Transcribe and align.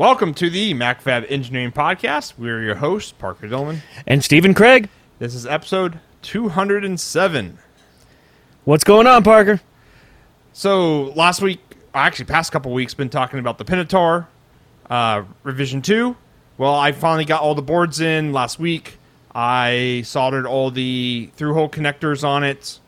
Welcome 0.00 0.32
to 0.36 0.48
the 0.48 0.72
MacroFab 0.72 1.26
Engineering 1.30 1.72
Podcast. 1.72 2.38
We're 2.38 2.62
your 2.62 2.76
hosts, 2.76 3.12
Parker 3.12 3.46
Dillmann. 3.46 3.80
And 4.06 4.24
Stephen 4.24 4.54
Craig. 4.54 4.88
This 5.18 5.34
is 5.34 5.44
episode 5.44 6.00
207. 6.22 7.58
What's 8.64 8.82
going 8.82 9.06
on, 9.06 9.22
Parker? 9.22 9.60
So, 10.54 11.12
last 11.12 11.42
week, 11.42 11.60
actually, 11.92 12.24
past 12.24 12.50
couple 12.50 12.72
weeks, 12.72 12.94
been 12.94 13.10
talking 13.10 13.40
about 13.40 13.58
the 13.58 13.64
PinoTaur 13.66 14.26
uh, 14.88 15.24
revision 15.42 15.82
2. 15.82 16.16
Well, 16.56 16.74
I 16.74 16.92
finally 16.92 17.26
got 17.26 17.42
all 17.42 17.54
the 17.54 17.60
boards 17.60 18.00
in 18.00 18.32
last 18.32 18.58
week. 18.58 18.96
I 19.34 20.00
soldered 20.06 20.46
all 20.46 20.70
the 20.70 21.28
through 21.36 21.52
hole 21.52 21.68
connectors 21.68 22.24
on 22.24 22.42
it 22.42 22.80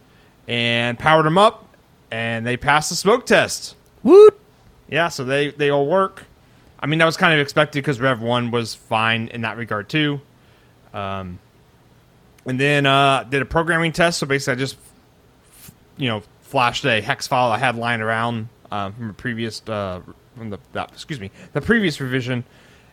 and 0.48 0.98
powered 0.98 1.26
them 1.26 1.36
up, 1.36 1.76
and 2.10 2.46
they 2.46 2.56
passed 2.56 2.88
the 2.88 2.96
smoke 2.96 3.26
test. 3.26 3.76
Woot! 4.02 4.40
Yeah, 4.88 5.08
so 5.08 5.24
they, 5.24 5.50
they 5.50 5.68
all 5.68 5.86
work. 5.86 6.24
I 6.82 6.86
mean, 6.86 6.98
that 6.98 7.06
was 7.06 7.16
kind 7.16 7.32
of 7.32 7.38
expected 7.38 7.78
because 7.78 8.00
Rev 8.00 8.20
1 8.20 8.50
was 8.50 8.74
fine 8.74 9.28
in 9.28 9.42
that 9.42 9.56
regard, 9.56 9.88
too. 9.88 10.20
Um, 10.92 11.38
and 12.44 12.58
then 12.58 12.86
uh, 12.86 13.22
did 13.24 13.40
a 13.40 13.44
programming 13.44 13.92
test. 13.92 14.18
So 14.18 14.26
basically, 14.26 14.54
I 14.54 14.56
just, 14.56 14.76
you 15.96 16.08
know, 16.08 16.22
flashed 16.42 16.84
a 16.84 17.00
hex 17.00 17.28
file 17.28 17.52
I 17.52 17.58
had 17.58 17.76
lying 17.76 18.00
around 18.00 18.48
uh, 18.72 18.90
from 18.90 19.10
a 19.10 19.12
previous, 19.12 19.62
uh, 19.68 20.00
from 20.36 20.50
the, 20.50 20.58
that, 20.72 20.90
excuse 20.90 21.20
me, 21.20 21.30
the 21.52 21.60
previous 21.60 22.00
revision. 22.00 22.44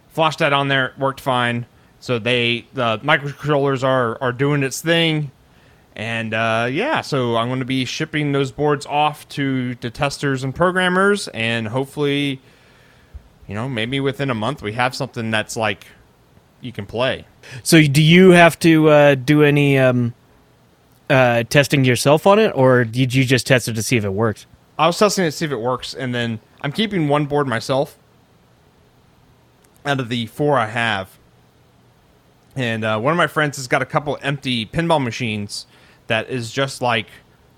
Flashed 0.10 0.40
that 0.40 0.54
on 0.54 0.68
there, 0.68 0.94
worked 1.00 1.20
fine. 1.20 1.66
So 2.00 2.20
they, 2.20 2.68
the 2.74 3.00
microcontrollers 3.00 3.84
are, 3.84 4.22
are 4.22 4.32
doing 4.32 4.62
its 4.62 4.82
thing. 4.82 5.32
And 5.96 6.34
uh, 6.34 6.70
yeah, 6.72 7.02
so 7.02 7.36
I'm 7.36 7.48
going 7.48 7.60
to 7.60 7.66
be 7.66 7.86
shipping 7.86 8.32
those 8.32 8.52
boards 8.52 8.86
off 8.86 9.28
to, 9.30 9.76
to 9.76 9.90
testers 9.90 10.44
and 10.44 10.56
programmers, 10.56 11.28
and 11.30 11.68
hopefully, 11.68 12.40
you 13.50 13.56
know, 13.56 13.68
maybe 13.68 14.00
within 14.00 14.30
a 14.30 14.36
month 14.36 14.62
we 14.62 14.74
have 14.74 14.94
something 14.94 15.32
that's 15.32 15.58
like 15.58 15.88
you 16.62 16.72
can 16.72 16.86
play. 16.86 17.26
So, 17.64 17.82
do 17.82 18.02
you 18.02 18.30
have 18.30 18.60
to 18.60 18.90
uh, 18.90 19.16
do 19.16 19.42
any 19.42 19.80
um, 19.80 20.14
uh, 21.10 21.44
testing 21.44 21.84
yourself 21.84 22.28
on 22.28 22.38
it, 22.38 22.52
or 22.52 22.86
did 22.86 23.14
you 23.16 23.26
just 23.26 23.48
test 23.48 23.68
it 23.68 23.74
to 23.74 23.82
see 23.82 23.98
if 23.98 24.06
it 24.06 24.14
works? 24.14 24.46
I 24.78 24.86
was 24.86 25.00
testing 25.00 25.26
it 25.26 25.32
to 25.32 25.38
see 25.38 25.46
if 25.46 25.52
it 25.52 25.60
works, 25.60 25.96
and 25.96 26.14
then 26.14 26.40
I'm 26.62 26.72
keeping 26.72 27.08
one 27.08 27.26
board 27.26 27.48
myself 27.48 27.98
out 29.84 30.00
of 30.00 30.10
the 30.10 30.28
four 30.28 30.60
I 30.60 30.68
have. 30.68 31.18
And 32.56 32.84
uh, 32.84 33.00
one 33.00 33.12
of 33.14 33.18
my 33.18 33.28
friends 33.28 33.58
has 33.58 33.68
got 33.68 33.82
a 33.82 33.86
couple 33.86 34.18
empty 34.22 34.68
pinball 34.68 35.04
machines 35.04 35.66
that 36.06 36.30
is 36.30 36.52
just 36.52 36.84
like 36.84 37.08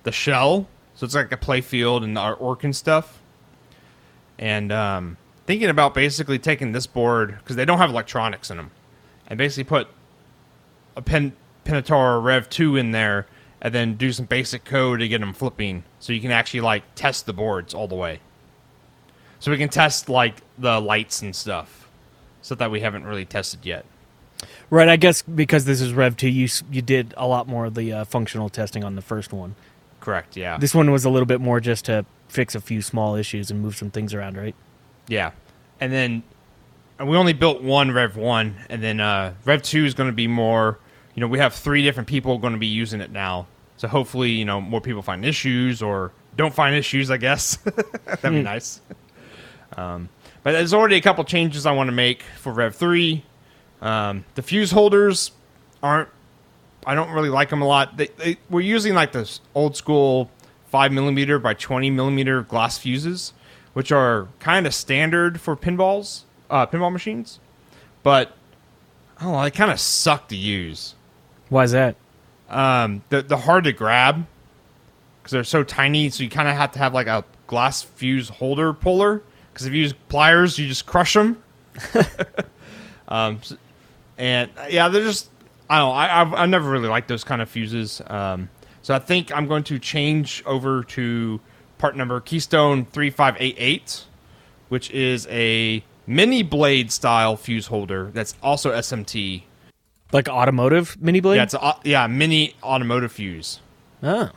the 0.03 0.11
shell. 0.13 0.67
So 0.95 1.05
it's 1.05 1.15
like 1.15 1.33
a 1.33 1.37
play 1.37 1.59
field 1.59 2.03
and 2.05 2.15
artwork 2.15 2.63
and 2.63 2.75
stuff. 2.75 3.19
And 4.37 4.71
um, 4.71 5.17
thinking 5.51 5.69
about 5.69 5.93
basically 5.93 6.39
taking 6.39 6.71
this 6.71 6.87
board, 6.87 7.37
because 7.39 7.57
they 7.57 7.65
don't 7.65 7.77
have 7.77 7.89
electronics 7.89 8.49
in 8.49 8.55
them, 8.55 8.71
and 9.27 9.37
basically 9.37 9.65
put 9.65 9.89
a 10.95 11.01
Pin- 11.01 11.33
PinoTaur 11.65 12.23
Rev 12.23 12.49
2 12.49 12.77
in 12.77 12.91
there 12.91 13.27
and 13.61 13.75
then 13.75 13.95
do 13.95 14.13
some 14.13 14.25
basic 14.25 14.63
code 14.63 15.01
to 15.01 15.09
get 15.09 15.19
them 15.19 15.33
flipping 15.33 15.83
so 15.99 16.13
you 16.13 16.21
can 16.21 16.31
actually 16.31 16.61
like 16.61 16.83
test 16.95 17.25
the 17.25 17.33
boards 17.33 17.73
all 17.73 17.89
the 17.89 17.95
way. 17.95 18.21
So 19.41 19.51
we 19.51 19.57
can 19.57 19.67
test 19.67 20.07
like 20.07 20.35
the 20.57 20.79
lights 20.79 21.21
and 21.21 21.35
stuff. 21.35 21.89
Stuff 22.41 22.59
that 22.59 22.71
we 22.71 22.79
haven't 22.79 23.03
really 23.03 23.25
tested 23.25 23.65
yet. 23.65 23.85
Right, 24.69 24.87
I 24.87 24.95
guess 24.95 25.21
because 25.21 25.65
this 25.65 25.81
is 25.81 25.91
Rev 25.91 26.15
2, 26.15 26.29
you, 26.29 26.47
you 26.71 26.81
did 26.81 27.13
a 27.17 27.27
lot 27.27 27.49
more 27.49 27.65
of 27.65 27.75
the 27.75 27.91
uh, 27.91 28.05
functional 28.05 28.47
testing 28.47 28.85
on 28.85 28.95
the 28.95 29.01
first 29.01 29.33
one. 29.33 29.55
Correct, 29.99 30.37
yeah. 30.37 30.57
This 30.57 30.73
one 30.73 30.91
was 30.91 31.03
a 31.03 31.09
little 31.09 31.25
bit 31.25 31.41
more 31.41 31.59
just 31.59 31.83
to 31.85 32.05
fix 32.29 32.55
a 32.55 32.61
few 32.61 32.81
small 32.81 33.15
issues 33.15 33.51
and 33.51 33.61
move 33.61 33.75
some 33.75 33.91
things 33.91 34.13
around, 34.13 34.37
right? 34.37 34.55
Yeah. 35.11 35.31
And 35.81 35.91
then 35.91 36.23
and 36.97 37.09
we 37.09 37.17
only 37.17 37.33
built 37.33 37.61
one 37.61 37.91
Rev 37.91 38.15
1 38.15 38.55
and 38.69 38.81
then 38.81 38.99
uh 39.01 39.33
Rev 39.43 39.61
2 39.61 39.85
is 39.85 39.93
going 39.93 40.09
to 40.09 40.15
be 40.15 40.27
more, 40.27 40.79
you 41.15 41.21
know, 41.21 41.27
we 41.27 41.39
have 41.39 41.53
three 41.53 41.83
different 41.83 42.07
people 42.07 42.37
going 42.37 42.53
to 42.53 42.59
be 42.59 42.67
using 42.67 43.01
it 43.01 43.11
now. 43.11 43.47
So 43.77 43.87
hopefully, 43.87 44.29
you 44.29 44.45
know, 44.45 44.61
more 44.61 44.79
people 44.79 45.01
find 45.01 45.25
issues 45.25 45.81
or 45.81 46.11
don't 46.37 46.53
find 46.53 46.75
issues, 46.75 47.11
I 47.11 47.17
guess. 47.17 47.55
That'd 48.05 48.31
be 48.31 48.41
nice. 48.43 48.79
Um, 49.75 50.07
but 50.43 50.53
there's 50.53 50.73
already 50.73 50.95
a 50.95 51.01
couple 51.01 51.23
changes 51.23 51.65
I 51.65 51.71
want 51.71 51.87
to 51.87 51.91
make 51.91 52.23
for 52.37 52.53
Rev 52.53 52.75
3. 52.75 53.23
Um, 53.81 54.23
the 54.35 54.41
fuse 54.43 54.71
holders 54.71 55.31
aren't 55.81 56.09
I 56.85 56.95
don't 56.95 57.11
really 57.11 57.29
like 57.29 57.49
them 57.49 57.61
a 57.61 57.67
lot. 57.67 57.97
They, 57.97 58.07
they, 58.17 58.37
we're 58.49 58.61
using 58.61 58.93
like 58.93 59.11
this 59.11 59.41
old 59.53 59.75
school 59.75 60.29
five 60.67 60.91
millimeter 60.91 61.37
by 61.37 61.53
twenty 61.53 61.91
millimeter 61.91 62.41
glass 62.41 62.77
fuses, 62.77 63.33
which 63.73 63.91
are 63.91 64.27
kind 64.39 64.67
of 64.67 64.73
standard 64.73 65.39
for 65.39 65.55
pinballs, 65.55 66.23
uh, 66.49 66.65
pinball 66.65 66.91
machines. 66.91 67.39
But 68.03 68.35
I 69.17 69.23
don't 69.23 69.33
know, 69.33 69.43
they 69.43 69.51
kind 69.51 69.71
of 69.71 69.79
suck 69.79 70.27
to 70.29 70.35
use. 70.35 70.95
Why 71.49 71.63
is 71.63 71.71
that? 71.71 71.95
Um, 72.49 73.03
they're, 73.09 73.21
they're 73.21 73.37
hard 73.37 73.63
to 73.65 73.73
grab 73.73 74.25
because 75.21 75.31
they're 75.31 75.43
so 75.43 75.63
tiny. 75.63 76.09
So 76.09 76.23
you 76.23 76.29
kind 76.29 76.49
of 76.49 76.55
have 76.55 76.71
to 76.73 76.79
have 76.79 76.93
like 76.93 77.07
a 77.07 77.23
glass 77.47 77.81
fuse 77.81 78.29
holder 78.29 78.73
puller. 78.73 79.21
Because 79.53 79.67
if 79.67 79.73
you 79.73 79.81
use 79.81 79.93
pliers, 80.09 80.57
you 80.57 80.67
just 80.67 80.85
crush 80.85 81.13
them. 81.13 81.41
um, 83.07 83.39
and 84.17 84.49
uh, 84.57 84.67
yeah, 84.69 84.87
they're 84.87 85.03
just 85.03 85.29
I 85.69 85.79
don't. 85.79 85.95
I 85.95 86.21
I've, 86.21 86.33
I 86.33 86.45
never 86.47 86.69
really 86.69 86.89
liked 86.89 87.07
those 87.07 87.23
kind 87.23 87.41
of 87.41 87.49
fuses. 87.49 88.01
Um, 88.07 88.49
so 88.81 88.93
I 88.93 88.99
think 88.99 89.31
I'm 89.35 89.47
going 89.47 89.63
to 89.63 89.79
change 89.79 90.43
over 90.45 90.83
to 90.83 91.39
part 91.81 91.97
number 91.97 92.21
Keystone 92.21 92.85
three 92.85 93.09
five 93.09 93.35
eight 93.39 93.55
eight, 93.57 94.05
which 94.69 94.89
is 94.91 95.27
a 95.29 95.83
mini 96.07 96.43
blade 96.43 96.91
style 96.91 97.35
fuse 97.35 97.67
holder 97.67 98.11
that's 98.13 98.35
also 98.41 98.71
SMT. 98.71 99.43
Like 100.13 100.29
automotive 100.29 101.01
mini 101.01 101.19
blade? 101.19 101.37
Yeah, 101.37 101.43
it's 101.43 101.53
a 101.53 101.75
yeah 101.83 102.07
mini 102.07 102.55
automotive 102.63 103.11
fuse. 103.11 103.59
oh. 104.03 104.29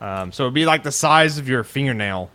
Um, 0.00 0.32
so 0.32 0.44
it'd 0.44 0.54
be 0.54 0.66
like 0.66 0.82
the 0.82 0.90
size 0.90 1.38
of 1.38 1.48
your 1.48 1.62
fingernail 1.62 2.28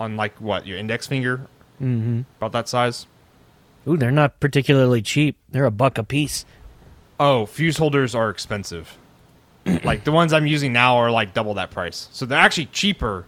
on 0.00 0.16
like 0.16 0.40
what 0.40 0.66
your 0.66 0.76
index 0.76 1.06
finger, 1.06 1.46
mm-hmm. 1.80 2.22
about 2.38 2.50
that 2.50 2.68
size. 2.68 3.06
Ooh, 3.86 3.96
they're 3.96 4.10
not 4.10 4.40
particularly 4.40 5.00
cheap. 5.00 5.36
They're 5.48 5.66
a 5.66 5.70
buck 5.70 5.98
a 5.98 6.02
piece. 6.02 6.44
Oh, 7.20 7.46
fuse 7.46 7.76
holders 7.76 8.12
are 8.16 8.28
expensive. 8.28 8.98
like 9.84 10.02
the 10.02 10.10
ones 10.10 10.32
I'm 10.32 10.48
using 10.48 10.72
now 10.72 10.96
are 10.96 11.12
like 11.12 11.32
double 11.32 11.54
that 11.54 11.70
price. 11.70 12.08
So 12.10 12.26
they're 12.26 12.40
actually 12.40 12.66
cheaper 12.66 13.26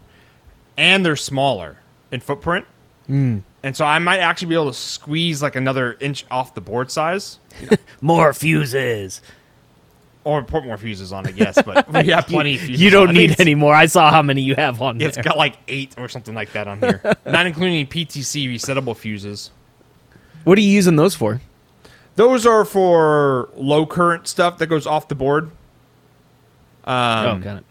and 0.77 1.05
they're 1.05 1.17
smaller 1.17 1.79
in 2.11 2.21
footprint. 2.21 2.67
Mm. 3.09 3.43
And 3.63 3.77
so 3.77 3.85
I 3.85 3.99
might 3.99 4.19
actually 4.19 4.49
be 4.49 4.55
able 4.55 4.67
to 4.73 4.77
squeeze 4.79 5.43
like 5.43 5.57
another 5.57 5.97
inch 6.01 6.25
off 6.31 6.55
the 6.55 6.61
board 6.61 6.91
size 6.91 7.39
More 8.01 8.33
fuses. 8.33 9.23
or 10.25 10.43
put 10.43 10.65
more 10.65 10.77
fuses 10.77 11.13
on 11.13 11.27
it, 11.29 11.37
yes. 11.37 11.59
But 11.65 11.91
we 11.93 12.09
have 12.09 12.27
plenty 12.27 12.55
of 12.57 12.61
fuses. 12.63 12.81
You 12.81 12.91
don't 12.91 13.11
I 13.11 13.15
think 13.15 13.31
need 13.31 13.41
any 13.41 13.55
more. 13.55 13.75
I 13.75 13.87
saw 13.87 14.11
how 14.11 14.23
many 14.23 14.43
you 14.43 14.55
have 14.57 14.81
on 14.83 15.01
It's 15.01 15.17
there. 15.17 15.25
got 15.25 15.37
like 15.37 15.57
eight 15.69 15.95
or 15.99 16.09
something 16.09 16.35
like 16.35 16.53
that 16.53 16.67
on 16.69 16.81
here, 16.81 17.01
not 17.27 17.47
including 17.47 17.87
PTC 17.87 18.49
resettable 18.53 18.97
fuses. 18.97 19.51
What 20.45 20.59
are 20.59 20.61
you 20.61 20.71
using 20.71 20.97
those 20.97 21.15
for? 21.15 21.41
Those 22.17 22.47
are 22.47 22.65
for 22.65 23.49
low 23.57 23.85
current 23.87 24.27
stuff 24.29 24.59
that 24.59 24.69
goes 24.69 24.87
off 24.87 25.09
the 25.09 25.15
board. 25.15 25.51
Um, 26.85 27.27
oh, 27.27 27.39
got 27.43 27.57
it. 27.59 27.65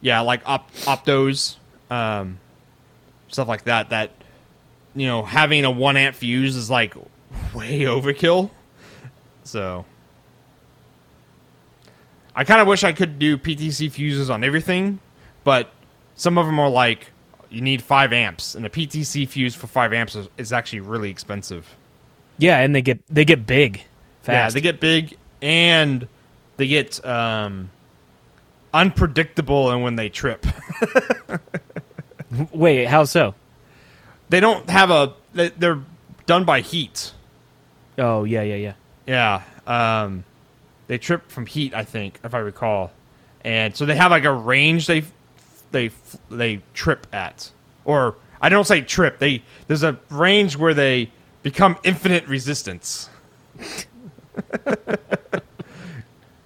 yeah, 0.00 0.20
like 0.20 0.42
op- 0.46 0.72
optos, 0.82 1.56
um, 1.90 2.38
stuff 3.30 3.48
like 3.48 3.64
that. 3.64 3.90
That 3.90 4.10
you 4.94 5.06
know, 5.06 5.22
having 5.22 5.64
a 5.64 5.70
one 5.70 5.96
amp 5.96 6.16
fuse 6.16 6.56
is 6.56 6.70
like 6.70 6.94
way 7.54 7.80
overkill. 7.80 8.50
So 9.44 9.84
I 12.34 12.44
kind 12.44 12.60
of 12.60 12.66
wish 12.66 12.84
I 12.84 12.92
could 12.92 13.18
do 13.18 13.36
PTC 13.36 13.90
fuses 13.90 14.30
on 14.30 14.44
everything, 14.44 15.00
but 15.44 15.70
some 16.14 16.38
of 16.38 16.46
them 16.46 16.58
are 16.58 16.70
like 16.70 17.08
you 17.48 17.60
need 17.60 17.82
five 17.82 18.12
amps, 18.12 18.54
and 18.54 18.64
a 18.64 18.68
PTC 18.68 19.28
fuse 19.28 19.54
for 19.56 19.66
five 19.66 19.92
amps 19.92 20.14
is, 20.14 20.28
is 20.36 20.52
actually 20.52 20.80
really 20.80 21.10
expensive. 21.10 21.74
Yeah, 22.38 22.58
and 22.60 22.74
they 22.74 22.82
get 22.82 23.00
they 23.08 23.24
get 23.24 23.46
big 23.46 23.78
Yeah, 23.78 23.82
fast. 24.22 24.54
they 24.54 24.60
get 24.60 24.78
big 24.80 25.16
and 25.42 26.06
they 26.56 26.68
get 26.68 27.04
um, 27.04 27.70
unpredictable, 28.72 29.70
and 29.70 29.82
when 29.82 29.96
they 29.96 30.08
trip. 30.08 30.46
Wait, 32.52 32.86
how 32.86 33.04
so? 33.04 33.34
they 34.28 34.38
don't 34.40 34.68
have 34.70 34.90
a 34.90 35.12
they- 35.34 35.48
they're 35.50 35.80
done 36.26 36.44
by 36.44 36.60
heat. 36.60 37.12
Oh, 37.98 38.24
yeah, 38.24 38.42
yeah, 38.42 38.54
yeah. 38.54 38.72
yeah 39.06 39.42
um 39.66 40.24
they 40.86 40.96
trip 40.98 41.28
from 41.30 41.46
heat 41.46 41.74
i 41.74 41.84
think 41.84 42.18
if 42.24 42.34
i 42.34 42.38
recall. 42.38 42.92
And 43.44 43.74
so 43.76 43.84
they 43.86 43.96
have 43.96 44.10
like 44.10 44.24
a 44.24 44.32
range 44.32 44.86
they 44.86 45.02
they 45.72 45.90
they 46.30 46.60
trip 46.74 47.06
at. 47.12 47.50
Or 47.84 48.14
i 48.40 48.48
don't 48.48 48.66
say 48.66 48.80
trip 48.82 49.18
they 49.18 49.42
there's 49.66 49.82
a 49.82 49.98
range 50.10 50.56
where 50.56 50.74
they 50.74 51.10
become 51.42 51.76
infinite 51.84 52.26
resistance. 52.28 53.08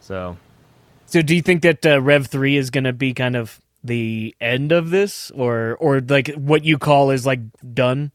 So. 0.01 0.37
So, 1.07 1.23
do 1.23 1.35
you 1.35 1.41
think 1.43 1.63
that 1.63 1.87
uh, 1.87 2.01
Rev 2.01 2.27
Three 2.27 2.57
is 2.57 2.69
going 2.71 2.85
to 2.85 2.93
be 2.93 3.15
kind 3.15 3.37
of 3.37 3.59
the 3.85 4.35
end 4.41 4.73
of 4.73 4.91
this, 4.91 5.31
or 5.33 5.77
or 5.79 6.01
like 6.01 6.29
what 6.35 6.65
you 6.65 6.79
call 6.79 7.11
is 7.11 7.27
like 7.27 7.41
done? 7.75 8.11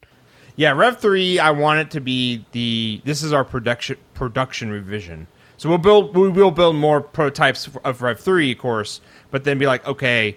Yeah, 0.56 0.72
Rev 0.72 1.00
three. 1.00 1.40
I 1.40 1.52
want 1.52 1.80
it 1.80 1.92
to 1.92 2.02
be 2.02 2.44
the. 2.52 3.02
This 3.06 3.24
is 3.24 3.32
our 3.32 3.46
production 3.46 3.98
production 4.14 4.72
revision. 4.72 5.28
So 5.58 5.70
we'll 5.70 5.78
build. 5.78 6.18
We 6.18 6.30
will 6.30 6.52
build 6.52 6.76
more 6.76 7.00
prototypes 7.00 7.70
of 7.86 8.02
Rev 8.02 8.20
three, 8.20 8.52
of 8.52 8.58
course. 8.58 9.00
But 9.32 9.44
then 9.44 9.58
be 9.58 9.68
like, 9.68 9.88
okay, 9.88 10.36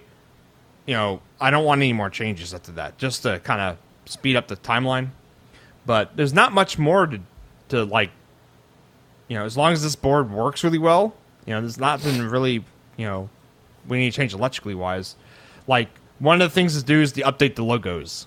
you 0.87 0.95
know, 0.95 1.23
I 1.41 1.51
don't 1.51 1.65
want 1.65 1.81
any 1.81 1.93
more 1.93 2.11
changes 2.11 2.53
after 2.55 2.73
that, 2.73 2.99
just 2.99 3.23
to 3.23 3.41
kind 3.41 3.61
of 3.61 3.79
speed 4.05 4.37
up 4.37 4.49
the 4.49 4.57
timeline. 4.57 5.11
But 5.87 6.17
there's 6.17 6.35
not 6.35 6.53
much 6.53 6.79
more 6.79 7.07
to, 7.07 7.21
to 7.71 7.85
like. 7.85 8.11
You 9.29 9.39
know, 9.39 9.45
as 9.45 9.57
long 9.57 9.73
as 9.73 9.83
this 9.83 9.97
board 9.97 10.31
works 10.31 10.63
really 10.63 10.79
well, 10.79 11.15
you 11.47 11.55
know, 11.55 11.61
there's 11.63 11.79
not 11.79 12.03
been 12.03 12.29
really, 12.29 12.65
you 12.97 13.07
know, 13.07 13.31
we 13.89 13.99
need 13.99 14.11
to 14.13 14.17
change 14.17 14.35
electrically 14.35 14.75
wise. 14.75 15.17
Like 15.67 15.89
one 16.19 16.41
of 16.41 16.51
the 16.51 16.55
things 16.55 16.79
to 16.79 16.85
do 16.85 17.01
is 17.01 17.13
to 17.13 17.23
update 17.23 17.55
the 17.57 17.65
logos. 17.65 18.27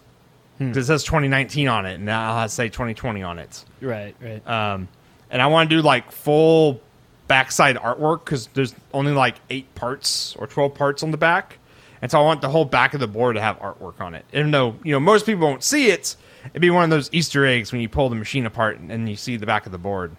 'Cause 0.58 0.78
It 0.78 0.86
says 0.86 1.04
2019 1.04 1.68
on 1.68 1.86
it, 1.86 1.96
and 1.96 2.06
now 2.06 2.36
I'll 2.36 2.48
say 2.48 2.70
2020 2.70 3.22
on 3.24 3.40
it. 3.40 3.66
Right, 3.82 4.16
right. 4.22 4.48
Um, 4.48 4.88
and 5.30 5.42
I 5.42 5.48
want 5.48 5.70
to 5.70 5.76
do 5.76 5.82
like 5.82 6.12
full 6.14 6.80
backside 7.28 7.76
artwork 7.76 8.24
because 8.24 8.48
there's 8.54 8.74
only 8.94 9.12
like 9.12 9.36
eight 9.50 9.74
parts 9.76 10.34
or 10.40 10.48
12 10.48 10.74
parts 10.74 11.04
on 11.04 11.12
the 11.12 11.18
back. 11.18 11.58
And 12.02 12.10
so 12.12 12.20
I 12.20 12.24
want 12.24 12.42
the 12.42 12.50
whole 12.50 12.64
back 12.66 12.94
of 12.94 13.00
the 13.02 13.08
board 13.08 13.36
to 13.36 13.42
have 13.42 13.60
artwork 13.60 14.00
on 14.00 14.14
it. 14.16 14.24
Even 14.32 14.52
though, 14.52 14.76
you 14.84 14.92
know, 14.94 15.00
most 15.00 15.26
people 15.26 15.46
won't 15.46 15.64
see 15.64 15.88
it, 15.90 16.16
it'd 16.52 16.62
be 16.62 16.70
one 16.70 16.84
of 16.86 16.90
those 16.90 17.10
Easter 17.12 17.46
eggs 17.46 17.72
when 17.74 17.82
you 17.82 17.90
pull 17.90 18.08
the 18.10 18.16
machine 18.16 18.46
apart 18.46 18.80
and, 18.80 18.92
and 18.92 19.10
you 19.10 19.16
see 19.18 19.36
the 19.38 19.46
back 19.46 19.66
of 19.66 19.72
the 19.74 19.78
board. 19.78 20.16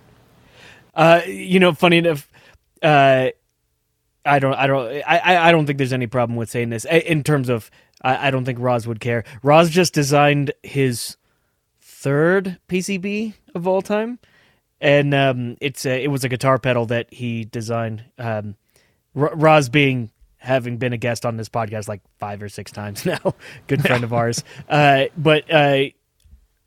Uh, 0.95 1.21
you 1.27 1.61
know, 1.61 1.73
funny 1.73 1.99
enough, 1.99 2.29
uh, 2.83 3.29
I 4.27 4.39
don't, 4.39 4.55
I 4.55 4.67
don't, 4.67 5.03
I, 5.07 5.49
I 5.49 5.53
don't 5.53 5.67
think 5.67 5.79
there's 5.79 5.93
any 5.93 6.07
problem 6.07 6.37
with 6.37 6.51
saying 6.51 6.71
this 6.71 6.85
in 6.85 7.23
terms 7.23 7.49
of. 7.49 7.71
I, 8.03 8.29
I 8.29 8.31
don't 8.31 8.45
think 8.45 8.59
Roz 8.59 8.87
would 8.87 9.01
care. 9.01 9.25
Roz 9.43 9.71
just 9.71 9.95
designed 9.95 10.53
his 10.63 11.17
third 11.81 12.59
PCB 12.69 13.35
of 13.55 13.67
all 13.67 13.81
time, 13.81 14.19
and 14.81 15.15
um, 15.15 15.57
it's 15.61 15.87
a, 15.87 16.05
it 16.05 16.09
was 16.09 16.23
a 16.25 16.29
guitar 16.29 16.59
pedal 16.59 16.87
that 16.87 17.13
he 17.13 17.45
designed. 17.45 18.05
Um, 18.19 18.57
R- 19.17 19.35
Roz 19.35 19.69
being 19.71 20.11
having 20.39 20.77
been 20.77 20.93
a 20.93 20.97
guest 20.99 21.27
on 21.27 21.37
this 21.37 21.49
podcast 21.49 21.89
like 21.89 22.03
five 22.19 22.43
or 22.43 22.49
six 22.49 22.71
times 22.71 23.05
now, 23.07 23.35
good 23.67 23.83
friend 23.83 24.05
of 24.05 24.13
ours. 24.13 24.45
Uh, 24.69 25.07
but 25.17 25.51
uh, 25.53 25.85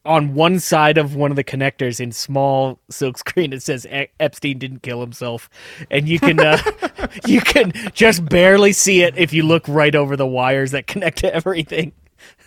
on 0.06 0.34
one 0.34 0.60
side 0.60 0.98
of 0.98 1.16
one 1.16 1.30
of 1.30 1.36
the 1.36 1.44
connectors 1.44 2.00
in 2.00 2.12
small 2.12 2.80
silkscreen 2.92 3.54
it 3.54 3.62
says 3.62 3.86
E- 3.88 4.08
Epstein 4.20 4.58
didn't 4.58 4.82
kill 4.82 5.02
himself 5.02 5.50
and 5.92 6.08
you 6.08 6.20
can 6.20 6.40
uh, 6.40 6.58
you 7.28 7.42
can 7.42 7.72
just 7.94 8.24
barely 8.26 8.72
see 8.72 9.02
it 9.02 9.18
if 9.18 9.34
you 9.34 9.44
look 9.44 9.68
right 9.68 9.96
over 9.96 10.16
the 10.16 10.28
wires 10.28 10.72
that 10.72 10.88
connect 10.88 11.18
to 11.20 11.34
everything 11.34 11.92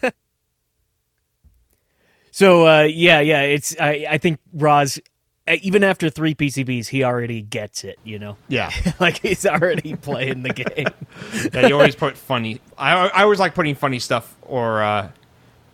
so 2.31 2.67
uh, 2.67 2.83
yeah 2.83 3.21
yeah 3.21 3.43
it's 3.43 3.77
I, 3.79 4.07
I 4.11 4.19
think 4.19 4.39
Roz 4.55 4.99
uh, 5.49 5.57
even 5.63 5.83
after 5.85 6.09
three 6.09 6.35
PCBs 6.35 6.89
he 6.89 7.05
already 7.05 7.43
gets 7.43 7.85
it 7.85 7.99
you 8.05 8.19
know 8.19 8.37
Yeah. 8.49 8.71
like 9.01 9.19
he's 9.19 9.45
already 9.45 9.97
playing 9.97 10.43
the 10.43 10.53
game 10.55 10.89
yeah, 11.53 11.67
you 11.69 11.75
always 11.75 11.97
put 11.97 12.17
funny. 12.17 12.61
I, 12.79 13.09
I 13.09 13.23
always 13.23 13.39
like 13.39 13.55
putting 13.55 13.75
funny 13.75 13.99
stuff 13.99 14.35
or 14.43 14.83
uh, 14.83 15.11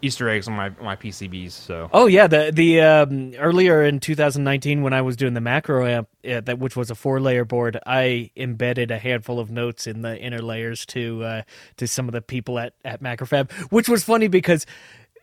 Easter 0.00 0.28
eggs 0.28 0.48
on 0.48 0.54
my 0.54 0.70
my 0.80 0.96
PCBs. 0.96 1.52
So 1.52 1.90
Oh 1.92 2.06
yeah, 2.06 2.26
the 2.26 2.50
the 2.52 2.80
um, 2.80 3.34
earlier 3.34 3.82
in 3.82 4.00
2019 4.00 4.82
when 4.82 4.92
I 4.92 5.02
was 5.02 5.16
doing 5.16 5.34
the 5.34 5.40
macro 5.40 5.86
amp, 5.86 6.08
that 6.22 6.58
which 6.58 6.76
was 6.76 6.90
a 6.90 6.94
four 6.94 7.20
layer 7.20 7.44
board, 7.44 7.78
I 7.86 8.30
embedded 8.36 8.90
a 8.90 8.98
handful 8.98 9.40
of 9.40 9.50
notes 9.50 9.86
in 9.86 10.02
the 10.02 10.18
inner 10.18 10.40
layers 10.40 10.86
to 10.86 11.24
uh, 11.24 11.42
to 11.76 11.86
some 11.86 12.08
of 12.08 12.12
the 12.12 12.22
people 12.22 12.58
at 12.58 12.74
at 12.84 13.02
Macrofab, 13.02 13.50
which 13.70 13.88
was 13.88 14.04
funny 14.04 14.28
because 14.28 14.66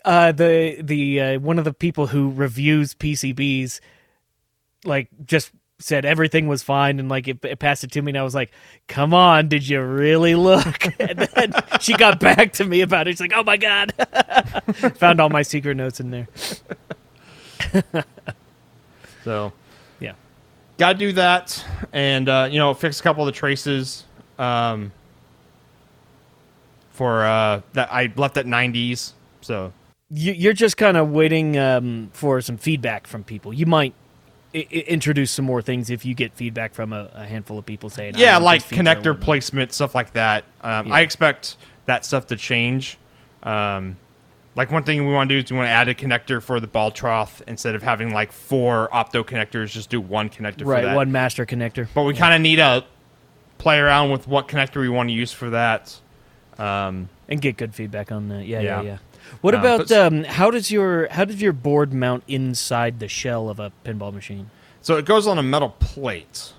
uh, 0.03 0.31
the 0.31 0.77
the 0.81 1.21
uh, 1.21 1.39
one 1.39 1.57
of 1.57 1.65
the 1.65 1.73
people 1.73 2.07
who 2.07 2.31
reviews 2.31 2.93
PCBs 2.93 3.79
like 4.83 5.09
just 5.25 5.51
said 5.79 6.05
everything 6.05 6.47
was 6.47 6.63
fine 6.63 6.99
and 6.99 7.09
like 7.09 7.27
it, 7.27 7.43
it 7.43 7.59
passed 7.59 7.83
it 7.83 7.91
to 7.91 8.01
me 8.01 8.11
and 8.11 8.17
I 8.17 8.23
was 8.23 8.33
like, 8.35 8.51
"Come 8.87 9.13
on, 9.13 9.47
did 9.49 9.67
you 9.67 9.81
really 9.81 10.35
look?" 10.35 10.85
And 10.99 11.19
then 11.19 11.53
she 11.81 11.93
got 11.97 12.19
back 12.19 12.53
to 12.53 12.65
me 12.65 12.81
about 12.81 13.07
it. 13.07 13.11
She's 13.11 13.21
like, 13.21 13.33
"Oh 13.35 13.43
my 13.43 13.57
god." 13.57 13.93
Found 14.97 15.19
all 15.19 15.29
my 15.29 15.41
secret 15.41 15.75
notes 15.75 15.99
in 15.99 16.11
there. 16.11 16.27
so 19.23 19.51
Yeah. 19.99 20.13
gotta 20.77 20.97
do 20.97 21.11
that, 21.13 21.63
and 21.93 22.29
uh, 22.29 22.47
you 22.49 22.59
know, 22.59 22.73
fix 22.73 22.99
a 22.99 23.03
couple 23.03 23.23
of 23.23 23.33
the 23.33 23.37
traces. 23.37 24.03
Um, 24.37 24.91
for 26.91 27.25
uh, 27.25 27.61
that 27.73 27.91
I 27.91 28.11
left 28.15 28.37
at 28.37 28.45
90s. 28.45 29.11
So 29.41 29.73
You, 30.09 30.31
you're 30.31 30.53
just 30.53 30.77
kind 30.77 30.95
of 30.95 31.09
waiting 31.09 31.57
um, 31.57 32.09
for 32.13 32.39
some 32.39 32.55
feedback 32.57 33.05
from 33.05 33.23
people. 33.25 33.53
You 33.53 33.65
might 33.65 33.93
I- 34.55 34.67
I- 34.71 34.75
introduce 34.87 35.31
some 35.31 35.45
more 35.45 35.61
things 35.61 35.89
if 35.89 36.05
you 36.05 36.13
get 36.15 36.33
feedback 36.33 36.73
from 36.73 36.93
a, 36.93 37.09
a 37.13 37.25
handful 37.25 37.59
of 37.59 37.65
people 37.65 37.89
saying, 37.89 38.13
yeah, 38.17 38.37
like 38.37 38.61
this 38.61 38.69
feature, 38.69 38.81
I 38.89 38.95
connector 38.95 39.19
placement, 39.19 39.73
stuff 39.73 39.93
like 39.93 40.13
that. 40.13 40.45
Um, 40.61 40.87
Yeah. 40.87 40.93
I 40.95 41.01
expect 41.01 41.57
that 41.85 42.05
stuff 42.05 42.27
to 42.27 42.35
change. 42.35 42.97
Um, 43.43 43.97
like 44.55 44.71
one 44.71 44.83
thing 44.83 45.05
we 45.05 45.13
want 45.13 45.27
to 45.29 45.35
do 45.35 45.43
is 45.43 45.51
we 45.51 45.57
want 45.57 45.67
to 45.67 45.71
add 45.71 45.89
a 45.89 45.93
connector 45.93 46.41
for 46.41 46.59
the 46.61 46.67
ball 46.67 46.89
trough 46.89 47.41
instead 47.45 47.75
of 47.75 47.83
having 47.83 48.13
like 48.13 48.31
four 48.31 48.87
opto 48.93 49.23
connectors. 49.25 49.71
Just 49.71 49.89
do 49.89 49.99
one 49.99 50.29
connector 50.29 50.59
for 50.59 50.65
Right, 50.67 50.95
one 50.95 51.11
master 51.11 51.45
connector. 51.45 51.87
But 51.93 52.03
we 52.03 52.13
kind 52.13 52.33
of 52.33 52.39
need 52.41 52.55
to 52.55 52.85
play 53.57 53.77
around 53.79 54.11
with 54.11 54.27
what 54.27 54.47
connector 54.47 54.79
we 54.79 54.87
want 54.89 55.09
to 55.09 55.13
use 55.13 55.31
for 55.33 55.49
that. 55.49 55.99
Um, 56.57 57.09
and 57.27 57.41
get 57.41 57.57
good 57.57 57.75
feedback 57.75 58.11
on 58.13 58.29
that. 58.29 58.45
Yeah, 58.45 58.61
yeah, 58.61 58.81
Yeah. 58.81 58.87
yeah. 58.87 58.97
What 59.41 59.53
Uh, 59.53 59.59
about 59.59 59.87
but- 59.87 59.91
um, 59.91 60.23
how 60.23 60.49
does 60.51 60.71
your 60.71 61.07
how 61.11 61.25
does 61.25 61.41
your 61.41 61.53
board 61.53 61.93
mount 61.93 62.23
inside 62.27 62.99
the 62.99 63.07
shell 63.07 63.49
of 63.49 63.59
a 63.59 63.71
pinball 63.83 64.13
machine? 64.13 64.49
So 64.81 64.97
it 64.97 65.05
goes 65.05 65.25
on 65.27 65.37
a 65.39 65.43
metal 65.43 65.69
plate. 65.69 66.53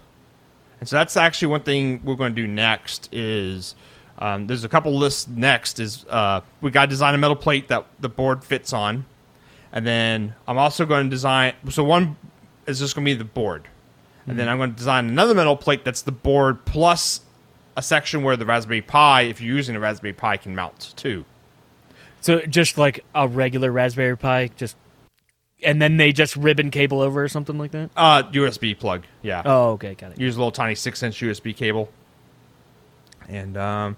And 0.80 0.88
so 0.88 0.96
that's 0.96 1.16
actually 1.16 1.48
one 1.48 1.62
thing 1.62 2.00
we're 2.04 2.16
going 2.16 2.34
to 2.34 2.42
do 2.42 2.46
next 2.46 3.08
is 3.12 3.74
um, 4.18 4.46
there's 4.46 4.64
a 4.64 4.68
couple 4.68 4.96
lists 4.96 5.26
next 5.28 5.78
is 5.80 6.04
uh, 6.10 6.40
we 6.60 6.70
got 6.70 6.82
to 6.82 6.86
design 6.88 7.14
a 7.14 7.18
metal 7.18 7.36
plate 7.36 7.68
that 7.68 7.86
the 8.00 8.08
board 8.08 8.44
fits 8.44 8.72
on. 8.72 9.04
And 9.72 9.86
then 9.86 10.34
I'm 10.46 10.58
also 10.58 10.84
going 10.86 11.04
to 11.04 11.10
design 11.10 11.54
so 11.70 11.82
one 11.84 12.16
is 12.66 12.78
just 12.78 12.94
going 12.94 13.04
to 13.04 13.10
be 13.10 13.14
the 13.16 13.24
board. 13.24 13.68
And 14.28 14.36
then 14.36 14.48
I'm 14.48 14.58
going 14.58 14.72
to 14.72 14.76
design 14.76 15.06
another 15.08 15.34
metal 15.34 15.56
plate 15.56 15.84
that's 15.84 16.02
the 16.02 16.10
board 16.10 16.64
plus 16.64 17.20
a 17.76 17.82
section 17.82 18.24
where 18.24 18.36
the 18.36 18.44
Raspberry 18.44 18.82
Pi, 18.82 19.22
if 19.22 19.40
you're 19.40 19.54
using 19.54 19.76
a 19.76 19.80
Raspberry 19.80 20.12
Pi, 20.14 20.36
can 20.36 20.56
mount 20.56 20.92
too. 20.96 21.24
So 22.26 22.40
just 22.40 22.76
like 22.76 23.04
a 23.14 23.28
regular 23.28 23.70
Raspberry 23.70 24.18
Pi, 24.18 24.48
just 24.56 24.76
and 25.62 25.80
then 25.80 25.96
they 25.96 26.10
just 26.10 26.34
ribbon 26.34 26.72
cable 26.72 27.00
over 27.00 27.22
or 27.22 27.28
something 27.28 27.56
like 27.56 27.70
that. 27.70 27.90
Uh, 27.96 28.24
USB 28.24 28.76
plug, 28.76 29.04
yeah. 29.22 29.42
Oh, 29.44 29.70
okay, 29.74 29.94
got 29.94 30.10
it. 30.10 30.18
use 30.18 30.34
a 30.34 30.38
little 30.40 30.50
tiny 30.50 30.74
six 30.74 31.04
inch 31.04 31.20
USB 31.20 31.54
cable. 31.54 31.88
And 33.28 33.56
um, 33.56 33.96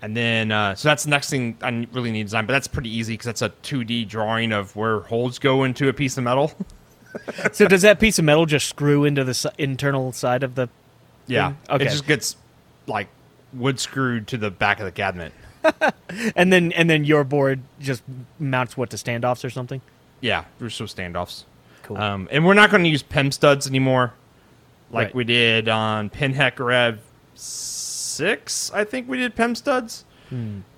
and 0.00 0.16
then 0.16 0.52
uh, 0.52 0.76
so 0.76 0.90
that's 0.90 1.02
the 1.02 1.10
next 1.10 1.28
thing 1.28 1.58
I 1.60 1.88
really 1.92 2.12
need 2.12 2.20
to 2.20 2.24
design, 2.26 2.46
but 2.46 2.52
that's 2.52 2.68
pretty 2.68 2.96
easy 2.96 3.14
because 3.14 3.26
that's 3.26 3.42
a 3.42 3.48
2D 3.50 4.06
drawing 4.06 4.52
of 4.52 4.76
where 4.76 5.00
holes 5.00 5.40
go 5.40 5.64
into 5.64 5.88
a 5.88 5.92
piece 5.92 6.16
of 6.16 6.22
metal. 6.22 6.52
So 7.52 7.68
does 7.68 7.82
that 7.82 8.00
piece 8.00 8.18
of 8.18 8.24
metal 8.24 8.46
just 8.46 8.66
screw 8.70 9.04
into 9.04 9.22
the 9.22 9.52
internal 9.58 10.12
side 10.12 10.42
of 10.42 10.54
the? 10.54 10.70
yeah, 11.26 11.48
Thing? 11.48 11.56
Okay. 11.68 11.84
it 11.84 11.88
just 11.90 12.06
gets 12.06 12.36
like 12.86 13.08
wood 13.52 13.78
screwed 13.78 14.28
to 14.28 14.38
the 14.38 14.50
back 14.50 14.78
of 14.78 14.86
the 14.86 14.92
cabinet. 14.92 15.34
And 16.36 16.52
then 16.52 16.72
and 16.72 16.90
then 16.90 17.04
your 17.04 17.24
board 17.24 17.60
just 17.80 18.02
mounts 18.38 18.76
what 18.76 18.90
to 18.90 18.96
standoffs 18.96 19.44
or 19.44 19.50
something. 19.50 19.80
Yeah, 20.20 20.44
there's 20.58 20.74
some 20.74 20.86
standoffs. 20.86 21.44
Cool. 21.84 21.96
Um, 21.96 22.28
and 22.30 22.44
we're 22.44 22.52
not 22.54 22.70
going 22.70 22.84
to 22.84 22.90
use 22.90 23.02
PEM 23.02 23.32
studs 23.32 23.66
anymore, 23.66 24.12
like 24.90 25.06
Right. 25.06 25.14
we 25.14 25.24
did 25.24 25.68
on 25.70 26.10
Pinheck 26.10 26.58
Rev 26.58 26.98
six. 27.34 28.70
I 28.74 28.84
think 28.84 29.08
we 29.08 29.16
did 29.18 29.34
PEM 29.34 29.54
studs, 29.54 30.04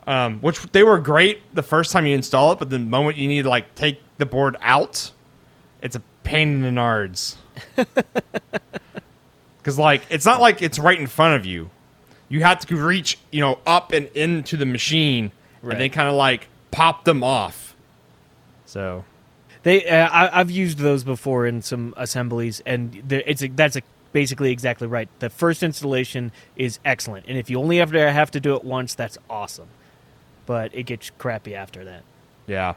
um, 0.06 0.38
which 0.40 0.62
they 0.72 0.82
were 0.84 0.98
great 1.00 1.42
the 1.54 1.62
first 1.64 1.90
time 1.92 2.06
you 2.06 2.14
install 2.14 2.52
it, 2.52 2.58
but 2.60 2.70
the 2.70 2.78
moment 2.78 3.16
you 3.16 3.26
need 3.28 3.42
to 3.42 3.48
like 3.48 3.74
take 3.74 4.00
the 4.18 4.26
board 4.26 4.56
out, 4.60 5.10
it's 5.82 5.96
a 5.96 6.02
pain 6.22 6.48
in 6.48 6.62
the 6.62 6.68
nards. 6.80 7.36
Because 9.58 9.78
like 9.78 10.02
it's 10.10 10.26
not 10.26 10.40
like 10.42 10.60
it's 10.60 10.78
right 10.78 10.98
in 11.00 11.06
front 11.06 11.36
of 11.36 11.46
you. 11.46 11.70
You 12.34 12.40
have 12.40 12.66
to 12.66 12.76
reach, 12.76 13.16
you 13.30 13.40
know, 13.40 13.60
up 13.64 13.92
and 13.92 14.08
into 14.08 14.56
the 14.56 14.66
machine, 14.66 15.30
Right. 15.62 15.74
and 15.74 15.80
they 15.80 15.88
kind 15.88 16.08
of 16.08 16.16
like 16.16 16.48
pop 16.72 17.04
them 17.04 17.22
off. 17.22 17.76
So 18.66 19.04
They, 19.62 19.86
uh, 19.86 20.08
I, 20.08 20.40
I've 20.40 20.50
used 20.50 20.78
those 20.78 21.04
before 21.04 21.46
in 21.46 21.62
some 21.62 21.94
assemblies, 21.96 22.60
and 22.66 23.04
it's 23.08 23.40
a, 23.40 23.46
that's 23.46 23.76
a, 23.76 23.82
basically 24.12 24.50
exactly 24.50 24.88
right. 24.88 25.08
The 25.20 25.30
first 25.30 25.62
installation 25.62 26.32
is 26.56 26.80
excellent, 26.84 27.26
and 27.28 27.38
if 27.38 27.48
you 27.50 27.60
only 27.60 27.76
have 27.76 27.92
to 27.92 28.10
have 28.10 28.32
to 28.32 28.40
do 28.40 28.56
it 28.56 28.64
once, 28.64 28.96
that's 28.96 29.16
awesome. 29.30 29.68
But 30.44 30.74
it 30.74 30.82
gets 30.86 31.10
crappy 31.10 31.54
after 31.54 31.84
that. 31.84 32.02
Yeah. 32.48 32.74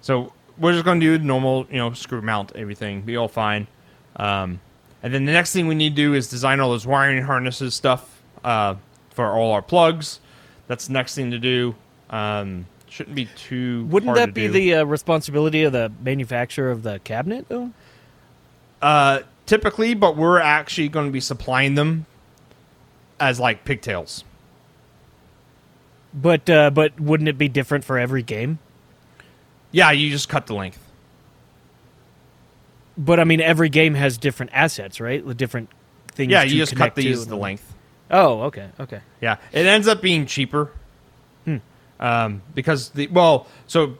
So 0.00 0.32
we're 0.56 0.72
just 0.72 0.86
going 0.86 0.98
to 0.98 1.04
do 1.04 1.18
the 1.18 1.24
normal, 1.24 1.66
you 1.70 1.76
know, 1.76 1.92
screw 1.92 2.22
mount 2.22 2.52
everything, 2.56 3.02
be 3.02 3.18
all 3.18 3.28
fine. 3.28 3.66
Um, 4.16 4.60
and 5.02 5.12
then 5.12 5.26
the 5.26 5.32
next 5.32 5.52
thing 5.52 5.66
we 5.66 5.74
need 5.74 5.90
to 5.90 5.96
do 5.96 6.14
is 6.14 6.30
design 6.30 6.58
all 6.58 6.70
those 6.70 6.86
wiring 6.86 7.22
harnesses 7.22 7.74
stuff 7.74 8.22
uh, 8.42 8.76
for 9.14 9.32
all 9.32 9.52
our 9.52 9.62
plugs. 9.62 10.20
That's 10.66 10.86
the 10.86 10.92
next 10.92 11.14
thing 11.14 11.30
to 11.30 11.38
do. 11.38 11.74
Um, 12.10 12.66
Shouldn't 12.88 13.16
be 13.16 13.28
too. 13.36 13.86
Wouldn't 13.86 14.14
that 14.14 14.26
to 14.26 14.32
be 14.32 14.46
do. 14.46 14.52
the 14.52 14.74
uh, 14.74 14.84
responsibility 14.84 15.64
of 15.64 15.72
the 15.72 15.90
manufacturer 16.02 16.70
of 16.70 16.82
the 16.82 17.00
cabinet, 17.00 17.46
though? 17.48 17.72
Uh, 18.80 19.20
typically, 19.46 19.94
but 19.94 20.16
we're 20.16 20.38
actually 20.38 20.88
going 20.88 21.06
to 21.06 21.12
be 21.12 21.20
supplying 21.20 21.74
them 21.74 22.06
as 23.18 23.40
like 23.40 23.64
pigtails. 23.64 24.24
But 26.12 26.48
uh, 26.48 26.70
but 26.70 27.00
wouldn't 27.00 27.28
it 27.28 27.38
be 27.38 27.48
different 27.48 27.84
for 27.84 27.98
every 27.98 28.22
game? 28.22 28.58
Yeah, 29.72 29.90
you 29.90 30.10
just 30.10 30.28
cut 30.28 30.46
the 30.46 30.54
length. 30.54 30.78
But 32.96 33.18
I 33.18 33.24
mean, 33.24 33.40
every 33.40 33.68
game 33.68 33.94
has 33.94 34.18
different 34.18 34.52
assets, 34.54 35.00
right? 35.00 35.26
The 35.26 35.34
different 35.34 35.68
things. 36.12 36.30
Yeah, 36.30 36.44
to 36.44 36.48
you 36.48 36.58
just 36.58 36.76
cut 36.76 36.94
these 36.94 37.26
the 37.26 37.36
length. 37.36 37.73
Oh, 38.10 38.42
okay, 38.42 38.68
okay. 38.78 39.00
Yeah, 39.20 39.38
it 39.52 39.66
ends 39.66 39.88
up 39.88 40.02
being 40.02 40.26
cheaper. 40.26 40.70
Hmm. 41.44 41.56
Um, 41.98 42.42
because 42.54 42.90
the 42.90 43.06
well, 43.08 43.46
so 43.66 43.98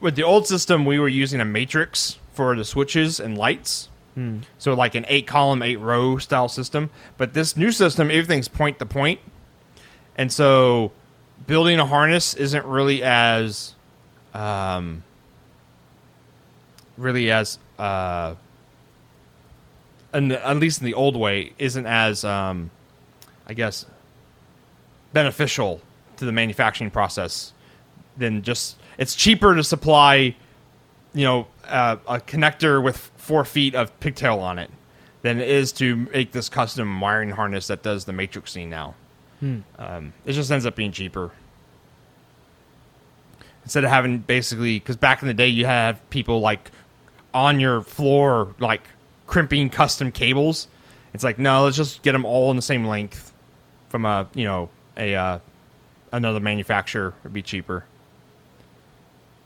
with 0.00 0.16
the 0.16 0.22
old 0.22 0.46
system, 0.46 0.84
we 0.84 0.98
were 0.98 1.08
using 1.08 1.40
a 1.40 1.44
matrix 1.44 2.18
for 2.32 2.56
the 2.56 2.64
switches 2.64 3.20
and 3.20 3.36
lights. 3.36 3.88
Hmm. 4.14 4.40
So 4.58 4.74
like 4.74 4.94
an 4.94 5.04
eight 5.08 5.26
column, 5.26 5.62
eight 5.62 5.78
row 5.78 6.18
style 6.18 6.48
system. 6.48 6.90
But 7.16 7.34
this 7.34 7.56
new 7.56 7.70
system, 7.70 8.10
everything's 8.10 8.48
point 8.48 8.78
to 8.78 8.86
point, 8.86 9.20
and 10.16 10.32
so 10.32 10.92
building 11.46 11.78
a 11.78 11.86
harness 11.86 12.34
isn't 12.34 12.64
really 12.66 13.02
as, 13.02 13.74
um, 14.34 15.02
really 16.98 17.30
as 17.30 17.58
uh, 17.78 18.34
and 20.12 20.32
at 20.32 20.56
least 20.58 20.80
in 20.80 20.86
the 20.86 20.94
old 20.94 21.16
way, 21.16 21.52
isn't 21.58 21.86
as 21.86 22.24
um, 22.24 22.70
I 23.50 23.52
guess, 23.52 23.84
beneficial 25.12 25.80
to 26.18 26.24
the 26.24 26.30
manufacturing 26.30 26.90
process 26.90 27.52
than 28.16 28.42
just. 28.42 28.76
It's 28.96 29.16
cheaper 29.16 29.56
to 29.56 29.64
supply, 29.64 30.36
you 31.14 31.24
know, 31.24 31.48
uh, 31.66 31.96
a 32.06 32.20
connector 32.20 32.80
with 32.80 32.96
four 33.16 33.44
feet 33.44 33.74
of 33.74 33.98
pigtail 33.98 34.38
on 34.38 34.60
it 34.60 34.70
than 35.22 35.40
it 35.40 35.48
is 35.48 35.72
to 35.72 35.96
make 35.96 36.30
this 36.30 36.48
custom 36.48 37.00
wiring 37.00 37.30
harness 37.30 37.66
that 37.66 37.82
does 37.82 38.04
the 38.04 38.12
matrixing 38.12 38.68
now. 38.68 38.94
Um, 39.78 40.12
it 40.24 40.34
just 40.34 40.50
ends 40.52 40.64
up 40.64 40.76
being 40.76 40.92
cheaper. 40.92 41.32
Instead 43.64 43.82
of 43.82 43.90
having 43.90 44.18
basically, 44.18 44.78
because 44.78 44.96
back 44.96 45.22
in 45.22 45.28
the 45.28 45.34
day 45.34 45.48
you 45.48 45.66
had 45.66 46.08
people 46.10 46.38
like 46.40 46.70
on 47.34 47.58
your 47.58 47.82
floor, 47.82 48.54
like 48.60 48.82
crimping 49.26 49.70
custom 49.70 50.12
cables. 50.12 50.68
It's 51.14 51.24
like 51.24 51.38
no, 51.38 51.64
let's 51.64 51.76
just 51.76 52.02
get 52.02 52.12
them 52.12 52.24
all 52.24 52.50
in 52.50 52.56
the 52.56 52.62
same 52.62 52.84
length 52.84 53.29
from 53.90 54.06
a 54.06 54.26
you 54.34 54.44
know 54.44 54.70
a 54.96 55.14
uh, 55.14 55.38
another 56.12 56.40
manufacturer. 56.40 57.12
It'd 57.22 57.34
be 57.34 57.42
cheaper. 57.42 57.84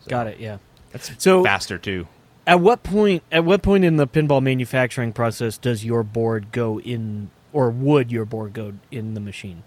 Got 0.08 0.28
it. 0.28 0.38
Yeah. 0.38 0.58
That's 0.92 1.10
So- 1.22 1.42
faster 1.42 1.78
too. 1.78 2.06
At 2.46 2.60
what 2.60 2.82
point? 2.82 3.22
At 3.32 3.44
what 3.46 3.62
point 3.62 3.84
in 3.84 3.96
the 3.96 4.06
pinball 4.06 4.42
manufacturing 4.42 5.14
process 5.14 5.56
does 5.56 5.82
your 5.82 6.02
board 6.02 6.52
go 6.52 6.78
in, 6.78 7.30
or 7.54 7.70
would 7.70 8.12
your 8.12 8.26
board 8.26 8.52
go 8.52 8.74
in 8.90 9.14
the 9.14 9.20
machine? 9.20 9.62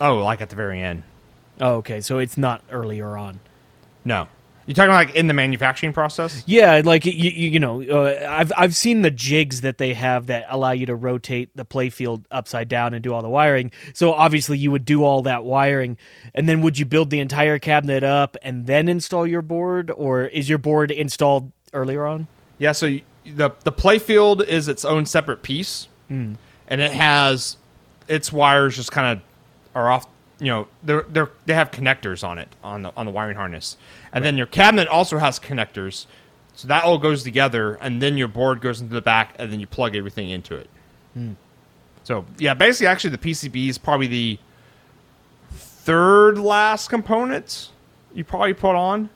Oh, 0.00 0.16
like 0.16 0.40
at 0.40 0.50
the 0.50 0.56
very 0.56 0.82
end. 0.82 1.04
Oh, 1.60 1.74
okay. 1.76 2.00
So 2.00 2.18
it's 2.18 2.36
not 2.36 2.62
earlier 2.68 3.16
on. 3.16 3.38
No, 4.04 4.26
you 4.70 4.74
talking 4.74 4.92
like 4.92 5.16
in 5.16 5.26
the 5.26 5.34
manufacturing 5.34 5.92
process? 5.92 6.44
Yeah, 6.46 6.80
like 6.84 7.04
you, 7.04 7.12
you, 7.12 7.58
know, 7.58 7.82
uh, 7.82 8.24
I've 8.30 8.52
I've 8.56 8.76
seen 8.76 9.02
the 9.02 9.10
jigs 9.10 9.62
that 9.62 9.78
they 9.78 9.94
have 9.94 10.28
that 10.28 10.46
allow 10.48 10.70
you 10.70 10.86
to 10.86 10.94
rotate 10.94 11.50
the 11.56 11.64
playfield 11.64 12.24
upside 12.30 12.68
down 12.68 12.94
and 12.94 13.02
do 13.02 13.12
all 13.12 13.20
the 13.20 13.28
wiring. 13.28 13.72
So 13.94 14.12
obviously, 14.12 14.58
you 14.58 14.70
would 14.70 14.84
do 14.84 15.02
all 15.02 15.22
that 15.22 15.42
wiring, 15.42 15.98
and 16.36 16.48
then 16.48 16.62
would 16.62 16.78
you 16.78 16.84
build 16.86 17.10
the 17.10 17.18
entire 17.18 17.58
cabinet 17.58 18.04
up 18.04 18.36
and 18.42 18.66
then 18.66 18.88
install 18.88 19.26
your 19.26 19.42
board, 19.42 19.90
or 19.90 20.26
is 20.26 20.48
your 20.48 20.58
board 20.58 20.92
installed 20.92 21.50
earlier 21.72 22.06
on? 22.06 22.28
Yeah. 22.58 22.70
So 22.70 22.86
you, 22.86 23.02
the 23.24 23.50
the 23.64 23.72
playfield 23.72 24.46
is 24.46 24.68
its 24.68 24.84
own 24.84 25.04
separate 25.04 25.42
piece, 25.42 25.88
and 26.68 26.80
it 26.80 26.92
has 26.92 27.56
its 28.06 28.32
wires 28.32 28.76
just 28.76 28.92
kind 28.92 29.18
of 29.18 29.24
are 29.74 29.90
off. 29.90 30.06
You 30.40 30.46
know, 30.46 30.68
they're 30.82 31.04
they're 31.08 31.30
they 31.46 31.54
have 31.54 31.70
connectors 31.70 32.26
on 32.26 32.38
it 32.38 32.48
on 32.64 32.82
the 32.82 32.92
on 32.96 33.06
the 33.06 33.12
wiring 33.12 33.36
harness, 33.36 33.76
and 34.12 34.24
then 34.24 34.36
your 34.36 34.46
cabinet 34.46 34.88
also 34.88 35.18
has 35.18 35.38
connectors. 35.38 36.06
So 36.54 36.66
that 36.68 36.84
all 36.84 36.98
goes 36.98 37.22
together, 37.22 37.74
and 37.74 38.02
then 38.02 38.18
your 38.18 38.28
board 38.28 38.60
goes 38.60 38.80
into 38.80 38.94
the 38.94 39.02
back, 39.02 39.34
and 39.38 39.52
then 39.52 39.60
you 39.60 39.66
plug 39.66 39.94
everything 39.94 40.30
into 40.30 40.56
it. 40.56 40.68
Hmm. 41.14 41.32
So 42.04 42.24
yeah, 42.38 42.54
basically, 42.54 42.86
actually, 42.88 43.10
the 43.10 43.18
PCB 43.18 43.68
is 43.68 43.78
probably 43.78 44.06
the 44.06 44.38
third 45.50 46.38
last 46.38 46.88
component 46.88 47.70
you 48.14 48.24
probably 48.24 48.54
put 48.54 48.74
on. 48.74 49.10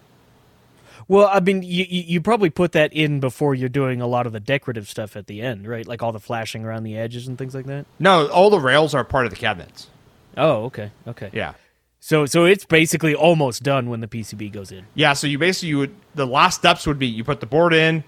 Well, 1.06 1.28
I 1.30 1.40
mean, 1.40 1.62
you 1.62 1.84
you 1.88 2.02
you 2.06 2.20
probably 2.20 2.50
put 2.50 2.72
that 2.72 2.92
in 2.92 3.20
before 3.20 3.54
you're 3.54 3.68
doing 3.68 4.00
a 4.00 4.06
lot 4.06 4.26
of 4.26 4.32
the 4.32 4.40
decorative 4.40 4.88
stuff 4.88 5.16
at 5.16 5.26
the 5.26 5.42
end, 5.42 5.66
right? 5.68 5.86
Like 5.86 6.02
all 6.02 6.12
the 6.12 6.20
flashing 6.20 6.64
around 6.64 6.84
the 6.84 6.96
edges 6.96 7.28
and 7.28 7.36
things 7.36 7.54
like 7.54 7.66
that. 7.66 7.84
No, 7.98 8.28
all 8.28 8.48
the 8.48 8.60
rails 8.60 8.94
are 8.94 9.04
part 9.04 9.26
of 9.26 9.30
the 9.30 9.36
cabinets. 9.36 9.88
Oh, 10.36 10.64
okay, 10.64 10.90
okay. 11.06 11.30
Yeah. 11.32 11.54
So 12.00 12.26
so 12.26 12.44
it's 12.44 12.64
basically 12.64 13.14
almost 13.14 13.62
done 13.62 13.88
when 13.88 14.00
the 14.00 14.06
PCB 14.06 14.52
goes 14.52 14.70
in. 14.70 14.86
Yeah, 14.94 15.14
so 15.14 15.26
you 15.26 15.38
basically 15.38 15.70
you 15.70 15.78
would 15.78 15.94
the 16.14 16.26
last 16.26 16.56
steps 16.56 16.86
would 16.86 16.98
be 16.98 17.06
you 17.06 17.24
put 17.24 17.40
the 17.40 17.46
board 17.46 17.72
in, 17.72 18.04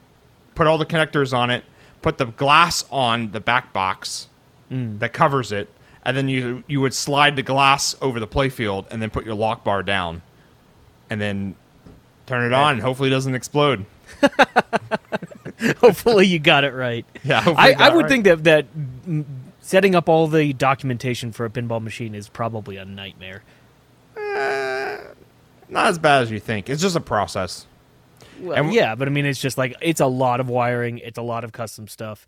put 0.54 0.66
all 0.66 0.78
the 0.78 0.86
connectors 0.86 1.36
on 1.36 1.50
it, 1.50 1.64
put 2.02 2.18
the 2.18 2.26
glass 2.26 2.84
on 2.90 3.32
the 3.32 3.40
back 3.40 3.72
box 3.72 4.28
that 4.68 5.12
covers 5.12 5.52
it, 5.52 5.68
and 6.04 6.16
then 6.16 6.28
you 6.28 6.62
you 6.66 6.80
would 6.80 6.92
slide 6.92 7.36
the 7.36 7.42
glass 7.42 7.94
over 8.02 8.20
the 8.20 8.26
playfield 8.26 8.86
and 8.90 9.00
then 9.00 9.10
put 9.10 9.24
your 9.24 9.34
lock 9.34 9.64
bar 9.64 9.82
down, 9.82 10.22
and 11.08 11.20
then 11.20 11.54
turn 12.26 12.44
it 12.44 12.52
on 12.52 12.74
and 12.74 12.82
hopefully 12.82 13.08
it 13.08 13.12
doesn't 13.12 13.34
explode. 13.34 13.86
Hopefully, 15.78 16.26
you 16.26 16.38
got 16.38 16.64
it 16.64 16.72
right. 16.74 17.06
Yeah, 17.24 17.42
I, 17.44 17.72
I 17.72 17.88
would 17.94 18.02
right. 18.02 18.08
think 18.08 18.24
that 18.24 18.44
that 18.44 18.66
mm, 19.08 19.24
setting 19.66 19.94
up 19.96 20.08
all 20.08 20.28
the 20.28 20.52
documentation 20.52 21.32
for 21.32 21.44
a 21.44 21.50
pinball 21.50 21.82
machine 21.82 22.14
is 22.14 22.28
probably 22.28 22.76
a 22.76 22.84
nightmare. 22.84 23.42
Not 25.68 25.86
as 25.88 25.98
bad 25.98 26.22
as 26.22 26.30
you 26.30 26.38
think. 26.38 26.70
It's 26.70 26.80
just 26.80 26.94
a 26.94 27.00
process. 27.00 27.66
Well, 28.40 28.56
And- 28.56 28.72
yeah, 28.72 28.94
but 28.94 29.08
I 29.08 29.10
mean, 29.10 29.26
it's 29.26 29.40
just 29.40 29.58
like 29.58 29.74
it's 29.80 30.00
a 30.00 30.06
lot 30.06 30.38
of 30.40 30.48
wiring, 30.48 30.98
it's 30.98 31.18
a 31.18 31.22
lot 31.22 31.42
of 31.42 31.52
custom 31.52 31.88
stuff, 31.88 32.26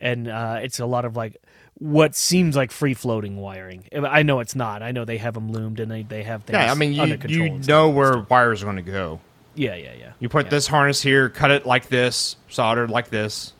and 0.00 0.28
uh, 0.28 0.60
it's 0.62 0.78
a 0.78 0.86
lot 0.86 1.04
of 1.04 1.16
like 1.16 1.36
what 1.78 2.14
seems 2.14 2.54
like 2.56 2.70
free 2.70 2.94
floating 2.94 3.36
wiring. 3.38 3.84
I 3.92 4.22
know 4.22 4.38
it's 4.40 4.54
not. 4.54 4.82
I 4.82 4.92
know 4.92 5.04
they 5.04 5.18
have 5.18 5.34
them 5.34 5.50
loomed 5.50 5.80
and 5.80 5.90
they, 5.90 6.02
they 6.04 6.22
have 6.22 6.44
things. 6.44 6.54
Yeah, 6.58 6.70
I 6.70 6.74
mean 6.74 6.98
under 7.00 7.14
you 7.14 7.18
control 7.18 7.46
you 7.48 7.58
know 7.66 7.88
where 7.90 8.18
wires 8.30 8.62
are 8.62 8.66
going 8.66 8.76
to 8.76 8.82
go. 8.82 9.20
Yeah, 9.56 9.74
yeah, 9.74 9.92
yeah. 9.98 10.12
You 10.20 10.28
put 10.28 10.46
Yeah. 10.46 10.50
this 10.50 10.66
harness 10.68 11.02
here, 11.02 11.28
cut 11.28 11.50
it 11.50 11.66
like 11.66 11.88
this, 11.88 12.36
soldered 12.48 12.90
like 12.90 13.08
this. 13.10 13.52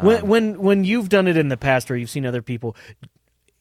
When 0.00 0.26
when 0.26 0.58
when 0.60 0.84
you've 0.84 1.08
done 1.08 1.26
it 1.26 1.36
in 1.36 1.48
the 1.48 1.56
past 1.56 1.90
or 1.90 1.96
you've 1.96 2.10
seen 2.10 2.26
other 2.26 2.42
people 2.42 2.76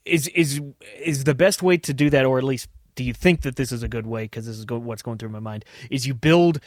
is 0.05 0.27
is 0.29 0.61
is 1.03 1.23
the 1.23 1.35
best 1.35 1.61
way 1.61 1.77
to 1.77 1.93
do 1.93 2.09
that 2.09 2.25
or 2.25 2.37
at 2.37 2.43
least 2.43 2.69
do 2.95 3.03
you 3.03 3.13
think 3.13 3.41
that 3.41 3.55
this 3.55 3.71
is 3.71 3.83
a 3.83 3.87
good 3.87 4.05
way 4.07 4.23
because 4.23 4.45
this 4.45 4.57
is 4.57 4.65
go- 4.65 4.77
what's 4.77 5.01
going 5.01 5.17
through 5.17 5.29
my 5.29 5.39
mind 5.39 5.63
is 5.89 6.05
you 6.07 6.13
build 6.13 6.59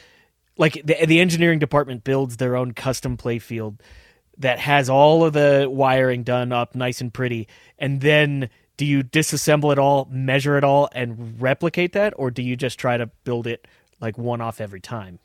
like 0.57 0.73
the, 0.85 1.05
the 1.05 1.19
engineering 1.19 1.59
department 1.59 2.03
builds 2.03 2.37
their 2.37 2.55
own 2.55 2.73
custom 2.73 3.17
play 3.17 3.39
field 3.39 3.81
that 4.37 4.59
has 4.59 4.89
all 4.89 5.23
of 5.23 5.33
the 5.33 5.67
wiring 5.69 6.23
done 6.23 6.51
up 6.51 6.75
nice 6.75 7.01
and 7.01 7.13
pretty 7.13 7.47
and 7.77 8.01
then 8.01 8.49
do 8.77 8.85
you 8.85 9.03
disassemble 9.03 9.71
it 9.71 9.77
all 9.77 10.07
measure 10.11 10.57
it 10.57 10.63
all 10.63 10.89
and 10.93 11.39
replicate 11.41 11.93
that 11.93 12.13
or 12.17 12.31
do 12.31 12.41
you 12.41 12.55
just 12.55 12.79
try 12.79 12.97
to 12.97 13.07
build 13.23 13.45
it 13.45 13.67
like 14.01 14.17
one 14.17 14.41
off 14.41 14.59
every 14.59 14.81
time 14.81 15.19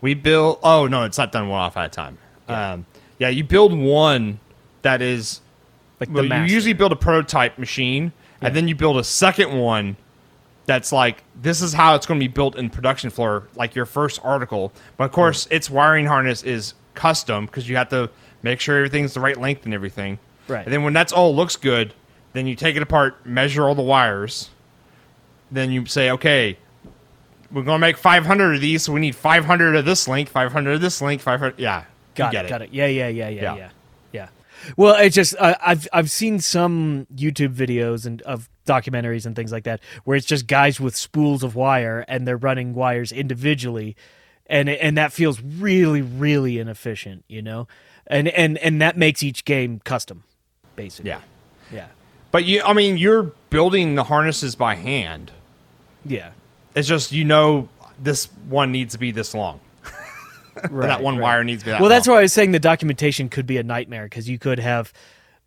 We 0.00 0.14
build. 0.14 0.58
Oh 0.62 0.86
no, 0.86 1.04
it's 1.04 1.16
not 1.18 1.32
done 1.32 1.48
one 1.48 1.60
off 1.60 1.76
at 1.76 1.86
a 1.86 1.88
time. 1.88 2.18
Yeah, 2.48 2.72
um, 2.72 2.86
yeah 3.18 3.28
you 3.28 3.44
build 3.44 3.76
one 3.76 4.40
that 4.82 5.02
is. 5.02 5.40
like 5.98 6.10
Well, 6.10 6.28
the 6.28 6.36
you 6.36 6.42
usually 6.44 6.74
build 6.74 6.92
a 6.92 6.96
prototype 6.96 7.58
machine, 7.58 8.12
and 8.40 8.54
then 8.54 8.68
you 8.68 8.74
build 8.74 8.96
a 8.96 9.04
second 9.04 9.58
one. 9.58 9.96
That's 10.66 10.92
like 10.92 11.22
this 11.42 11.60
is 11.60 11.74
how 11.74 11.94
it's 11.94 12.06
going 12.06 12.20
to 12.20 12.24
be 12.24 12.32
built 12.32 12.56
in 12.56 12.70
production 12.70 13.10
floor, 13.10 13.48
like 13.56 13.74
your 13.74 13.86
first 13.86 14.20
article. 14.22 14.72
But 14.96 15.04
of 15.04 15.12
course, 15.12 15.46
its 15.50 15.68
wiring 15.68 16.06
harness 16.06 16.42
is 16.42 16.74
custom 16.94 17.46
because 17.46 17.68
you 17.68 17.76
have 17.76 17.88
to 17.90 18.08
make 18.42 18.60
sure 18.60 18.76
everything's 18.76 19.14
the 19.14 19.20
right 19.20 19.38
length 19.38 19.64
and 19.64 19.74
everything. 19.74 20.18
Right. 20.48 20.64
And 20.64 20.72
then 20.72 20.82
when 20.82 20.92
that's 20.92 21.12
all 21.12 21.34
looks 21.34 21.56
good, 21.56 21.92
then 22.32 22.46
you 22.46 22.54
take 22.54 22.76
it 22.76 22.82
apart, 22.82 23.26
measure 23.26 23.64
all 23.64 23.74
the 23.74 23.82
wires. 23.82 24.50
Then 25.50 25.70
you 25.70 25.86
say, 25.86 26.10
okay, 26.10 26.58
we're 27.50 27.62
going 27.62 27.76
to 27.76 27.86
make 27.86 27.96
500 27.96 28.54
of 28.54 28.60
these, 28.60 28.82
so 28.82 28.92
we 28.92 29.00
need 29.00 29.14
500 29.14 29.76
of 29.76 29.84
this 29.84 30.08
link 30.08 30.28
500 30.28 30.72
of 30.72 30.80
this 30.80 31.00
link 31.00 31.20
500. 31.20 31.58
Yeah. 31.58 31.84
Got 32.14 32.32
get 32.32 32.44
it, 32.46 32.48
Got 32.48 32.62
it. 32.62 32.70
Yeah, 32.72 32.86
yeah, 32.86 33.08
yeah, 33.08 33.28
yeah, 33.28 33.42
Yeah. 33.42 33.56
yeah, 33.56 33.70
yeah. 34.12 34.28
Well, 34.76 34.94
it's 34.96 35.14
just 35.14 35.34
I 35.40 35.56
I've 35.60 35.88
I've 35.92 36.10
seen 36.10 36.40
some 36.40 37.06
YouTube 37.14 37.54
videos 37.54 38.06
and 38.06 38.22
of 38.22 38.48
documentaries 38.66 39.26
and 39.26 39.36
things 39.36 39.52
like 39.52 39.64
that 39.64 39.80
where 40.04 40.16
it's 40.16 40.26
just 40.26 40.46
guys 40.46 40.80
with 40.80 40.96
spools 40.96 41.42
of 41.42 41.54
wire 41.54 42.04
and 42.08 42.26
they're 42.26 42.36
running 42.36 42.72
wires 42.74 43.12
individually, 43.12 43.96
and 44.46 44.68
and 44.68 44.96
that 44.96 45.12
feels 45.12 45.40
really 45.42 46.00
really 46.02 46.58
inefficient, 46.58 47.24
you 47.28 47.42
know, 47.42 47.66
and 48.06 48.28
and 48.28 48.56
and 48.58 48.80
that 48.80 48.96
makes 48.96 49.22
each 49.22 49.44
game 49.44 49.80
custom, 49.84 50.22
basically. 50.76 51.10
Yeah. 51.10 51.20
Yeah. 51.72 51.86
But 52.30 52.44
you, 52.44 52.62
I 52.62 52.72
mean, 52.72 52.96
you're 52.96 53.24
building 53.50 53.94
the 53.96 54.04
harnesses 54.04 54.54
by 54.54 54.74
hand. 54.76 55.30
Yeah. 56.04 56.30
It's 56.74 56.88
just 56.88 57.12
you 57.12 57.24
know, 57.24 57.68
this 57.98 58.26
one 58.48 58.72
needs 58.72 58.94
to 58.94 58.98
be 58.98 59.10
this 59.10 59.34
long. 59.34 59.60
Or 60.72 60.82
that 60.82 61.02
one 61.02 61.16
right. 61.16 61.22
wire 61.22 61.44
needs 61.44 61.62
to 61.62 61.66
be 61.66 61.70
that 61.72 61.80
Well, 61.80 61.88
that's 61.90 62.06
why 62.08 62.18
I 62.18 62.22
was 62.22 62.32
saying 62.32 62.52
the 62.52 62.58
documentation 62.60 63.28
could 63.28 63.46
be 63.46 63.56
a 63.58 63.62
nightmare 63.62 64.04
because 64.04 64.28
you 64.28 64.38
could 64.38 64.58
have 64.58 64.92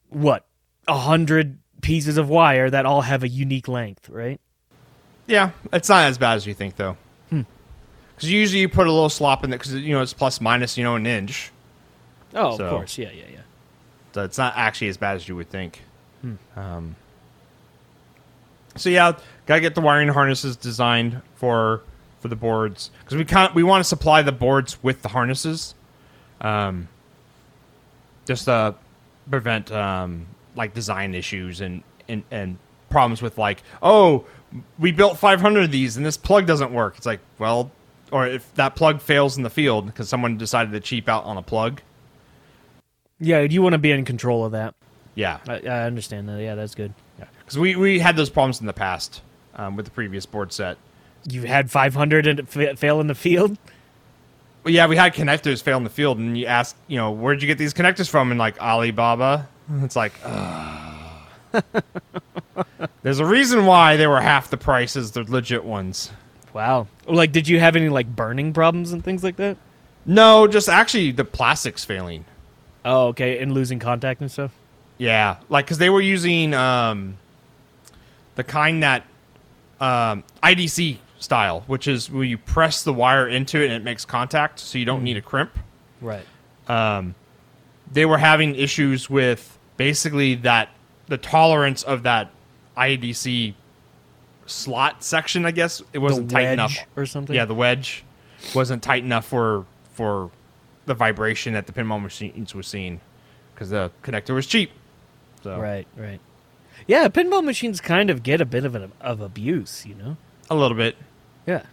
what 0.09 0.45
a 0.87 0.97
hundred 0.97 1.59
pieces 1.81 2.17
of 2.17 2.29
wire 2.29 2.69
that 2.69 2.85
all 2.85 3.01
have 3.01 3.23
a 3.23 3.27
unique 3.27 3.67
length, 3.67 4.09
right? 4.09 4.39
Yeah, 5.27 5.51
it's 5.73 5.89
not 5.89 6.05
as 6.05 6.17
bad 6.17 6.35
as 6.35 6.45
you 6.47 6.53
think 6.53 6.75
though. 6.77 6.97
Hmm. 7.29 7.41
Because 8.15 8.31
usually 8.31 8.61
you 8.61 8.69
put 8.69 8.87
a 8.87 8.91
little 8.91 9.09
slop 9.09 9.43
in 9.43 9.51
it 9.53 9.57
because 9.57 9.73
you 9.73 9.93
know 9.93 10.01
it's 10.01 10.13
plus 10.13 10.39
minus 10.41 10.77
you 10.77 10.83
know 10.83 10.95
an 10.95 11.05
inch, 11.05 11.51
Oh, 12.33 12.57
So- 12.57 12.65
of 12.65 12.69
course, 12.71 12.97
yeah, 12.97 13.09
yeah, 13.11 13.23
yeah. 13.31 13.39
so 14.13 14.23
it's 14.23 14.37
not 14.37 14.53
actually 14.55 14.87
as 14.89 14.97
bad 14.97 15.15
as 15.15 15.27
you 15.27 15.35
would 15.35 15.49
think. 15.49 15.81
Hmm. 16.21 16.35
Um, 16.55 16.95
so 18.75 18.89
yeah, 18.89 19.13
gotta 19.45 19.61
get 19.61 19.75
the 19.75 19.81
wiring 19.81 20.07
harnesses 20.09 20.55
designed 20.55 21.21
for 21.35 21.81
for 22.19 22.27
the 22.27 22.35
boards 22.35 22.91
because 22.99 23.17
we 23.17 23.25
can't 23.25 23.53
we 23.53 23.63
want 23.63 23.81
to 23.81 23.87
supply 23.87 24.21
the 24.21 24.31
boards 24.31 24.81
with 24.83 25.01
the 25.01 25.09
harnesses, 25.09 25.75
um, 26.41 26.87
just 28.25 28.45
to 28.45 28.75
prevent 29.29 29.71
um, 29.71 30.25
like 30.55 30.73
design 30.73 31.13
issues 31.13 31.61
and, 31.61 31.83
and 32.07 32.23
and 32.31 32.57
problems 32.89 33.21
with 33.21 33.37
like 33.37 33.61
oh 33.81 34.25
we 34.79 34.91
built 34.91 35.17
500 35.17 35.65
of 35.65 35.71
these 35.71 35.97
and 35.97 36.05
this 36.05 36.17
plug 36.17 36.45
doesn't 36.45 36.71
work. 36.71 36.95
It's 36.97 37.05
like 37.05 37.19
well, 37.37 37.71
or 38.11 38.27
if 38.27 38.53
that 38.55 38.75
plug 38.75 39.01
fails 39.01 39.37
in 39.37 39.43
the 39.43 39.49
field 39.49 39.85
because 39.87 40.09
someone 40.09 40.37
decided 40.37 40.71
to 40.71 40.79
cheap 40.79 41.09
out 41.09 41.25
on 41.25 41.37
a 41.37 41.41
plug. 41.41 41.81
Yeah, 43.19 43.41
you 43.41 43.61
want 43.61 43.73
to 43.73 43.79
be 43.79 43.91
in 43.91 44.05
control 44.05 44.45
of 44.45 44.51
that. 44.51 44.75
Yeah, 45.15 45.39
I, 45.47 45.61
I 45.61 45.83
understand 45.85 46.29
that. 46.29 46.39
Yeah, 46.41 46.55
that's 46.55 46.75
good. 46.75 46.93
Yeah, 47.17 47.25
because 47.39 47.57
we 47.57 47.75
we 47.75 47.99
had 47.99 48.15
those 48.15 48.29
problems 48.29 48.61
in 48.61 48.67
the 48.67 48.73
past 48.73 49.21
um, 49.55 49.75
with 49.75 49.85
the 49.85 49.91
previous 49.91 50.25
board 50.25 50.53
set. 50.53 50.77
You 51.25 51.43
had 51.43 51.69
500 51.71 52.27
and 52.27 52.39
it 52.39 52.47
fa- 52.47 52.75
fail 52.75 52.99
in 52.99 53.07
the 53.07 53.15
field. 53.15 53.57
Well, 54.63 54.73
yeah, 54.73 54.87
we 54.87 54.95
had 54.97 55.13
connectors 55.13 55.61
fail 55.61 55.77
in 55.77 55.85
the 55.85 55.89
field, 55.89 56.17
and 56.17 56.37
you 56.37 56.45
ask, 56.45 56.75
you 56.87 56.97
know, 56.97 57.11
where'd 57.11 57.41
you 57.41 57.47
get 57.47 57.57
these 57.57 57.73
connectors 57.73 58.09
from? 58.09 58.31
And 58.31 58.39
like 58.39 58.59
Alibaba, 58.61 59.47
it's 59.81 59.95
like, 59.95 60.13
there's 63.01 63.19
a 63.19 63.25
reason 63.25 63.65
why 63.65 63.95
they 63.95 64.07
were 64.07 64.19
half 64.19 64.49
the 64.49 64.57
price 64.57 64.95
as 64.95 65.11
the 65.11 65.23
legit 65.23 65.63
ones. 65.63 66.11
Wow. 66.53 66.87
Like, 67.05 67.31
did 67.31 67.47
you 67.47 67.59
have 67.59 67.75
any 67.75 67.89
like 67.89 68.13
burning 68.13 68.51
problems 68.51 68.91
and 68.91 69.03
things 69.03 69.23
like 69.23 69.37
that? 69.37 69.57
No, 70.05 70.47
just 70.47 70.69
actually 70.69 71.11
the 71.11 71.25
plastics 71.25 71.85
failing. 71.85 72.25
Oh, 72.83 73.07
okay, 73.07 73.39
and 73.39 73.53
losing 73.53 73.79
contact 73.79 74.21
and 74.21 74.31
stuff. 74.31 74.51
Yeah, 74.97 75.37
like 75.49 75.65
because 75.65 75.77
they 75.77 75.89
were 75.89 76.01
using 76.01 76.53
um, 76.53 77.17
the 78.35 78.43
kind 78.43 78.83
that 78.83 79.03
um, 79.79 80.23
IDC 80.41 80.97
style, 81.19 81.63
which 81.67 81.87
is 81.87 82.09
where 82.11 82.23
you 82.23 82.37
press 82.37 82.83
the 82.83 82.93
wire 82.93 83.27
into 83.27 83.61
it 83.61 83.65
and 83.65 83.73
it 83.73 83.83
makes 83.83 84.05
contact, 84.05 84.59
so 84.59 84.77
you 84.77 84.85
don't 84.85 85.03
need 85.03 85.17
a 85.17 85.21
crimp. 85.21 85.57
Right. 86.01 86.25
um, 86.67 87.15
they 87.91 88.05
were 88.05 88.17
having 88.17 88.53
issues 88.55 89.09
with 89.09 89.57
basically 89.77 90.35
that 90.35 90.69
the 91.07 91.17
tolerance 91.17 91.83
of 91.83 92.03
that 92.03 92.29
IDC 92.77 93.53
slot 94.45 95.03
section. 95.03 95.45
I 95.45 95.51
guess 95.51 95.81
it 95.93 95.99
wasn't 95.99 96.29
tight 96.29 96.49
enough. 96.51 96.77
or 96.95 97.05
something. 97.05 97.35
Yeah, 97.35 97.45
the 97.45 97.55
wedge 97.55 98.03
wasn't 98.53 98.83
tight 98.83 99.03
enough 99.03 99.25
for 99.25 99.65
for 99.93 100.31
the 100.85 100.93
vibration 100.93 101.53
that 101.53 101.65
the 101.65 101.73
pinball 101.73 102.01
machines 102.01 102.53
were 102.53 102.63
seeing 102.63 102.99
because 103.53 103.69
the 103.69 103.91
connector 104.03 104.35
was 104.35 104.45
cheap. 104.45 104.71
So 105.43 105.59
Right. 105.59 105.87
Right. 105.95 106.19
Yeah, 106.85 107.07
pinball 107.07 107.43
machines 107.43 107.81
kind 107.81 108.09
of 108.09 108.21
get 108.21 108.39
a 108.41 108.45
bit 108.45 108.63
of 108.65 108.75
an, 108.75 108.91
of 109.01 109.19
abuse, 109.21 109.85
you 109.85 109.95
know. 109.95 110.17
a 110.49 110.55
little 110.55 110.77
bit. 110.77 110.95
Yeah. 111.47 111.63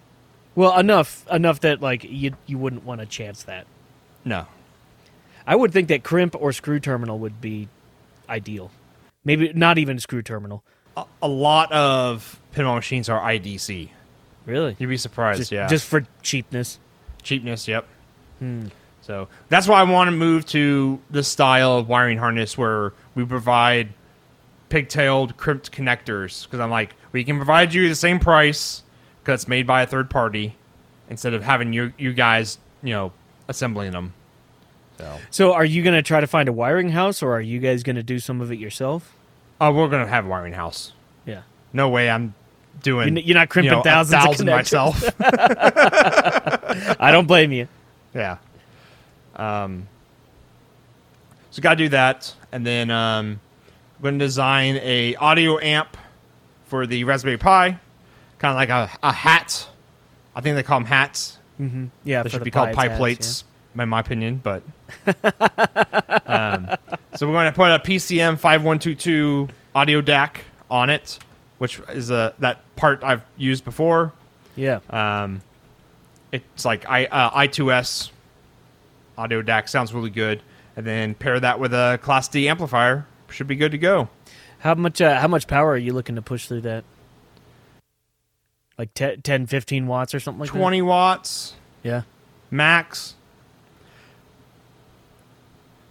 Well, 0.54 0.78
enough 0.78 1.26
enough 1.30 1.60
that 1.60 1.82
like 1.82 2.04
you 2.04 2.36
you 2.46 2.56
wouldn't 2.56 2.84
want 2.84 3.00
to 3.00 3.06
chance 3.06 3.42
that. 3.42 3.66
No, 4.24 4.46
I 5.46 5.56
would 5.56 5.72
think 5.72 5.88
that 5.88 6.04
crimp 6.04 6.34
or 6.38 6.52
screw 6.52 6.80
terminal 6.80 7.18
would 7.18 7.40
be 7.40 7.68
ideal. 8.28 8.70
Maybe 9.24 9.52
not 9.52 9.78
even 9.78 9.98
screw 9.98 10.22
terminal. 10.22 10.62
a, 10.96 11.04
a 11.22 11.28
lot 11.28 11.72
of 11.72 12.40
pinball 12.54 12.76
machines 12.76 13.08
are 13.08 13.20
IDC. 13.20 13.88
Really? 14.46 14.76
You'd 14.78 14.88
be 14.88 14.96
surprised. 14.96 15.40
Just, 15.40 15.52
yeah, 15.52 15.66
just 15.66 15.86
for 15.86 16.06
cheapness. 16.22 16.78
cheapness. 17.22 17.66
Yep. 17.66 17.86
Hmm. 18.38 18.66
So 19.02 19.28
that's 19.48 19.66
why 19.66 19.80
I 19.80 19.82
want 19.82 20.08
to 20.08 20.12
move 20.12 20.46
to 20.46 21.00
the 21.10 21.22
style 21.24 21.78
of 21.78 21.88
wiring 21.88 22.18
harness 22.18 22.56
where 22.56 22.92
we 23.14 23.24
provide 23.24 23.88
pigtailed 24.70 25.36
crimped 25.36 25.72
connectors 25.72 26.44
because 26.44 26.60
I'm 26.60 26.70
like 26.70 26.94
we 27.12 27.22
can 27.22 27.36
provide 27.36 27.74
you 27.74 27.88
the 27.88 27.94
same 27.94 28.18
price 28.18 28.82
because 29.24 29.42
it's 29.42 29.48
made 29.48 29.66
by 29.66 29.82
a 29.82 29.86
third 29.86 30.10
party 30.10 30.54
instead 31.08 31.32
of 31.34 31.42
having 31.42 31.72
you 31.72 31.92
you 31.98 32.12
guys 32.12 32.58
you 32.82 32.92
know 32.92 33.12
assembling 33.48 33.92
them. 33.92 34.12
So 34.98 35.18
So, 35.30 35.52
are 35.54 35.64
you 35.64 35.82
going 35.82 35.96
to 35.96 36.02
try 36.02 36.20
to 36.20 36.26
find 36.26 36.48
a 36.48 36.52
wiring 36.52 36.90
house, 36.90 37.20
or 37.22 37.32
are 37.32 37.40
you 37.40 37.58
guys 37.58 37.82
going 37.82 37.96
to 37.96 38.02
do 38.02 38.18
some 38.20 38.40
of 38.40 38.52
it 38.52 38.58
yourself? 38.58 39.12
oh, 39.60 39.72
we're 39.72 39.88
gonna 39.88 40.06
have 40.06 40.26
a 40.26 40.28
wiring 40.28 40.52
house. 40.52 40.92
Yeah. 41.26 41.42
No 41.72 41.88
way 41.88 42.10
I'm 42.10 42.34
doing. 42.82 43.16
You're 43.16 43.24
you're 43.24 43.34
not 43.34 43.48
crimping 43.48 43.70
you 43.72 43.76
know, 43.78 43.82
thousands 43.82 44.14
of 44.24 44.30
thousand 44.30 44.46
connectors. 44.46 44.52
myself. 44.52 45.14
I 47.00 47.10
don't 47.10 47.26
blame 47.26 47.52
you. 47.52 47.68
Yeah. 48.14 48.38
Um, 49.36 49.88
so 51.50 51.62
got 51.62 51.70
to 51.70 51.76
do 51.76 51.88
that, 51.90 52.34
and 52.52 52.66
then 52.66 52.90
um, 52.90 53.40
I'm 53.96 54.02
going 54.02 54.18
to 54.18 54.24
design 54.24 54.76
a 54.76 55.14
audio 55.16 55.58
amp 55.60 55.96
for 56.66 56.86
the 56.86 57.04
Raspberry 57.04 57.38
Pi, 57.38 57.78
kind 58.38 58.52
of 58.52 58.56
like 58.56 58.68
a, 58.68 58.90
a 59.02 59.12
hat. 59.12 59.68
I 60.34 60.40
think 60.40 60.56
they 60.56 60.62
call 60.62 60.80
them 60.80 60.86
hats. 60.86 61.38
Mm-hmm. 61.60 61.86
Yeah, 62.02 62.22
They 62.22 62.30
should 62.30 62.40
the 62.40 62.44
be 62.44 62.50
called 62.50 62.72
pie 62.74 62.88
hats, 62.88 62.98
plates, 62.98 63.44
in 63.78 63.88
my 63.88 64.00
opinion. 64.00 64.40
But 64.42 64.62
um, 66.26 66.68
so 67.14 67.26
we're 67.26 67.34
going 67.34 67.46
to 67.46 67.52
put 67.52 67.70
a 67.70 67.78
PCM 67.78 68.38
five 68.38 68.64
one 68.64 68.78
two 68.78 68.94
two 68.94 69.48
audio 69.74 70.00
DAC 70.00 70.38
on 70.70 70.90
it, 70.90 71.18
which 71.58 71.80
is 71.90 72.10
a 72.10 72.34
that 72.40 72.60
part 72.76 73.04
I've 73.04 73.22
used 73.36 73.64
before. 73.64 74.12
Yeah. 74.56 74.80
yeah. 74.90 75.22
Um, 75.22 75.42
it's 76.32 76.64
like 76.64 76.88
I 76.88 77.06
uh, 77.06 77.30
I2S 77.30 78.10
audio 79.16 79.42
DAC 79.42 79.68
sounds 79.68 79.94
really 79.94 80.10
good, 80.10 80.42
and 80.76 80.84
then 80.84 81.14
pair 81.14 81.38
that 81.38 81.60
with 81.60 81.72
a 81.72 81.98
Class 82.02 82.28
D 82.28 82.48
amplifier, 82.48 83.06
should 83.30 83.46
be 83.46 83.56
good 83.56 83.72
to 83.72 83.78
go. 83.78 84.08
How 84.58 84.74
much? 84.74 85.00
Uh, 85.00 85.20
how 85.20 85.28
much 85.28 85.46
power 85.46 85.70
are 85.70 85.76
you 85.76 85.92
looking 85.92 86.16
to 86.16 86.22
push 86.22 86.48
through 86.48 86.62
that? 86.62 86.84
Like 88.78 88.92
10, 88.94 89.22
10 89.22 89.46
15 89.46 89.86
watts 89.86 90.14
or 90.14 90.20
something 90.20 90.40
like 90.40 90.50
Twenty 90.50 90.82
watts. 90.82 91.54
Yeah. 91.82 92.02
max. 92.50 93.14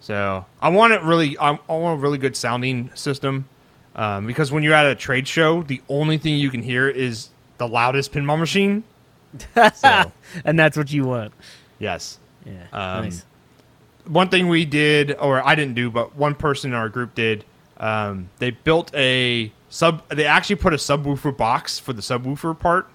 So 0.01 0.45
I 0.61 0.69
want 0.69 0.93
it 0.93 1.01
really. 1.01 1.37
I, 1.37 1.51
I 1.51 1.73
want 1.77 1.99
a 1.99 2.01
really 2.01 2.17
good 2.17 2.35
sounding 2.35 2.91
system, 2.93 3.47
um, 3.95 4.27
because 4.27 4.51
when 4.51 4.63
you're 4.63 4.73
at 4.73 4.85
a 4.85 4.95
trade 4.95 5.27
show, 5.27 5.63
the 5.63 5.81
only 5.87 6.17
thing 6.17 6.37
you 6.37 6.49
can 6.49 6.61
hear 6.61 6.89
is 6.89 7.29
the 7.57 7.67
loudest 7.67 8.11
pinball 8.11 8.39
machine. 8.39 8.83
So 9.75 10.11
and 10.45 10.59
that's 10.59 10.77
what 10.77 10.91
you 10.91 11.05
want. 11.05 11.33
yes. 11.79 12.19
Yeah. 12.45 12.65
Um, 12.73 13.05
nice. 13.05 13.23
one 14.05 14.27
thing 14.29 14.47
we 14.49 14.65
did, 14.65 15.15
or 15.17 15.41
I 15.47 15.55
didn't 15.55 15.75
do, 15.75 15.89
but 15.89 16.15
one 16.15 16.35
person 16.35 16.71
in 16.71 16.75
our 16.77 16.89
group 16.89 17.15
did. 17.15 17.45
Um, 17.77 18.29
they 18.39 18.51
built 18.51 18.93
a 18.93 19.51
sub. 19.73 20.07
They 20.09 20.25
actually 20.25 20.57
put 20.57 20.73
a 20.73 20.77
subwoofer 20.77 21.35
box 21.35 21.79
for 21.79 21.93
the 21.93 22.01
subwoofer 22.01 22.57
part 22.57 22.87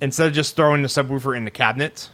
instead 0.00 0.26
of 0.26 0.32
just 0.32 0.56
throwing 0.56 0.82
the 0.82 0.88
subwoofer 0.88 1.36
in 1.36 1.44
the 1.44 1.50
cabinet, 1.50 2.08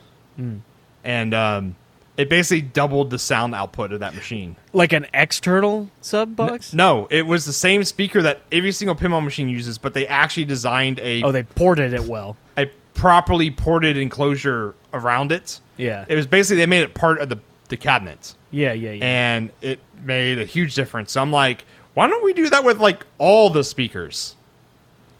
and 1.05 1.35
um, 1.35 1.77
it 2.16 2.29
basically 2.29 2.62
doubled 2.62 3.11
the 3.11 3.18
sound 3.18 3.55
output 3.55 3.92
of 3.92 4.00
that 4.00 4.14
machine. 4.14 4.57
Like 4.72 4.92
an 4.92 5.07
external 5.14 5.90
sub 6.00 6.37
box? 6.37 6.72
No, 6.72 7.07
it 7.11 7.27
was 7.27 7.44
the 7.44 7.53
same 7.53 7.85
speaker 7.85 8.22
that 8.22 8.42
every 8.53 8.72
single 8.72 8.94
pinball 8.94 9.22
machine 9.24 9.48
uses, 9.48 9.79
but 9.79 9.94
they 9.94 10.07
actually 10.07 10.44
designed 10.44 10.98
a 11.00 11.22
Oh, 11.22 11.33
they 11.33 11.42
ported 11.42 11.92
it 11.92 12.05
well. 12.05 12.37
a 12.57 12.66
properly 12.94 13.50
ported 13.50 13.96
enclosure 13.96 14.74
around 14.92 15.33
it. 15.33 15.61
Yeah. 15.77 16.05
It 16.09 16.14
was 16.14 16.27
basically 16.27 16.59
they 16.59 16.66
made 16.66 16.83
it 16.83 16.94
part 16.94 17.18
of 17.20 17.29
the 17.29 17.38
the 17.68 17.77
cabinet. 17.79 18.35
yeah, 18.50 18.74
yeah, 18.74 18.90
yeah. 18.92 19.05
and 19.05 19.50
it 19.62 19.81
made 20.03 20.38
a 20.38 20.44
huge 20.44 20.74
difference. 20.74 21.12
So 21.12 21.22
I'm 21.22 21.33
like, 21.33 21.64
why 21.94 22.09
don't 22.09 22.24
we 22.24 22.33
do 22.33 22.50
that 22.50 22.64
with 22.64 22.78
like 22.78 23.04
all 23.18 23.50
the 23.50 23.64
speakers? 23.64 24.37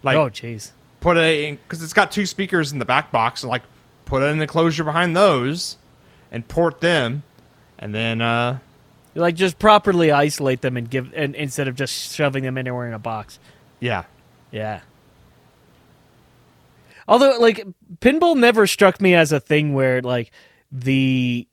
Like 0.03 0.17
oh, 0.17 0.29
jeez. 0.29 0.73
put 1.01 1.17
a 1.17 1.53
because 1.53 1.83
it's 1.83 1.93
got 1.93 2.13
two 2.13 2.27
speakers 2.27 2.73
in 2.73 2.79
the 2.79 2.85
back 2.85 3.11
box, 3.11 3.43
and 3.43 3.51
like 3.51 3.63
put 4.05 4.23
an 4.23 4.41
enclosure 4.41 4.85
behind 4.85 5.17
those 5.17 5.77
and 6.31 6.47
port 6.47 6.81
them, 6.81 7.23
and 7.79 7.95
then 7.95 8.21
uh 8.21 8.59
Like 9.15 9.35
just 9.35 9.59
properly 9.59 10.11
isolate 10.11 10.61
them 10.61 10.77
and 10.77 10.91
give, 10.91 11.13
and 11.15 11.35
instead 11.35 11.69
of 11.69 11.77
just 11.77 12.15
shoving 12.15 12.45
them 12.45 12.59
anywhere 12.59 12.87
in 12.87 12.95
a 12.95 12.99
box. 12.99 13.39
yeah, 13.81 14.05
Yeah. 14.51 14.81
Although, 17.07 17.39
like, 17.39 17.63
pinball 18.01 18.35
never 18.35 18.67
struck 18.67 18.99
me 19.01 19.15
as 19.15 19.31
a 19.31 19.39
thing 19.39 19.75
where, 19.75 20.01
like, 20.01 20.31
the. 20.73 21.47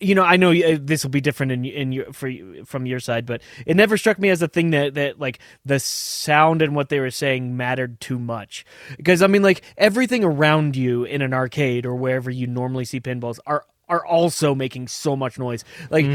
You 0.00 0.14
know, 0.14 0.22
I 0.22 0.36
know 0.36 0.50
uh, 0.52 0.78
this 0.80 1.04
will 1.04 1.10
be 1.10 1.20
different 1.20 1.52
in 1.52 1.64
in 1.64 1.92
your 1.92 2.12
for 2.12 2.26
you- 2.28 2.64
from 2.64 2.86
your 2.86 3.00
side, 3.00 3.26
but 3.26 3.42
it 3.66 3.76
never 3.76 3.96
struck 3.96 4.18
me 4.18 4.30
as 4.30 4.40
a 4.42 4.48
thing 4.48 4.70
that 4.70 4.94
that 4.94 5.20
like 5.20 5.38
the 5.64 5.78
sound 5.78 6.62
and 6.62 6.74
what 6.74 6.88
they 6.88 7.00
were 7.00 7.10
saying 7.10 7.56
mattered 7.56 8.00
too 8.00 8.18
much. 8.18 8.64
Because 8.96 9.22
I 9.22 9.26
mean, 9.26 9.42
like 9.42 9.62
everything 9.76 10.24
around 10.24 10.74
you 10.74 11.04
in 11.04 11.22
an 11.22 11.34
arcade 11.34 11.84
or 11.86 11.94
wherever 11.94 12.30
you 12.30 12.46
normally 12.46 12.84
see 12.86 13.00
pinballs 13.00 13.38
are 13.46 13.64
are 13.88 14.06
also 14.06 14.54
making 14.54 14.86
so 14.86 15.16
much 15.16 15.38
noise. 15.38 15.64
Like 15.90 16.06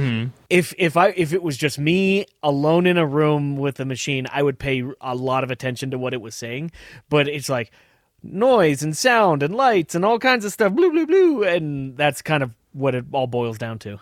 if 0.49 0.73
if 0.77 0.97
I 0.97 1.09
if 1.09 1.33
it 1.33 1.43
was 1.43 1.57
just 1.57 1.77
me 1.77 2.25
alone 2.41 2.87
in 2.87 2.97
a 2.97 3.05
room 3.05 3.57
with 3.57 3.79
a 3.79 3.85
machine, 3.85 4.25
I 4.31 4.41
would 4.43 4.57
pay 4.57 4.81
a 5.01 5.13
lot 5.13 5.43
of 5.43 5.51
attention 5.51 5.91
to 5.91 5.97
what 5.97 6.13
it 6.13 6.21
was 6.21 6.33
saying. 6.35 6.71
But 7.09 7.27
it's 7.27 7.49
like 7.49 7.71
noise 8.23 8.81
and 8.81 8.95
sound 8.97 9.43
and 9.43 9.53
lights 9.55 9.93
and 9.93 10.03
all 10.03 10.17
kinds 10.19 10.45
of 10.45 10.53
stuff, 10.53 10.73
blue 10.73 10.89
blue 10.89 11.05
blue, 11.05 11.43
and 11.43 11.95
that's 11.97 12.21
kind 12.21 12.41
of 12.43 12.51
what 12.75 12.93
it 12.93 13.05
all 13.11 13.27
boils 13.27 13.57
down 13.57 13.79
to. 13.79 13.99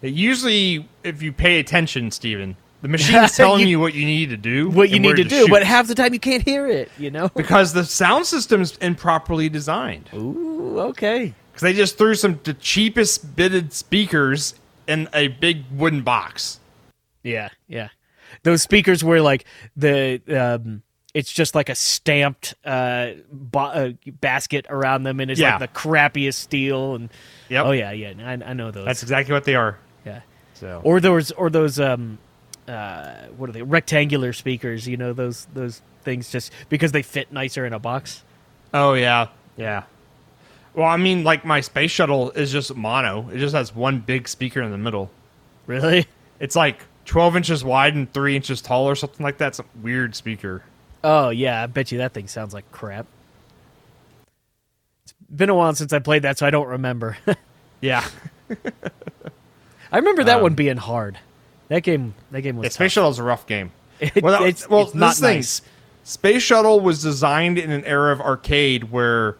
It 0.00 0.14
usually, 0.14 0.88
if 1.04 1.22
you 1.22 1.32
pay 1.32 1.58
attention, 1.60 2.10
Stephen, 2.10 2.56
the 2.80 2.88
machine 2.96 3.22
is 3.22 3.36
telling 3.36 3.60
You- 3.62 3.66
you, 3.68 3.80
what 3.80 3.94
you 3.94 4.04
need 4.04 4.30
to 4.30 4.36
do, 4.36 4.68
What 4.70 4.90
you 4.90 4.98
need 4.98 5.08
where 5.08 5.16
to 5.16 5.24
do, 5.24 5.42
shoot. 5.42 5.50
but 5.50 5.62
half 5.62 5.86
the 5.86 5.94
time 5.94 6.12
you 6.14 6.20
can't 6.20 6.42
hear 6.42 6.66
it. 6.66 6.90
You 6.98 7.10
know. 7.10 7.28
because 7.36 7.72
the 7.72 7.84
sound 7.84 8.26
system's 8.26 8.76
improperly 8.78 9.48
designed. 9.48 10.08
Ooh, 10.14 10.78
okay. 10.80 11.34
Because 11.52 11.62
they 11.62 11.72
just 11.74 11.98
threw 11.98 12.14
some 12.14 12.40
the 12.44 12.54
cheapest 12.54 13.36
bitted 13.36 13.72
speakers 13.72 14.54
in 14.88 15.08
a 15.14 15.28
big 15.28 15.64
wooden 15.70 16.02
box. 16.02 16.58
Yeah, 17.22 17.50
yeah. 17.68 17.88
Those 18.42 18.62
speakers 18.62 19.04
were 19.04 19.20
like 19.20 19.44
the 19.76 20.20
um 20.28 20.82
it's 21.14 21.30
just 21.30 21.54
like 21.54 21.68
a 21.68 21.74
stamped 21.74 22.54
uh, 22.64 23.10
bo- 23.30 23.60
uh 23.60 23.90
basket 24.20 24.64
around 24.70 25.02
them 25.02 25.20
and 25.20 25.30
it's 25.30 25.38
Yeah. 25.38 25.58
like 25.58 25.70
the 25.72 25.78
crappiest 25.78 26.34
steel 26.34 26.94
and 26.94 27.10
Yep. 27.52 27.66
Oh 27.66 27.72
yeah, 27.72 27.90
yeah. 27.92 28.14
I, 28.18 28.32
I 28.32 28.52
know 28.54 28.70
those. 28.70 28.86
That's 28.86 29.02
exactly 29.02 29.34
what 29.34 29.44
they 29.44 29.54
are. 29.54 29.78
yeah. 30.06 30.20
So 30.54 30.80
Or 30.84 31.00
those 31.00 31.30
or 31.32 31.50
those 31.50 31.78
um 31.78 32.18
uh 32.66 33.26
what 33.36 33.50
are 33.50 33.52
they? 33.52 33.62
Rectangular 33.62 34.32
speakers, 34.32 34.88
you 34.88 34.96
know, 34.96 35.12
those 35.12 35.46
those 35.52 35.82
things 36.02 36.30
just 36.30 36.50
because 36.70 36.92
they 36.92 37.02
fit 37.02 37.30
nicer 37.30 37.66
in 37.66 37.74
a 37.74 37.78
box. 37.78 38.22
Oh 38.72 38.94
yeah, 38.94 39.28
yeah. 39.58 39.82
Well, 40.74 40.86
I 40.88 40.96
mean, 40.96 41.24
like 41.24 41.44
my 41.44 41.60
space 41.60 41.90
shuttle 41.90 42.30
is 42.30 42.50
just 42.50 42.74
mono. 42.74 43.28
It 43.30 43.36
just 43.38 43.54
has 43.54 43.74
one 43.74 43.98
big 44.00 44.28
speaker 44.28 44.62
in 44.62 44.70
the 44.70 44.78
middle. 44.78 45.10
Really? 45.66 46.06
It's 46.40 46.56
like 46.56 46.80
12 47.04 47.36
inches 47.36 47.62
wide 47.62 47.94
and 47.94 48.10
three 48.10 48.34
inches 48.34 48.62
tall 48.62 48.88
or 48.88 48.94
something 48.94 49.22
like 49.22 49.36
that. 49.38 49.48
It's 49.48 49.58
a 49.58 49.64
weird 49.82 50.14
speaker. 50.16 50.62
Oh 51.04 51.28
yeah, 51.28 51.62
I 51.62 51.66
bet 51.66 51.92
you 51.92 51.98
that 51.98 52.14
thing 52.14 52.28
sounds 52.28 52.54
like 52.54 52.70
crap. 52.72 53.06
Been 55.34 55.48
a 55.48 55.54
while 55.54 55.74
since 55.74 55.92
I 55.92 55.98
played 55.98 56.22
that, 56.22 56.38
so 56.38 56.46
I 56.46 56.50
don't 56.50 56.68
remember. 56.68 57.16
Yeah, 57.80 58.06
I 59.90 59.96
remember 59.98 60.22
that 60.24 60.36
Um, 60.36 60.42
one 60.42 60.54
being 60.54 60.76
hard. 60.76 61.18
That 61.68 61.82
game, 61.82 62.14
that 62.30 62.42
game 62.42 62.56
was 62.56 62.64
yeah 62.64 62.68
tough. 62.68 62.74
space 62.74 62.92
shuttle's 62.92 63.18
a 63.18 63.22
rough 63.24 63.46
game. 63.46 63.72
It- 64.00 64.22
Well, 64.22 64.38
that- 64.40 64.48
it's, 64.48 64.68
well, 64.68 64.82
it's 64.82 64.94
not 64.94 65.08
this 65.10 65.20
thing- 65.20 65.36
nice. 65.38 65.62
Space 66.04 66.42
Shuttle 66.42 66.80
was 66.80 67.00
designed 67.02 67.58
in 67.58 67.70
an 67.70 67.84
era 67.84 68.12
of 68.12 68.20
arcade 68.20 68.90
where 68.90 69.36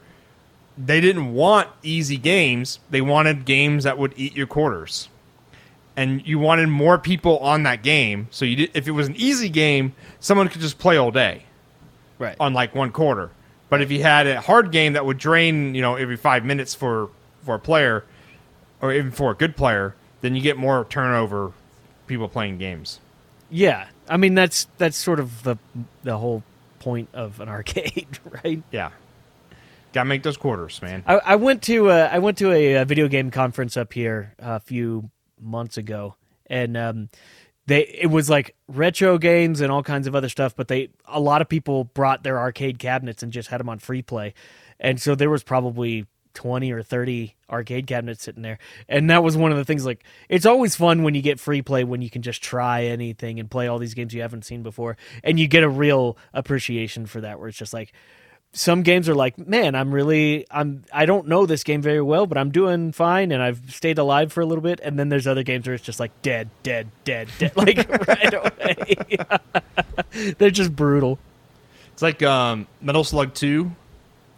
they 0.79 1.01
didn't 1.01 1.35
want 1.35 1.69
easy 1.83 2.17
games. 2.17 2.79
They 2.91 3.01
wanted 3.01 3.45
games 3.45 3.83
that 3.85 3.99
would 3.99 4.13
eat 4.17 4.37
your 4.37 4.47
quarters. 4.47 5.09
And 5.97 6.25
you 6.27 6.39
wanted 6.39 6.69
more 6.69 6.99
people 6.99 7.39
on 7.39 7.65
that 7.65 7.83
game. 7.83 8.29
So 8.31 8.45
you 8.45 8.55
did, 8.57 8.71
if 8.75 8.87
it 8.87 8.93
was 8.93 9.09
an 9.09 9.17
easy 9.17 9.49
game, 9.49 9.95
someone 10.21 10.49
could 10.49 10.61
just 10.61 10.79
play 10.79 10.97
all 10.97 11.11
day 11.11 11.43
Right. 12.19 12.37
on 12.39 12.55
like 12.55 12.75
one 12.77 12.93
quarter. 12.93 13.31
But 13.73 13.81
if 13.81 13.91
you 13.91 14.03
had 14.03 14.27
a 14.27 14.39
hard 14.39 14.71
game 14.71 14.93
that 14.93 15.07
would 15.07 15.17
drain, 15.17 15.75
you 15.75 15.81
know, 15.81 15.95
every 15.95 16.19
5 16.19 16.45
minutes 16.45 16.75
for 16.75 17.09
for 17.43 17.55
a 17.55 17.59
player 17.59 18.05
or 18.83 18.93
even 18.93 19.11
for 19.11 19.31
a 19.31 19.35
good 19.35 19.57
player, 19.57 19.95
then 20.21 20.37
you 20.37 20.43
get 20.43 20.59
more 20.59 20.85
turnover 20.91 21.53
people 22.07 22.29
playing 22.29 22.59
games. 22.59 23.01
Yeah, 23.51 23.89
I 24.11 24.19
mean 24.19 24.35
that's 24.35 24.67
that's 24.77 24.99
sort 24.99 25.21
of 25.21 25.43
the 25.45 25.57
the 26.03 26.19
whole 26.19 26.43
point 26.81 27.09
of 27.15 27.41
an 27.41 27.49
arcade, 27.49 28.19
right? 28.45 28.63
Yeah. 28.71 28.91
Got 29.95 30.03
to 30.03 30.05
make 30.05 30.23
those 30.23 30.37
quarters, 30.37 30.83
man. 30.83 31.03
I, 31.07 31.15
I 31.25 31.37
went 31.37 31.63
to 31.63 31.89
uh, 31.89 32.11
I 32.13 32.19
went 32.19 32.37
to 32.39 32.53
a, 32.53 32.85
video 32.85 33.09
game 33.09 33.31
conference 33.31 33.79
up 33.79 33.95
here 33.95 34.35
a 34.39 34.61
few 34.61 35.09
months 35.41 35.79
ago, 35.79 36.17
and 36.47 36.77
um, 36.77 37.09
they 37.67 37.83
it 37.83 38.11
was 38.11 38.29
like 38.29 38.55
retro 38.69 39.19
games 39.19 39.61
and 39.61 39.71
all 39.71 39.83
kinds 39.83 40.07
of 40.07 40.15
other 40.15 40.29
stuff. 40.29 40.55
But 40.57 40.69
they 40.69 40.89
a 41.07 41.21
lot 41.21 41.43
of 41.43 41.49
people 41.49 41.85
brought 41.85 42.23
their 42.23 42.39
arcade 42.39 42.79
cabinets 42.79 43.23
and 43.23 43.33
just 43.33 43.49
had 43.49 43.61
them 43.61 43.69
on 43.69 43.79
free 43.79 44.03
play, 44.03 44.35
and 44.81 45.01
so 45.01 45.15
there 45.15 45.31
was 45.31 45.43
probably 45.43 46.07
twenty 46.35 46.73
or 46.73 46.83
thirty 46.83 47.37
arcade 47.51 47.87
cabinets 47.87 48.23
sitting 48.23 48.43
there, 48.43 48.59
and 48.89 49.11
that 49.11 49.23
was 49.23 49.37
one 49.37 49.53
of 49.53 49.59
the 49.59 49.65
things. 49.65 49.87
Like 49.87 50.05
it's 50.29 50.47
always 50.47 50.75
fun 50.75 51.03
when 51.03 51.15
you 51.15 51.23
get 51.23 51.39
free 51.39 51.63
play 51.63 51.85
when 51.85 52.03
you 52.03 52.11
can 52.11 52.23
just 52.23 52.43
try 52.43 52.85
anything 52.85 53.39
and 53.39 53.51
play 53.51 53.69
all 53.69 53.79
these 53.79 53.95
games 53.95 54.15
you 54.15 54.23
haven't 54.23 54.45
seen 54.45 54.63
before, 54.63 54.97
and 55.23 55.39
you 55.39 55.47
get 55.47 55.63
a 55.63 55.69
real 55.69 56.17
appreciation 56.33 57.07
for 57.07 57.21
that. 57.21 57.39
Where 57.39 57.49
it's 57.49 57.59
just 57.59 57.75
like 57.75 57.93
some 58.53 58.83
games 58.83 59.09
are 59.09 59.15
like, 59.15 59.39
man, 59.39 59.75
I'm 59.75 59.93
really, 59.93 60.47
I'm, 60.51 60.85
I 60.93 61.07
don't 61.07 61.29
know 61.29 61.47
this 61.47 61.65
game 61.65 61.83
very 61.83 62.03
well, 62.03 62.27
but 62.27 62.37
I'm 62.37 62.51
doing 62.51 62.93
fine, 62.93 63.33
and 63.33 63.43
I've 63.43 63.73
stayed 63.73 63.99
alive 63.99 64.33
for 64.33 64.41
a 64.41 64.47
little 64.47 64.63
bit. 64.63 64.81
And 64.83 64.99
then 64.99 65.09
there's 65.09 65.27
other 65.27 65.43
games 65.43 65.67
where 65.67 65.75
it's 65.75 65.85
just 65.85 66.01
like 66.01 66.11
dead, 66.23 66.51
dead, 66.63 66.89
dead, 67.05 67.29
dead, 67.39 67.53
like 67.57 67.89
right 68.09 68.35
away. 68.35 70.35
They're 70.39 70.51
just 70.51 70.75
brutal. 70.77 71.19
It's 71.93 72.03
like 72.03 72.23
um, 72.23 72.67
Metal 72.81 73.05
Slug 73.05 73.35
2 73.35 73.71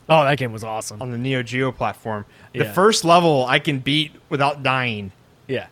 Oh, 0.09 0.24
that 0.24 0.37
game 0.37 0.53
was 0.53 0.64
awesome. 0.64 1.00
on 1.00 1.11
the 1.11 1.18
Neo 1.18 1.42
Geo 1.42 1.72
platform. 1.72 2.27
The 2.53 2.66
first 2.66 3.05
level 3.05 3.46
I 3.46 3.59
can 3.59 3.79
beat 3.79 4.12
without 4.29 4.62
dying. 4.62 5.12
Yeah. 5.48 5.66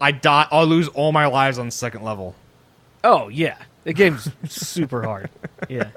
I 0.00 0.12
die. 0.12 0.46
I'll 0.50 0.66
lose 0.66 0.88
all 0.88 1.12
my 1.12 1.26
lives 1.26 1.58
on 1.58 1.66
the 1.66 1.72
second 1.72 2.02
level. 2.02 2.34
Oh 3.04 3.28
yeah, 3.28 3.56
the 3.84 3.92
game's 3.92 4.28
super 4.48 5.02
hard. 5.02 5.30
Yeah. 5.68 5.90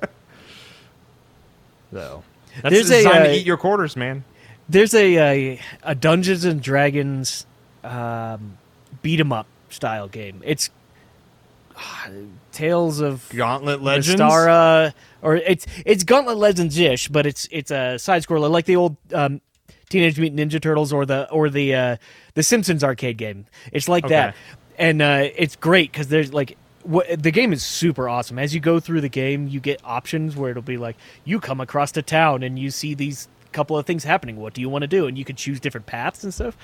So 1.96 2.24
that's 2.62 2.76
There's 2.76 2.92
a, 2.92 2.98
designed 2.98 3.18
uh, 3.20 3.24
to 3.28 3.36
eat 3.36 3.46
your 3.46 3.56
quarters, 3.56 3.96
man. 3.96 4.26
There's 4.68 4.94
a 4.94 5.16
a, 5.16 5.62
a 5.82 5.96
Dungeons 5.96 6.44
and 6.44 6.62
Dragons 6.62 7.46
um, 7.86 8.58
beat 9.02 9.22
'em 9.22 9.32
up 9.32 9.48
style 9.70 10.10
game. 10.10 10.42
It's 10.44 10.70
Tales 12.52 13.00
of 13.00 13.30
Gauntlet 13.30 13.82
Legends. 13.82 14.20
Or 15.22 15.38
it's 15.38 15.66
it's 15.86 16.04
Gauntlet 16.04 16.38
Legends 16.38 16.78
ish, 16.78 17.08
but 17.08 17.26
it's 17.26 17.48
it's 17.50 17.72
a 17.72 17.98
side 17.98 18.24
scroller 18.24 18.52
like 18.52 18.66
the 18.66 18.76
old 18.76 18.98
um, 19.14 19.40
Teenage 19.88 20.20
Mutant 20.20 20.52
Ninja 20.52 20.62
Turtles 20.62 20.92
or 20.92 21.06
the 21.06 21.32
or 21.32 21.50
the 21.50 21.74
uh, 21.76 21.98
the 22.34 22.44
Simpsons 22.44 22.84
arcade 22.84 23.18
game. 23.18 23.46
It's 23.72 23.88
like 23.88 24.06
that, 24.10 24.36
and 24.78 25.02
uh, 25.02 25.30
it's 25.38 25.56
great 25.56 25.94
because 25.94 26.10
there's 26.10 26.34
like. 26.34 26.58
What, 26.86 27.22
the 27.22 27.32
game 27.32 27.52
is 27.52 27.64
super 27.64 28.08
awesome. 28.08 28.40
As 28.40 28.54
you 28.54 28.60
go 28.60 28.80
through 28.80 29.02
the 29.02 29.10
game, 29.10 29.48
you 29.48 29.60
get 29.60 29.82
options 29.84 30.36
where 30.36 30.52
it'll 30.52 30.64
be 30.64 30.78
like 30.78 30.96
you 31.24 31.40
come 31.40 31.60
across 31.60 31.98
a 31.98 32.02
town 32.02 32.44
and 32.44 32.58
you 32.58 32.70
see 32.70 32.94
these 32.94 33.28
couple 33.52 33.78
of 33.78 33.86
things 33.86 34.04
happening. 34.04 34.36
What 34.36 34.54
do 34.54 34.62
you 34.62 34.70
want 34.70 34.84
to 34.84 34.88
do? 34.88 35.08
And 35.08 35.18
you 35.18 35.26
can 35.26 35.36
choose 35.36 35.60
different 35.60 35.88
paths 35.88 36.24
and 36.24 36.34
stuff. 36.34 36.58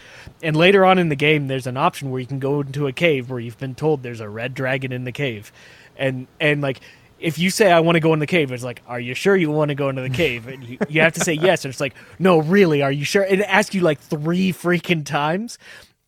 And 0.43 0.55
later 0.55 0.85
on 0.85 0.99
in 0.99 1.09
the 1.09 1.15
game, 1.15 1.47
there's 1.47 1.65
an 1.65 1.77
option 1.77 2.11
where 2.11 2.19
you 2.19 2.27
can 2.27 2.39
go 2.39 2.61
into 2.61 2.85
a 2.85 2.91
cave 2.91 3.29
where 3.31 3.39
you've 3.39 3.57
been 3.57 3.75
told 3.75 4.03
there's 4.03 4.19
a 4.19 4.29
red 4.29 4.53
dragon 4.53 4.91
in 4.91 5.05
the 5.05 5.11
cave, 5.11 5.51
and 5.97 6.27
and 6.39 6.61
like 6.61 6.81
if 7.17 7.39
you 7.39 7.49
say 7.49 7.71
I 7.71 7.79
want 7.79 7.95
to 7.95 7.99
go 7.99 8.13
in 8.13 8.19
the 8.19 8.27
cave, 8.27 8.51
it's 8.51 8.63
like, 8.63 8.81
are 8.87 8.99
you 8.99 9.13
sure 9.13 9.35
you 9.35 9.51
want 9.51 9.69
to 9.69 9.75
go 9.75 9.89
into 9.89 10.01
the 10.01 10.09
cave? 10.09 10.47
And 10.47 10.63
you, 10.63 10.77
you 10.89 11.01
have 11.01 11.13
to 11.13 11.19
say 11.19 11.33
yes. 11.33 11.63
And 11.63 11.71
it's 11.71 11.79
like, 11.79 11.93
no, 12.19 12.39
really, 12.39 12.81
are 12.81 12.91
you 12.91 13.05
sure? 13.05 13.23
And 13.23 13.41
it 13.41 13.47
asks 13.47 13.73
you 13.75 13.81
like 13.81 13.99
three 13.99 14.51
freaking 14.51 15.05
times, 15.05 15.57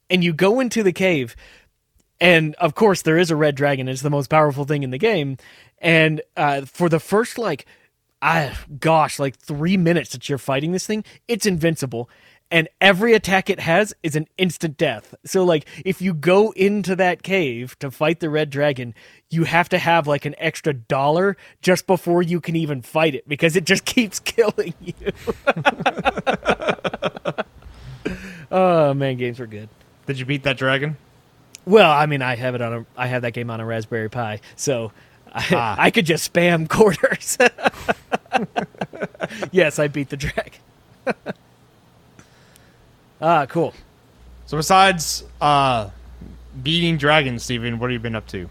and 0.10 0.24
you 0.24 0.34
go 0.34 0.60
into 0.60 0.84
the 0.84 0.92
cave, 0.92 1.36
and 2.24 2.56
of 2.56 2.74
course 2.74 3.02
there 3.02 3.18
is 3.18 3.30
a 3.30 3.36
red 3.36 3.54
dragon. 3.54 3.88
It's 3.88 4.02
the 4.02 4.10
most 4.10 4.30
powerful 4.30 4.64
thing 4.64 4.82
in 4.82 4.90
the 4.90 4.98
game, 4.98 5.38
and 5.80 6.22
uh, 6.38 6.62
for 6.62 6.88
the 6.90 7.00
first 7.00 7.38
like, 7.38 7.66
I 8.22 8.58
gosh, 8.80 9.20
like 9.20 9.38
three 9.38 9.78
minutes 9.78 10.12
that 10.14 10.30
you're 10.30 10.38
fighting 10.38 10.72
this 10.72 10.88
thing, 10.88 11.04
it's 11.28 11.46
invincible. 11.46 12.10
And 12.50 12.70
every 12.80 13.14
attack 13.14 13.50
it 13.50 13.60
has 13.60 13.96
is 14.04 14.16
an 14.16 14.28
instant 14.38 14.78
death. 14.78 15.16
So, 15.26 15.44
like, 15.44 15.68
if 15.84 16.04
you 16.04 16.14
go 16.14 16.52
into 16.52 16.96
that 16.96 17.24
cave 17.24 17.78
to 17.80 17.90
fight 17.90 18.20
the 18.20 18.30
red 18.30 18.52
dragon, 18.52 18.94
you 19.32 19.46
have 19.46 19.70
to 19.70 19.80
have 19.80 20.06
like 20.06 20.26
an 20.26 20.36
extra 20.38 20.72
dollar 20.72 21.36
just 21.64 21.88
before 21.88 22.22
you 22.22 22.40
can 22.40 22.56
even 22.56 22.84
fight 22.84 23.16
it 23.16 23.28
because 23.28 23.56
it 23.56 23.64
just 23.66 23.86
keeps 23.94 24.20
killing 24.20 24.76
you. 24.80 24.94
oh 28.52 28.94
man, 28.94 29.18
games 29.18 29.40
were 29.40 29.48
good. 29.48 29.68
Did 30.06 30.20
you 30.20 30.26
beat 30.26 30.44
that 30.44 30.58
dragon? 30.58 30.96
Well, 31.66 31.90
I 31.92 32.06
mean, 32.06 32.22
I 32.22 32.36
have 32.36 32.56
it 32.56 32.62
on 32.62 32.74
a, 32.74 32.86
I 32.98 33.08
have 33.08 33.22
that 33.22 33.32
game 33.34 33.50
on 33.50 33.60
a 33.62 33.66
Raspberry 33.66 34.10
Pi, 34.10 34.40
so 34.56 34.92
I, 35.34 35.46
Ah. 35.52 35.76
I 35.80 35.92
could 35.92 36.06
just 36.06 36.32
spam 36.32 36.68
quarters. 36.70 37.38
yes, 39.52 39.80
I 39.80 39.88
beat 39.88 40.10
the 40.10 40.18
dragon. 40.18 40.54
ah, 43.22 43.46
cool. 43.48 43.74
So 44.46 44.58
besides 44.58 45.24
uh, 45.42 45.90
beating 46.62 46.98
dragons, 46.98 47.44
Stephen, 47.44 47.80
what 47.80 47.90
have 47.90 47.94
you 47.94 48.00
been 48.00 48.16
up 48.16 48.28
to? 48.28 48.50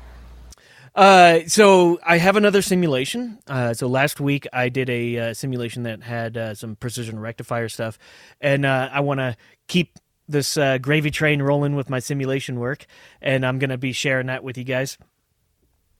Uh, 0.95 1.41
so 1.47 1.99
I 2.05 2.19
have 2.19 2.37
another 2.37 2.61
simulation. 2.61 3.39
Uh, 3.47 3.73
so 3.73 3.87
last 3.87 4.21
week 4.21 4.47
I 4.53 4.69
did 4.69 4.91
a 4.91 5.19
uh, 5.19 5.35
simulation 5.35 5.85
that 5.85 6.03
had 6.03 6.37
uh, 6.37 6.55
some 6.55 6.77
precision 6.77 7.19
rectifier 7.19 7.69
stuff, 7.69 7.99
and 8.41 8.67
uh, 8.67 8.91
I 8.93 9.01
want 9.01 9.19
to 9.21 9.37
keep 9.69 9.99
this 10.33 10.57
uh, 10.57 10.79
gravy 10.79 11.11
train 11.11 11.43
rolling 11.43 11.77
with 11.77 11.89
my 11.89 11.99
simulation 11.99 12.59
work, 12.59 12.87
and 13.21 13.47
I'm 13.47 13.59
going 13.59 13.71
to 13.71 13.79
be 13.79 13.93
sharing 13.93 14.27
that 14.27 14.43
with 14.43 14.59
you 14.59 14.65
guys. 14.65 14.99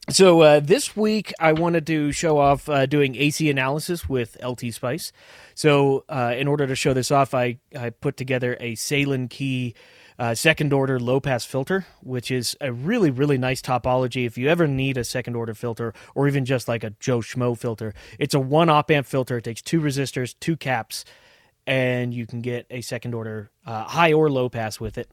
So 0.09 0.41
uh, 0.41 0.59
this 0.59 0.97
week 0.97 1.31
I 1.39 1.53
wanted 1.53 1.87
to 1.87 2.11
show 2.11 2.37
off 2.37 2.67
uh, 2.67 2.85
doing 2.85 3.15
AC 3.15 3.49
analysis 3.49 4.09
with 4.09 4.37
LTspice. 4.41 5.13
So 5.55 6.03
uh, 6.09 6.33
in 6.37 6.49
order 6.49 6.67
to 6.67 6.75
show 6.75 6.93
this 6.93 7.09
off, 7.09 7.33
I, 7.33 7.59
I 7.77 7.91
put 7.91 8.17
together 8.17 8.57
a 8.59 8.75
Sallen-Key 8.75 9.75
uh, 10.19 10.35
second 10.35 10.73
order 10.73 10.99
low 10.99 11.19
pass 11.19 11.45
filter, 11.45 11.85
which 12.01 12.31
is 12.31 12.55
a 12.61 12.71
really 12.71 13.11
really 13.11 13.37
nice 13.37 13.61
topology. 13.61 14.25
If 14.25 14.37
you 14.37 14.49
ever 14.49 14.67
need 14.67 14.97
a 14.97 15.03
second 15.03 15.35
order 15.35 15.53
filter 15.53 15.93
or 16.15 16.27
even 16.27 16.45
just 16.45 16.67
like 16.67 16.83
a 16.83 16.91
Joe 16.99 17.19
Schmo 17.19 17.57
filter, 17.57 17.93
it's 18.19 18.33
a 18.33 18.39
one 18.39 18.69
op 18.69 18.91
amp 18.91 19.07
filter. 19.07 19.37
It 19.37 19.45
takes 19.45 19.61
two 19.61 19.81
resistors, 19.81 20.35
two 20.39 20.57
caps, 20.57 21.05
and 21.65 22.13
you 22.13 22.25
can 22.25 22.41
get 22.41 22.65
a 22.69 22.81
second 22.81 23.13
order 23.13 23.49
uh, 23.65 23.83
high 23.83 24.13
or 24.13 24.29
low 24.29 24.49
pass 24.49 24.79
with 24.79 24.97
it. 24.97 25.09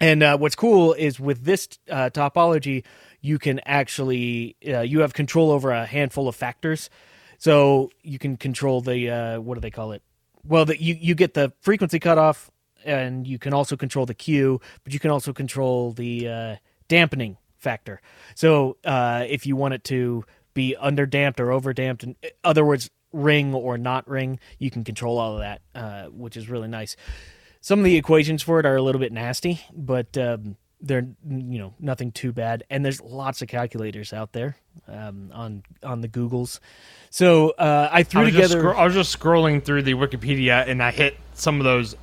And 0.00 0.22
uh, 0.22 0.36
what's 0.38 0.56
cool 0.56 0.92
is 0.92 1.20
with 1.20 1.44
this 1.44 1.68
uh, 1.88 2.10
topology, 2.10 2.84
you 3.20 3.38
can 3.38 3.60
actually 3.64 4.56
uh, 4.66 4.80
you 4.80 5.00
have 5.00 5.14
control 5.14 5.50
over 5.50 5.70
a 5.70 5.86
handful 5.86 6.28
of 6.28 6.34
factors. 6.34 6.90
So 7.38 7.90
you 8.02 8.18
can 8.18 8.36
control 8.36 8.80
the 8.80 9.10
uh, 9.10 9.40
what 9.40 9.54
do 9.54 9.60
they 9.60 9.70
call 9.70 9.92
it? 9.92 10.02
Well, 10.46 10.64
the, 10.64 10.80
you 10.80 10.96
you 11.00 11.14
get 11.14 11.34
the 11.34 11.52
frequency 11.60 12.00
cutoff, 12.00 12.50
and 12.84 13.26
you 13.26 13.38
can 13.38 13.54
also 13.54 13.76
control 13.76 14.04
the 14.04 14.14
Q, 14.14 14.60
but 14.82 14.92
you 14.92 14.98
can 14.98 15.10
also 15.10 15.32
control 15.32 15.92
the 15.92 16.28
uh, 16.28 16.56
dampening 16.88 17.36
factor. 17.56 18.00
So 18.34 18.76
if 18.84 19.46
you 19.46 19.56
want 19.56 19.74
it 19.74 19.84
to 19.84 20.24
be 20.54 20.76
under 20.76 21.06
damped 21.06 21.40
or 21.40 21.50
over 21.50 21.72
damped, 21.72 22.02
in 22.02 22.16
other 22.42 22.64
words, 22.64 22.90
ring 23.14 23.54
or 23.54 23.78
not 23.78 24.08
ring, 24.08 24.38
you 24.58 24.70
can 24.70 24.84
control 24.84 25.18
all 25.18 25.34
of 25.34 25.40
that, 25.40 25.60
uh, 25.74 26.04
which 26.06 26.36
is 26.36 26.48
really 26.48 26.68
nice. 26.68 26.96
Some 27.60 27.78
of 27.78 27.84
the 27.84 27.96
equations 27.96 28.42
for 28.42 28.60
it 28.60 28.66
are 28.66 28.76
a 28.76 28.82
little 28.82 29.00
bit 29.00 29.12
nasty, 29.12 29.60
but 29.74 30.18
um, 30.18 30.56
they're 30.80 31.06
you 31.26 31.58
know 31.58 31.72
nothing 31.80 32.12
too 32.12 32.32
bad. 32.32 32.64
And 32.68 32.84
there's 32.84 33.00
lots 33.00 33.40
of 33.40 33.48
calculators 33.48 34.12
out 34.12 34.32
there 34.32 34.56
um, 34.88 35.30
on 35.32 35.62
on 35.82 36.00
the 36.02 36.08
Googles. 36.08 36.60
So 37.10 37.50
uh, 37.50 37.88
I 37.90 38.02
threw 38.02 38.22
I 38.22 38.30
together. 38.30 38.58
scro- 38.58 38.76
I 38.76 38.84
was 38.84 38.94
just 38.94 39.18
scrolling 39.18 39.64
through 39.64 39.82
the 39.82 39.94
Wikipedia 39.94 40.66
and 40.68 40.82
I 40.82 40.90
hit 40.90 41.16
some 41.34 41.58
of 41.60 41.64
those 41.64 41.94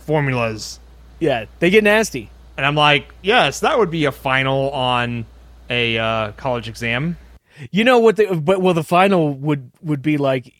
formulas, 0.00 0.80
yeah, 1.20 1.46
they 1.60 1.70
get 1.70 1.84
nasty. 1.84 2.28
and 2.56 2.66
I'm 2.66 2.74
like, 2.74 3.14
yes, 3.22 3.60
that 3.60 3.78
would 3.78 3.90
be 3.90 4.04
a 4.06 4.12
final 4.12 4.70
on 4.72 5.24
a 5.70 5.96
uh, 5.96 6.32
college 6.32 6.68
exam. 6.68 7.16
You 7.70 7.84
know 7.84 7.98
what? 7.98 8.16
The, 8.16 8.34
but 8.34 8.60
well, 8.60 8.74
the 8.74 8.84
final 8.84 9.32
would 9.34 9.70
would 9.82 10.02
be 10.02 10.16
like 10.16 10.52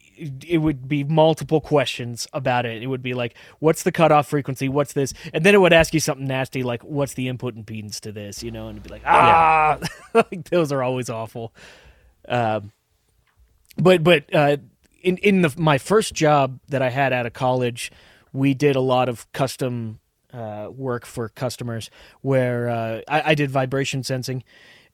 it 0.46 0.58
would 0.58 0.88
be 0.88 1.04
multiple 1.04 1.60
questions 1.60 2.28
about 2.32 2.66
it. 2.66 2.82
It 2.82 2.86
would 2.86 3.02
be 3.02 3.14
like, 3.14 3.34
what's 3.58 3.82
the 3.82 3.92
cutoff 3.92 4.28
frequency? 4.28 4.68
What's 4.68 4.92
this? 4.92 5.14
And 5.32 5.44
then 5.44 5.54
it 5.54 5.58
would 5.58 5.72
ask 5.72 5.94
you 5.94 6.00
something 6.00 6.26
nasty 6.26 6.62
like, 6.62 6.82
what's 6.82 7.14
the 7.14 7.28
input 7.28 7.56
impedance 7.56 8.00
to 8.00 8.12
this? 8.12 8.42
You 8.42 8.50
know, 8.50 8.68
and 8.68 8.76
it'd 8.76 8.84
be 8.84 8.90
like, 8.90 9.02
ah, 9.06 9.78
like, 10.14 10.44
those 10.50 10.70
are 10.70 10.82
always 10.82 11.10
awful. 11.10 11.52
Um, 12.28 12.72
but 13.76 14.04
but 14.04 14.32
uh, 14.34 14.58
in 15.02 15.16
in 15.18 15.42
the 15.42 15.54
my 15.56 15.78
first 15.78 16.14
job 16.14 16.60
that 16.68 16.82
I 16.82 16.90
had 16.90 17.12
out 17.12 17.26
of 17.26 17.32
college, 17.32 17.90
we 18.32 18.54
did 18.54 18.76
a 18.76 18.80
lot 18.80 19.08
of 19.08 19.30
custom 19.32 19.98
uh, 20.32 20.68
work 20.70 21.04
for 21.04 21.28
customers 21.28 21.90
where 22.20 22.68
uh, 22.68 23.00
I, 23.08 23.30
I 23.30 23.34
did 23.34 23.50
vibration 23.50 24.02
sensing, 24.02 24.44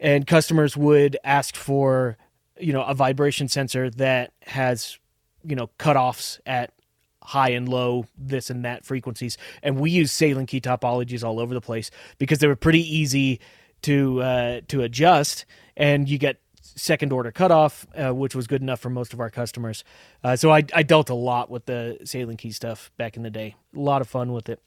and 0.01 0.27
customers 0.27 0.77
would 0.77 1.17
ask 1.25 1.57
for 1.57 2.17
you 2.59 2.73
know 2.73 2.83
a 2.83 2.95
vibration 2.95 3.49
sensor 3.49 3.91
that 3.91 4.33
has 4.43 4.99
you 5.45 5.57
know 5.57 5.71
cutoffs 5.79 6.41
at 6.47 6.73
high 7.23 7.51
and 7.51 7.69
low 7.69 8.07
this 8.17 8.49
and 8.49 8.65
that 8.65 8.87
frequencies. 8.87 9.37
And 9.63 9.79
we 9.79 9.91
use 9.91 10.11
Sallen-Key 10.13 10.63
topologies 10.63 11.23
all 11.23 11.39
over 11.39 11.53
the 11.53 11.61
place 11.61 11.91
because 12.17 12.39
they 12.39 12.47
were 12.47 12.57
pretty 12.57 12.81
easy 12.81 13.41
to 13.83 14.23
uh, 14.23 14.61
to 14.69 14.83
adjust 14.83 15.45
and 15.77 16.09
you 16.09 16.19
get 16.19 16.41
second 16.61 17.13
order 17.13 17.31
cutoff 17.31 17.87
uh, 17.97 18.13
which 18.13 18.35
was 18.35 18.47
good 18.47 18.63
enough 18.63 18.81
for 18.81 18.91
most 18.91 19.13
of 19.13 19.21
our 19.21 19.31
customers. 19.31 19.85
Uh, 20.25 20.37
so 20.37 20.51
I, 20.51 20.65
I 20.75 20.83
dealt 20.83 21.11
a 21.11 21.15
lot 21.15 21.51
with 21.51 21.67
the 21.67 21.99
Sallen-Key 22.05 22.53
stuff 22.53 22.91
back 22.97 23.17
in 23.17 23.23
the 23.23 23.31
day. 23.31 23.57
A 23.77 23.79
lot 23.79 24.01
of 24.01 24.09
fun 24.09 24.33
with 24.33 24.49
it 24.49 24.61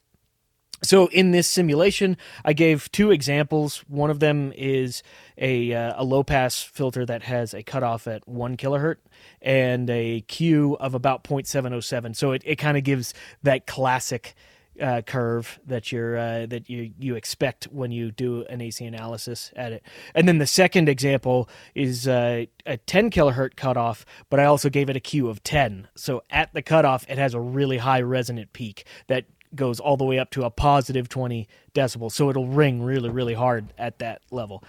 so 0.84 1.08
in 1.08 1.32
this 1.32 1.48
simulation, 1.48 2.18
I 2.44 2.54
gave 2.54 2.92
two 2.92 3.12
examples. 3.12 3.84
One 3.88 4.10
of 4.10 4.20
them 4.20 4.52
is 4.56 5.04
a 5.38 5.74
uh, 5.74 5.94
a 5.98 6.04
low 6.04 6.24
pass 6.24 6.62
filter 6.62 7.06
that 7.06 7.24
has 7.24 7.54
a 7.54 7.62
cutoff 7.62 8.08
at 8.08 8.28
one 8.28 8.58
kilohertz 8.58 8.98
and 9.42 9.90
a 9.90 10.22
Q 10.22 10.78
of 10.80 10.96
about 10.96 11.24
0.707. 11.24 12.16
So 12.16 12.32
it, 12.32 12.42
it 12.46 12.56
kind 12.56 12.78
of 12.78 12.84
gives 12.84 13.14
that 13.44 13.68
classic 13.68 14.36
uh, 14.82 15.02
curve 15.02 15.60
that 15.68 15.92
you're 15.92 16.18
uh, 16.18 16.46
that 16.48 16.70
you 16.70 16.92
you 16.98 17.16
expect 17.16 17.66
when 17.66 17.92
you 17.92 18.12
do 18.12 18.44
an 18.50 18.62
AC 18.62 18.84
analysis 18.84 19.52
at 19.56 19.72
it. 19.74 19.84
And 20.16 20.28
then 20.28 20.40
the 20.40 20.48
second 20.48 20.90
example 20.90 21.48
is 21.76 22.08
uh, 22.08 22.46
a 22.66 22.78
10 22.78 23.12
kilohertz 23.12 23.56
cutoff, 23.56 24.06
but 24.30 24.40
I 24.40 24.46
also 24.46 24.70
gave 24.70 24.90
it 24.90 24.96
a 24.96 25.00
Q 25.00 25.28
of 25.30 25.44
10. 25.44 25.90
So 25.96 26.24
at 26.30 26.54
the 26.54 26.62
cutoff, 26.62 27.06
it 27.08 27.18
has 27.18 27.34
a 27.34 27.40
really 27.40 27.78
high 27.78 28.02
resonant 28.02 28.54
peak 28.54 28.86
that 29.08 29.26
goes 29.56 29.80
all 29.80 29.98
the 29.98 30.06
way 30.06 30.20
up 30.20 30.32
to 30.32 30.44
a 30.44 30.50
positive 30.50 31.10
20 31.10 31.48
decibels. 31.74 32.12
So 32.14 32.30
it'll 32.30 32.48
ring 32.48 32.84
really, 32.84 33.10
really 33.10 33.34
hard 33.34 33.74
at 33.78 34.00
that 34.00 34.22
level. 34.32 34.64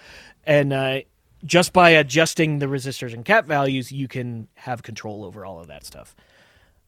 And 0.45 0.73
uh, 0.73 1.01
just 1.45 1.73
by 1.73 1.91
adjusting 1.91 2.59
the 2.59 2.67
resistors 2.67 3.13
and 3.13 3.25
cap 3.25 3.45
values, 3.45 3.91
you 3.91 4.07
can 4.07 4.47
have 4.55 4.83
control 4.83 5.23
over 5.23 5.45
all 5.45 5.59
of 5.59 5.67
that 5.67 5.85
stuff. 5.85 6.15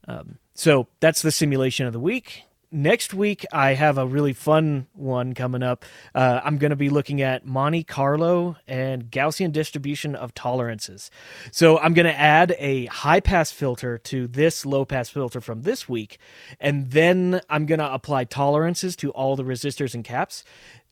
Um, 0.08 0.38
so 0.54 0.88
that's 1.00 1.22
the 1.22 1.32
simulation 1.32 1.86
of 1.86 1.92
the 1.92 2.00
week. 2.00 2.45
Next 2.72 3.14
week, 3.14 3.46
I 3.52 3.74
have 3.74 3.96
a 3.96 4.06
really 4.06 4.32
fun 4.32 4.88
one 4.92 5.34
coming 5.34 5.62
up. 5.62 5.84
Uh, 6.12 6.40
I'm 6.44 6.58
going 6.58 6.70
to 6.70 6.76
be 6.76 6.90
looking 6.90 7.22
at 7.22 7.46
Monte 7.46 7.84
Carlo 7.84 8.56
and 8.66 9.04
Gaussian 9.08 9.52
distribution 9.52 10.16
of 10.16 10.34
tolerances. 10.34 11.08
So 11.52 11.78
I'm 11.78 11.94
going 11.94 12.06
to 12.06 12.18
add 12.18 12.56
a 12.58 12.86
high 12.86 13.20
pass 13.20 13.52
filter 13.52 13.98
to 13.98 14.26
this 14.26 14.66
low 14.66 14.84
pass 14.84 15.08
filter 15.08 15.40
from 15.40 15.62
this 15.62 15.88
week, 15.88 16.18
and 16.58 16.90
then 16.90 17.40
I'm 17.48 17.66
going 17.66 17.78
to 17.78 17.92
apply 17.92 18.24
tolerances 18.24 18.96
to 18.96 19.10
all 19.10 19.36
the 19.36 19.44
resistors 19.44 19.94
and 19.94 20.04
caps, 20.04 20.42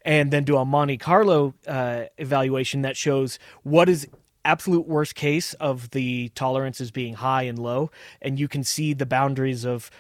and 0.03 0.31
then 0.31 0.45
do 0.45 0.57
a 0.57 0.65
Monte 0.65 0.99
Carlo 0.99 1.55
uh, 1.67 2.05
evaluation 2.19 2.83
that 2.83 2.97
shows 2.97 3.41
what 3.65 3.89
is 3.89 4.07
absolute 4.45 4.87
worst 4.87 5.15
case 5.15 5.55
of 5.55 5.91
the 5.91 6.29
tolerances 6.31 6.91
being 6.91 7.15
high 7.15 7.43
and 7.43 7.59
low, 7.59 7.91
and 8.23 8.39
you 8.39 8.47
can 8.47 8.63
see 8.63 8.93
the 8.93 9.07
boundaries 9.07 9.65
of 9.65 9.91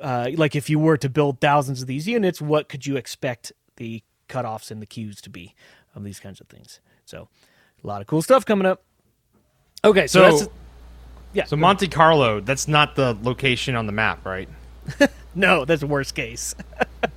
uh, 0.00 0.30
like 0.36 0.54
if 0.56 0.68
you 0.70 0.78
were 0.78 0.96
to 0.96 1.08
build 1.08 1.40
thousands 1.40 1.80
of 1.82 1.86
these 1.88 2.06
units, 2.08 2.40
what 2.40 2.68
could 2.68 2.86
you 2.86 2.96
expect 2.96 3.52
the 3.76 4.02
cutoffs 4.28 4.70
and 4.70 4.80
the 4.82 4.86
Qs 4.86 5.20
to 5.22 5.30
be 5.30 5.54
of 5.94 6.04
these 6.04 6.18
kinds 6.20 6.40
of 6.40 6.48
things? 6.48 6.80
So, 7.04 7.28
a 7.82 7.86
lot 7.86 8.00
of 8.00 8.06
cool 8.06 8.22
stuff 8.22 8.44
coming 8.46 8.66
up. 8.66 8.82
Okay, 9.84 10.06
so, 10.06 10.30
So, 10.30 10.36
that's 10.38 10.50
yeah. 11.32 11.44
so 11.44 11.56
Monte 11.56 11.88
Carlo, 11.88 12.40
that's 12.40 12.68
not 12.68 12.94
the 12.94 13.16
location 13.22 13.74
on 13.74 13.86
the 13.86 13.92
map, 13.92 14.24
right? 14.24 14.48
no, 15.34 15.64
that's 15.64 15.82
worst 15.84 16.14
case. 16.14 16.54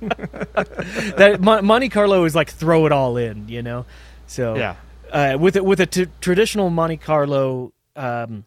that 0.00 1.38
Mon- 1.40 1.64
Monte 1.64 1.88
Carlo 1.88 2.24
is 2.24 2.34
like 2.34 2.50
throw 2.50 2.86
it 2.86 2.92
all 2.92 3.16
in, 3.16 3.48
you 3.48 3.62
know. 3.62 3.86
So 4.26 4.56
Yeah. 4.56 4.76
uh, 5.12 5.36
with 5.38 5.56
it 5.56 5.64
with 5.64 5.80
a 5.80 5.86
t- 5.86 6.06
traditional 6.20 6.70
Monte 6.70 6.96
Carlo 6.98 7.72
um, 7.94 8.44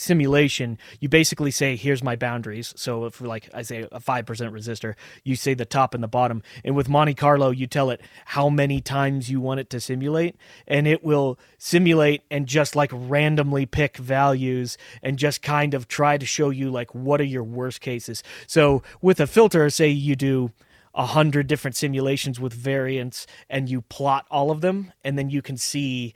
simulation, 0.00 0.78
you 0.98 1.08
basically 1.08 1.50
say, 1.50 1.76
"Here's 1.76 2.02
my 2.02 2.16
boundaries." 2.16 2.72
So 2.76 3.04
if 3.04 3.20
like 3.20 3.48
I 3.52 3.62
say 3.62 3.86
a 3.92 4.00
five 4.00 4.26
percent 4.26 4.52
resistor, 4.52 4.94
you 5.24 5.36
say 5.36 5.54
the 5.54 5.64
top 5.64 5.94
and 5.94 6.02
the 6.02 6.08
bottom. 6.08 6.42
And 6.64 6.74
with 6.74 6.88
Monte 6.88 7.14
Carlo, 7.14 7.50
you 7.50 7.66
tell 7.66 7.90
it 7.90 8.00
how 8.26 8.48
many 8.48 8.80
times 8.80 9.30
you 9.30 9.40
want 9.40 9.60
it 9.60 9.70
to 9.70 9.80
simulate, 9.80 10.36
and 10.66 10.86
it 10.86 11.04
will 11.04 11.38
simulate 11.58 12.22
and 12.30 12.46
just 12.46 12.74
like 12.74 12.90
randomly 12.92 13.66
pick 13.66 13.98
values 13.98 14.78
and 15.02 15.18
just 15.18 15.42
kind 15.42 15.74
of 15.74 15.86
try 15.86 16.16
to 16.16 16.26
show 16.26 16.50
you 16.50 16.70
like 16.70 16.94
what 16.94 17.20
are 17.20 17.24
your 17.24 17.44
worst 17.44 17.80
cases. 17.80 18.22
So 18.46 18.82
with 19.02 19.20
a 19.20 19.26
filter, 19.26 19.68
say 19.70 19.88
you 19.88 20.16
do 20.16 20.50
a 20.94 21.06
hundred 21.06 21.46
different 21.46 21.76
simulations 21.76 22.40
with 22.40 22.52
variants 22.52 23.26
and 23.48 23.68
you 23.68 23.80
plot 23.82 24.26
all 24.30 24.50
of 24.50 24.60
them 24.60 24.92
and 25.04 25.16
then 25.16 25.30
you 25.30 25.40
can 25.40 25.56
see 25.56 26.14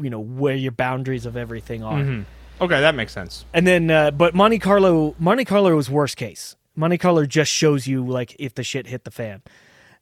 you 0.00 0.10
know 0.10 0.18
where 0.18 0.56
your 0.56 0.72
boundaries 0.72 1.26
of 1.26 1.36
everything 1.36 1.84
are 1.84 2.00
mm-hmm. 2.00 2.22
Okay, 2.60 2.80
that 2.80 2.94
makes 2.94 3.12
sense. 3.12 3.44
and 3.54 3.66
then 3.66 3.90
uh, 3.90 4.10
but 4.10 4.34
monte 4.34 4.58
carlo 4.58 5.14
monte 5.18 5.44
carlo 5.44 5.78
is 5.78 5.88
worst 5.90 6.16
case. 6.16 6.56
Monte 6.76 6.98
carlo 6.98 7.26
just 7.26 7.50
shows 7.50 7.86
you 7.86 8.06
like 8.06 8.36
if 8.38 8.54
the 8.54 8.62
shit 8.62 8.86
hit 8.86 9.04
the 9.04 9.10
fan. 9.10 9.42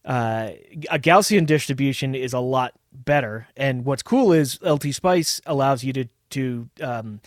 Uh, 0.04 0.50
a 0.90 0.98
gaussian 0.98 1.46
distribution 1.46 2.14
is 2.14 2.32
a 2.32 2.38
lot 2.38 2.72
better. 2.92 3.48
And 3.56 3.84
what's 3.84 4.02
cool 4.02 4.32
is 4.32 4.58
LTspice 4.58 5.40
allows 5.46 5.84
you 5.84 5.92
to 5.92 6.08
to 6.30 6.68
um, 6.82 7.20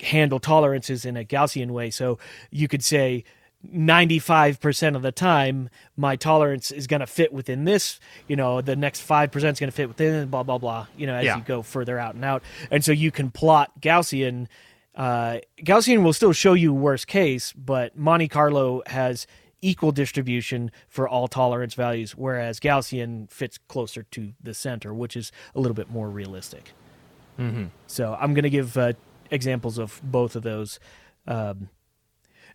handle 0.00 0.40
tolerances 0.40 1.04
in 1.04 1.16
a 1.16 1.24
gaussian 1.24 1.70
way. 1.70 1.90
So 1.90 2.18
you 2.50 2.68
could 2.68 2.82
say 2.84 3.24
95% 3.70 4.96
of 4.96 5.02
the 5.02 5.12
time 5.12 5.68
my 5.96 6.16
tolerance 6.16 6.70
is 6.70 6.86
going 6.86 7.00
to 7.00 7.06
fit 7.06 7.32
within 7.32 7.64
this 7.64 8.00
you 8.26 8.36
know 8.36 8.60
the 8.60 8.76
next 8.76 9.06
5% 9.06 9.34
is 9.34 9.42
going 9.42 9.54
to 9.54 9.70
fit 9.70 9.88
within 9.88 10.28
blah 10.28 10.42
blah 10.42 10.58
blah 10.58 10.86
you 10.96 11.06
know 11.06 11.14
as 11.14 11.24
Yeah. 11.24 11.36
you 11.36 11.42
go 11.42 11.62
further 11.62 11.98
out 11.98 12.14
and 12.14 12.24
out 12.24 12.42
and 12.70 12.84
so 12.84 12.92
you 12.92 13.10
can 13.10 13.30
plot 13.30 13.80
gaussian 13.80 14.48
uh, 14.94 15.38
gaussian 15.60 16.02
will 16.02 16.12
still 16.12 16.32
show 16.32 16.54
you 16.54 16.72
worst 16.72 17.06
case 17.06 17.52
but 17.52 17.96
monte 17.96 18.28
carlo 18.28 18.82
has 18.86 19.26
equal 19.62 19.92
distribution 19.92 20.72
for 20.88 21.08
all 21.08 21.28
tolerance 21.28 21.74
values, 21.74 22.16
whereas 22.16 22.58
Gaussian 22.58 23.30
fits 23.30 23.58
closer 23.68 24.02
to 24.02 24.32
the 24.42 24.54
center, 24.54 24.92
which 24.92 25.16
is 25.16 25.30
a 25.54 25.60
little 25.60 25.76
bit 25.76 25.88
more 25.88 26.10
realistic. 26.10 26.72
Mm-hmm. 27.38 27.66
So 27.86 28.18
I'm 28.20 28.34
going 28.34 28.42
to 28.42 28.50
give 28.50 28.76
uh, 28.76 28.94
examples 29.30 29.78
of 29.78 30.00
both 30.02 30.34
of 30.34 30.42
those. 30.42 30.80
Um, 31.28 31.68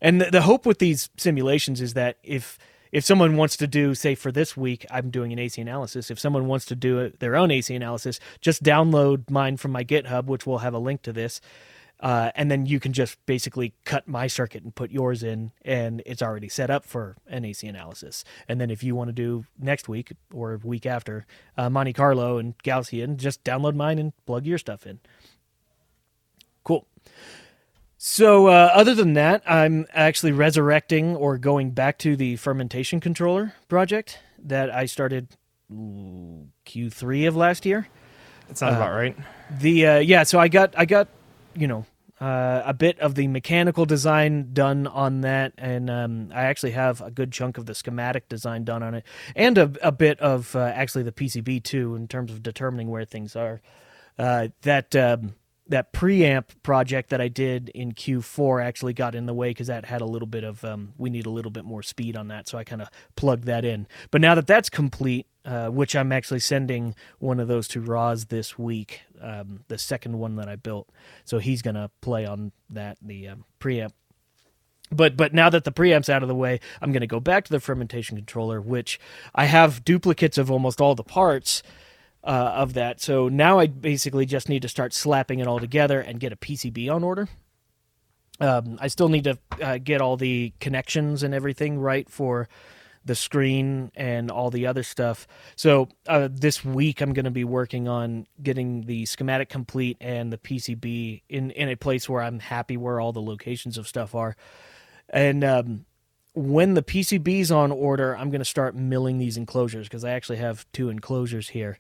and 0.01 0.21
the, 0.21 0.31
the 0.31 0.41
hope 0.41 0.65
with 0.65 0.79
these 0.79 1.10
simulations 1.17 1.81
is 1.81 1.93
that 1.93 2.17
if 2.23 2.57
if 2.91 3.03
someone 3.03 3.36
wants 3.36 3.57
to 3.57 3.67
do, 3.67 3.93
say, 3.93 4.15
for 4.15 4.31
this 4.31 4.55
week, 4.55 4.86
I'm 4.89 5.10
doing 5.10 5.33
an 5.33 5.39
AC 5.39 5.62
analysis. 5.62 6.10
If 6.10 6.19
someone 6.19 6.47
wants 6.47 6.65
to 6.65 6.75
do 6.75 7.12
their 7.19 7.36
own 7.36 7.51
AC 7.51 7.73
analysis, 7.75 8.19
just 8.39 8.63
download 8.63 9.29
mine 9.29 9.57
from 9.57 9.71
my 9.71 9.83
GitHub, 9.83 10.25
which 10.25 10.45
will 10.45 10.60
have 10.60 10.73
a 10.73 10.79
link 10.79 11.01
to 11.03 11.13
this. 11.13 11.41
Uh, 11.99 12.29
and 12.36 12.51
then 12.51 12.65
you 12.67 12.79
can 12.79 12.93
just 12.93 13.17
basically 13.25 13.73
cut 13.83 14.07
my 14.07 14.27
circuit 14.27 14.63
and 14.63 14.75
put 14.75 14.91
yours 14.91 15.23
in, 15.23 15.51
and 15.63 16.03
it's 16.05 16.21
already 16.21 16.47
set 16.47 16.69
up 16.69 16.86
for 16.86 17.17
an 17.27 17.43
AC 17.43 17.65
analysis. 17.65 18.23
And 18.47 18.62
then 18.62 18.69
if 18.69 18.83
you 18.83 18.93
want 18.95 19.07
to 19.07 19.13
do 19.13 19.45
next 19.57 19.89
week 19.89 20.12
or 20.31 20.60
week 20.63 20.86
after 20.86 21.25
uh, 21.57 21.69
Monte 21.69 21.93
Carlo 21.93 22.38
and 22.38 22.55
Gaussian, 22.60 23.17
just 23.17 23.43
download 23.43 23.75
mine 23.75 23.97
and 23.97 24.13
plug 24.27 24.45
your 24.45 24.60
stuff 24.60 24.86
in. 24.86 24.99
Cool. 26.63 26.86
So, 27.99 28.47
uh, 28.47 28.69
other 28.73 28.93
than 28.93 29.13
that, 29.13 29.41
I'm 29.47 29.88
actually 29.91 30.31
resurrecting 30.31 31.15
or 31.15 31.38
going 31.39 31.71
back 31.71 31.97
to 31.99 32.15
the 32.15 32.36
fermentation 32.36 32.99
controller 32.99 33.53
project 33.67 34.19
that 34.38 34.69
I 34.73 34.86
started 34.86 35.29
Q3 35.71 37.27
of 37.27 37.36
last 37.36 37.65
year. 37.65 37.88
That 38.47 38.57
sounds 38.57 38.73
Uh, 38.75 38.77
about 38.77 38.91
right. 38.93 39.17
The 39.60 39.88
uh, 39.88 39.97
yeah, 39.99 40.23
so 40.23 40.39
I 40.39 40.47
got 40.47 40.75
I 40.77 40.86
got 40.86 41.07
you 41.55 41.67
know 41.67 41.86
uh, 42.21 42.62
a 42.65 42.73
bit 42.73 42.99
of 42.99 43.15
the 43.15 43.27
mechanical 43.27 43.86
design 43.86 44.51
done 44.53 44.86
on 44.88 45.21
that, 45.21 45.53
and 45.57 45.89
um, 45.89 46.31
I 46.33 46.43
actually 46.43 46.71
have 46.73 47.01
a 47.01 47.10
good 47.10 47.31
chunk 47.31 47.57
of 47.57 47.65
the 47.65 47.73
schematic 47.73 48.29
design 48.29 48.63
done 48.63 48.83
on 48.83 48.93
it, 48.93 49.05
and 49.36 49.57
a, 49.57 49.71
a 49.81 49.91
bit 49.91 50.19
of 50.19 50.55
uh, 50.55 50.60
actually 50.60 51.03
the 51.03 51.12
PCB 51.12 51.63
too 51.63 51.95
in 51.95 52.07
terms 52.07 52.31
of 52.31 52.43
determining 52.43 52.89
where 52.89 53.05
things 53.05 53.36
are. 53.36 53.60
Uh, 54.19 54.49
that 54.62 54.95
um, 54.95 55.36
that 55.69 55.93
preamp 55.93 56.45
project 56.63 57.10
that 57.10 57.21
I 57.21 57.27
did 57.27 57.69
in 57.69 57.91
Q4 57.93 58.63
actually 58.63 58.93
got 58.93 59.15
in 59.15 59.25
the 59.25 59.34
way 59.34 59.49
because 59.49 59.67
that 59.67 59.86
had 59.86 60.01
a 60.01 60.06
little 60.06 60.27
bit 60.27 60.43
of 60.43 60.63
um, 60.63 60.93
we 60.97 61.10
need 61.10 61.25
a 61.25 61.30
little 61.30 61.51
bit 61.51 61.65
more 61.65 61.84
speed 61.84 62.15
on 62.15 62.27
that, 62.30 62.47
so 62.47 62.58
I 62.58 62.63
kind 62.63 62.82
of 62.82 62.89
plugged 63.15 63.45
that 63.45 63.65
in. 63.65 63.88
But 64.12 64.21
now 64.21 64.36
that 64.36 64.47
that's 64.47 64.69
complete, 64.69 65.27
uh, 65.45 65.67
which 65.69 65.95
I'm 65.95 66.12
actually 66.12 66.39
sending 66.39 66.95
one 67.19 67.39
of 67.39 67.47
those 67.47 67.67
to 67.69 67.82
Roz 67.82 68.25
this 68.25 68.58
week, 68.58 69.01
um, 69.21 69.62
the 69.67 69.77
second 69.77 70.19
one 70.19 70.36
that 70.36 70.47
I 70.47 70.56
built, 70.56 70.89
so 71.25 71.39
he's 71.39 71.62
gonna 71.62 71.89
play 72.01 72.25
on 72.25 72.51
that 72.69 72.97
the 73.01 73.30
um, 73.30 73.45
preamp. 73.60 73.91
But 74.89 75.17
but 75.17 75.34
now 75.34 75.49
that 75.49 75.65
the 75.65 75.71
preamp's 75.71 76.10
out 76.10 76.23
of 76.23 76.30
the 76.30 76.36
way, 76.36 76.60
I'm 76.82 76.91
gonna 76.91 77.08
go 77.08 77.19
back 77.19 77.45
to 77.45 77.51
the 77.51 77.60
fermentation 77.60 78.15
controller, 78.15 78.62
which 78.62 78.99
I 79.36 79.45
have 79.45 79.84
duplicates 79.84 80.38
of 80.38 80.49
almost 80.49 80.80
all 80.80 80.95
the 80.95 81.03
parts 81.03 81.62
uh, 82.27 82.51
of 82.55 82.73
that. 82.73 82.99
So 82.99 83.29
now 83.29 83.57
I 83.57 83.67
basically 83.67 84.25
just 84.25 84.49
need 84.49 84.61
to 84.63 84.67
start 84.67 84.93
slapping 84.93 85.39
it 85.39 85.47
all 85.47 85.59
together 85.59 86.01
and 86.01 86.19
get 86.19 86.33
a 86.33 86.35
PCB 86.35 86.93
on 86.93 87.03
order. 87.03 87.29
Um, 88.39 88.77
I 88.81 88.89
still 88.89 89.09
need 89.09 89.23
to 89.23 89.37
uh, 89.61 89.77
get 89.77 90.01
all 90.01 90.17
the 90.17 90.53
connections 90.59 91.23
and 91.23 91.33
everything 91.33 91.79
right 91.79 92.07
for 92.09 92.49
the 93.05 93.15
screen 93.15 93.91
and 93.95 94.29
all 94.29 94.51
the 94.51 94.67
other 94.67 94.83
stuff. 94.83 95.25
So 95.55 95.87
uh, 96.05 96.27
this 96.29 96.65
week 96.65 96.99
I'm 96.99 97.13
going 97.13 97.25
to 97.25 97.31
be 97.31 97.45
working 97.45 97.87
on 97.87 98.27
getting 98.43 98.81
the 98.81 99.05
schematic 99.05 99.47
complete 99.47 99.95
and 100.01 100.31
the 100.31 100.37
PCB 100.37 101.23
in 101.29 101.51
in 101.51 101.69
a 101.69 101.77
place 101.77 102.09
where 102.09 102.21
I'm 102.21 102.39
happy 102.39 102.75
where 102.75 102.99
all 102.99 103.13
the 103.13 103.21
locations 103.21 103.77
of 103.77 103.87
stuff 103.87 104.13
are. 104.13 104.35
And 105.09 105.45
um, 105.45 105.85
when 106.33 106.73
the 106.73 106.83
PCB's 106.83 107.49
on 107.49 107.71
order, 107.71 108.15
I'm 108.17 108.29
going 108.29 108.41
to 108.41 108.45
start 108.45 108.75
milling 108.75 109.17
these 109.17 109.37
enclosures 109.37 109.87
because 109.87 110.03
I 110.03 110.11
actually 110.11 110.37
have 110.37 110.65
two 110.73 110.89
enclosures 110.89 111.49
here. 111.49 111.79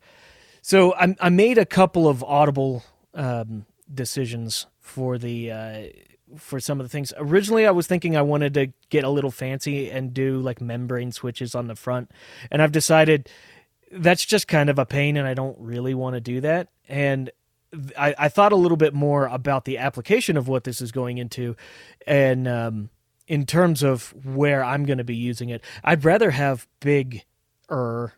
So 0.67 0.93
I, 0.95 1.15
I 1.21 1.29
made 1.29 1.57
a 1.57 1.65
couple 1.65 2.09
of 2.09 2.21
audible 2.25 2.83
um, 3.13 3.65
decisions 3.93 4.67
for 4.81 5.17
the 5.17 5.49
uh, 5.49 5.83
for 6.37 6.59
some 6.59 6.81
of 6.81 6.85
the 6.85 6.89
things. 6.89 7.13
Originally, 7.15 7.65
I 7.65 7.71
was 7.71 7.87
thinking 7.87 8.17
I 8.17 8.21
wanted 8.21 8.53
to 8.55 8.73
get 8.89 9.05
a 9.05 9.09
little 9.09 9.31
fancy 9.31 9.89
and 9.89 10.13
do 10.13 10.41
like 10.41 10.59
membrane 10.59 11.13
switches 11.13 11.55
on 11.55 11.67
the 11.67 11.75
front, 11.77 12.11
and 12.51 12.61
I've 12.61 12.73
decided 12.73 13.29
that's 13.93 14.25
just 14.25 14.49
kind 14.49 14.69
of 14.69 14.77
a 14.77 14.85
pain, 14.85 15.15
and 15.15 15.25
I 15.25 15.33
don't 15.33 15.57
really 15.57 15.93
want 15.93 16.15
to 16.15 16.19
do 16.19 16.41
that. 16.41 16.67
And 16.89 17.31
I, 17.97 18.13
I 18.17 18.27
thought 18.27 18.51
a 18.51 18.57
little 18.57 18.75
bit 18.75 18.93
more 18.93 19.27
about 19.27 19.63
the 19.63 19.77
application 19.77 20.35
of 20.35 20.49
what 20.49 20.65
this 20.65 20.81
is 20.81 20.91
going 20.91 21.17
into, 21.17 21.55
and 22.05 22.45
um, 22.45 22.89
in 23.25 23.45
terms 23.45 23.83
of 23.83 24.13
where 24.25 24.65
I'm 24.65 24.83
going 24.83 24.97
to 24.97 25.05
be 25.05 25.15
using 25.15 25.47
it, 25.47 25.63
I'd 25.81 26.03
rather 26.03 26.31
have 26.31 26.67
big, 26.81 27.23
er, 27.71 28.11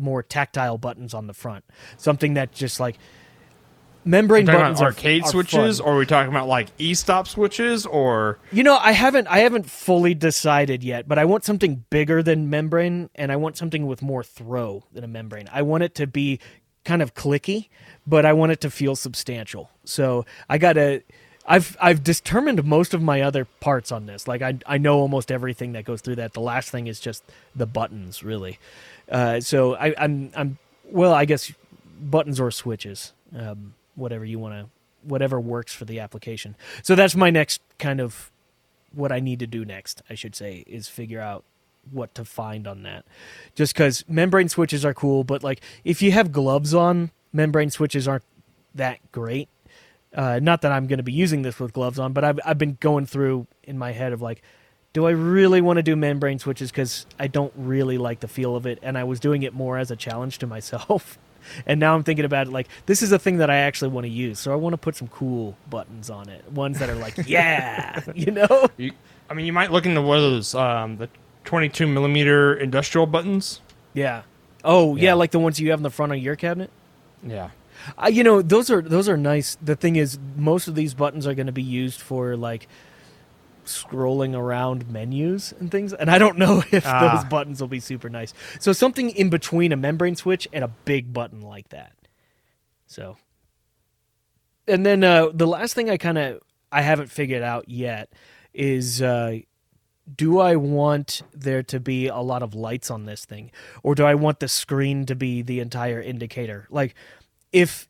more 0.00 0.22
tactile 0.22 0.78
buttons 0.78 1.14
on 1.14 1.26
the 1.26 1.34
front. 1.34 1.64
Something 1.96 2.34
that 2.34 2.52
just 2.52 2.80
like 2.80 2.96
membrane 4.04 4.46
buttons 4.46 4.78
about 4.80 4.82
are- 4.82 4.86
arcade 4.94 5.24
are 5.24 5.28
switches, 5.30 5.78
fun. 5.78 5.86
or 5.88 5.94
are 5.94 5.98
we 5.98 6.06
talking 6.06 6.30
about 6.30 6.48
like 6.48 6.68
e-stop 6.78 7.26
switches, 7.26 7.86
or 7.86 8.38
You 8.52 8.62
know, 8.62 8.76
I 8.76 8.92
haven't 8.92 9.26
I 9.26 9.40
haven't 9.40 9.68
fully 9.68 10.14
decided 10.14 10.84
yet, 10.84 11.08
but 11.08 11.18
I 11.18 11.24
want 11.24 11.44
something 11.44 11.84
bigger 11.90 12.22
than 12.22 12.48
membrane 12.48 13.10
and 13.14 13.32
I 13.32 13.36
want 13.36 13.56
something 13.56 13.86
with 13.86 14.02
more 14.02 14.22
throw 14.22 14.84
than 14.92 15.04
a 15.04 15.08
membrane. 15.08 15.48
I 15.52 15.62
want 15.62 15.82
it 15.82 15.94
to 15.96 16.06
be 16.06 16.38
kind 16.84 17.02
of 17.02 17.14
clicky, 17.14 17.68
but 18.06 18.24
I 18.24 18.32
want 18.32 18.52
it 18.52 18.60
to 18.60 18.70
feel 18.70 18.94
substantial. 18.94 19.70
So, 19.84 20.24
I 20.48 20.58
got 20.58 20.74
to 20.74 21.02
I've 21.48 21.76
I've 21.80 22.02
determined 22.02 22.64
most 22.64 22.94
of 22.94 23.02
my 23.02 23.22
other 23.22 23.44
parts 23.44 23.92
on 23.92 24.06
this. 24.06 24.26
Like 24.26 24.42
I 24.42 24.58
I 24.66 24.78
know 24.78 24.98
almost 24.98 25.30
everything 25.30 25.72
that 25.72 25.84
goes 25.84 26.00
through 26.00 26.16
that. 26.16 26.32
The 26.32 26.40
last 26.40 26.70
thing 26.70 26.86
is 26.86 27.00
just 27.00 27.22
the 27.54 27.66
buttons, 27.66 28.22
really. 28.22 28.58
Uh, 29.10 29.40
so 29.40 29.76
I, 29.76 29.94
I'm 29.98 30.30
I'm 30.36 30.58
well, 30.84 31.12
I 31.12 31.24
guess 31.24 31.52
buttons 32.00 32.40
or 32.40 32.50
switches, 32.50 33.12
um, 33.36 33.74
whatever 33.94 34.24
you 34.24 34.38
want 34.38 34.54
to, 34.54 34.70
whatever 35.02 35.40
works 35.40 35.72
for 35.72 35.84
the 35.84 36.00
application. 36.00 36.56
So 36.82 36.94
that's 36.94 37.16
my 37.16 37.30
next 37.30 37.60
kind 37.78 38.00
of 38.00 38.30
what 38.92 39.12
I 39.12 39.20
need 39.20 39.38
to 39.40 39.46
do 39.46 39.64
next. 39.64 40.02
I 40.08 40.14
should 40.14 40.34
say 40.34 40.64
is 40.66 40.88
figure 40.88 41.20
out 41.20 41.44
what 41.90 42.14
to 42.16 42.24
find 42.24 42.66
on 42.66 42.82
that. 42.82 43.04
Just 43.54 43.74
because 43.74 44.04
membrane 44.08 44.48
switches 44.48 44.84
are 44.84 44.94
cool, 44.94 45.24
but 45.24 45.42
like 45.42 45.60
if 45.84 46.02
you 46.02 46.12
have 46.12 46.32
gloves 46.32 46.74
on, 46.74 47.10
membrane 47.32 47.70
switches 47.70 48.08
aren't 48.08 48.24
that 48.74 48.98
great. 49.12 49.48
Uh, 50.14 50.40
not 50.42 50.62
that 50.62 50.72
I'm 50.72 50.86
going 50.86 50.98
to 50.98 51.02
be 51.04 51.12
using 51.12 51.42
this 51.42 51.60
with 51.60 51.72
gloves 51.72 51.98
on, 51.98 52.12
but 52.12 52.24
I've 52.24 52.40
I've 52.44 52.58
been 52.58 52.78
going 52.80 53.06
through 53.06 53.46
in 53.62 53.76
my 53.78 53.92
head 53.92 54.12
of 54.12 54.22
like, 54.22 54.42
do 54.96 55.04
I 55.04 55.10
really 55.10 55.60
want 55.60 55.76
to 55.76 55.82
do 55.82 55.94
membrane 55.94 56.38
switches 56.38 56.70
because 56.70 57.04
I 57.18 57.26
don't 57.26 57.52
really 57.54 57.98
like 57.98 58.20
the 58.20 58.28
feel 58.28 58.56
of 58.56 58.64
it, 58.64 58.78
and 58.80 58.96
I 58.96 59.04
was 59.04 59.20
doing 59.20 59.42
it 59.42 59.52
more 59.52 59.76
as 59.76 59.90
a 59.90 59.96
challenge 59.96 60.38
to 60.38 60.46
myself. 60.56 61.18
And 61.66 61.78
now 61.78 61.94
I'm 61.94 62.02
thinking 62.02 62.24
about 62.24 62.46
it 62.46 62.50
like 62.50 62.66
this 62.86 63.02
is 63.02 63.12
a 63.12 63.18
thing 63.18 63.36
that 63.36 63.50
I 63.50 63.56
actually 63.56 63.90
want 63.90 64.06
to 64.06 64.10
use, 64.10 64.38
so 64.38 64.54
I 64.54 64.54
want 64.54 64.72
to 64.72 64.78
put 64.78 64.96
some 64.96 65.08
cool 65.08 65.54
buttons 65.68 66.08
on 66.08 66.30
it, 66.30 66.50
ones 66.50 66.78
that 66.78 66.88
are 66.88 66.94
like, 66.94 67.14
yeah, 67.26 68.00
you 68.14 68.30
know. 68.32 68.68
you, 68.78 68.92
I 69.28 69.34
mean, 69.34 69.44
you 69.44 69.52
might 69.52 69.70
look 69.70 69.84
into 69.84 70.00
one 70.00 70.16
of 70.16 70.22
those 70.22 70.54
um, 70.54 70.96
the 70.96 71.10
22 71.44 71.86
millimeter 71.86 72.54
industrial 72.54 73.06
buttons. 73.06 73.60
Yeah. 73.92 74.22
Oh 74.64 74.96
yeah. 74.96 75.02
Yeah. 75.02 75.14
like 75.14 75.30
the 75.30 75.38
ones 75.38 75.60
you 75.60 75.72
have 75.72 75.78
in 75.78 75.82
the 75.82 75.90
front 75.90 76.12
of 76.12 76.18
your 76.18 76.36
cabinet. 76.36 76.70
Yeah, 77.22 77.50
Uh, 78.02 78.08
you 78.08 78.24
know, 78.24 78.40
those 78.40 78.70
are 78.70 78.80
those 78.80 79.10
are 79.10 79.18
nice. 79.18 79.58
The 79.62 79.76
thing 79.76 79.96
is, 79.96 80.18
most 80.36 80.68
of 80.68 80.74
these 80.74 80.94
buttons 80.94 81.26
are 81.26 81.34
going 81.34 81.48
to 81.48 81.52
be 81.52 81.62
used 81.62 82.00
for 82.00 82.34
like 82.34 82.66
scrolling 83.66 84.34
around 84.36 84.88
menus 84.88 85.52
and 85.60 85.70
things, 85.70 85.92
and 85.92 86.10
I 86.10 86.18
don't 86.18 86.38
know 86.44 86.62
if 86.72 86.86
Ah. 86.86 87.14
those 87.16 87.24
buttons 87.28 87.60
will 87.60 87.68
be 87.68 87.80
super 87.80 88.08
nice. 88.08 88.32
So 88.58 88.72
something 88.72 89.10
in 89.10 89.30
between 89.30 89.72
a 89.72 89.76
membrane 89.76 90.16
switch 90.16 90.48
and 90.52 90.64
a 90.64 90.68
big 90.68 91.12
button 91.12 91.40
like 91.42 91.68
that. 91.68 91.92
So, 92.86 93.16
and 94.68 94.84
then 94.84 95.04
uh, 95.04 95.28
the 95.32 95.46
last 95.46 95.74
thing 95.74 95.90
I 95.90 95.96
kind 95.96 96.18
of 96.18 96.40
I 96.72 96.82
haven't 96.82 97.10
figured 97.10 97.42
out 97.42 97.68
yet 97.68 98.10
is. 98.54 99.02
Uh, 99.02 99.38
do 100.14 100.38
I 100.38 100.54
want 100.54 101.22
there 101.34 101.64
to 101.64 101.80
be 101.80 102.06
a 102.06 102.18
lot 102.18 102.44
of 102.44 102.54
lights 102.54 102.92
on 102.92 103.06
this 103.06 103.24
thing, 103.24 103.50
or 103.82 103.96
do 103.96 104.04
I 104.04 104.14
want 104.14 104.38
the 104.38 104.46
screen 104.46 105.04
to 105.06 105.16
be 105.16 105.42
the 105.42 105.58
entire 105.58 106.00
indicator? 106.00 106.68
Like, 106.70 106.94
if 107.52 107.88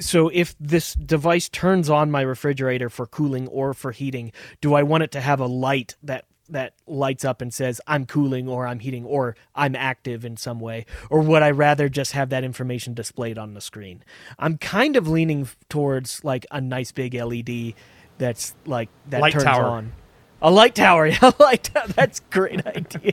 so, 0.00 0.28
if 0.32 0.54
this 0.58 0.94
device 0.94 1.48
turns 1.48 1.90
on 1.90 2.10
my 2.10 2.22
refrigerator 2.22 2.88
for 2.88 3.06
cooling 3.06 3.46
or 3.48 3.74
for 3.74 3.92
heating, 3.92 4.32
do 4.60 4.74
I 4.74 4.82
want 4.82 5.02
it 5.02 5.10
to 5.12 5.20
have 5.20 5.40
a 5.40 5.46
light 5.46 5.96
that 6.02 6.24
that 6.48 6.74
lights 6.86 7.24
up 7.24 7.40
and 7.40 7.52
says 7.52 7.80
I'm 7.86 8.04
cooling 8.06 8.48
or 8.48 8.66
I'm 8.66 8.78
heating 8.78 9.04
or 9.04 9.36
I'm 9.54 9.74
active 9.74 10.24
in 10.24 10.36
some 10.36 10.60
way, 10.60 10.86
or 11.10 11.20
would 11.20 11.42
I 11.42 11.50
rather 11.50 11.88
just 11.88 12.12
have 12.12 12.30
that 12.30 12.44
information 12.44 12.94
displayed 12.94 13.38
on 13.38 13.54
the 13.54 13.60
screen? 13.60 14.02
I'm 14.38 14.58
kind 14.58 14.96
of 14.96 15.08
leaning 15.08 15.48
towards 15.68 16.24
like 16.24 16.46
a 16.50 16.60
nice 16.60 16.92
big 16.92 17.14
LED 17.14 17.74
that's 18.18 18.54
like 18.66 18.88
that 19.08 19.20
Light 19.20 19.32
turns 19.32 19.44
tower. 19.44 19.64
on. 19.64 19.92
A 20.40 20.50
light 20.50 20.74
tower, 20.74 21.06
yeah, 21.08 21.18
a 21.22 21.34
light 21.42 21.64
tower. 21.64 21.88
That's 21.88 22.18
a 22.20 22.22
great 22.32 22.66
idea. 22.66 23.12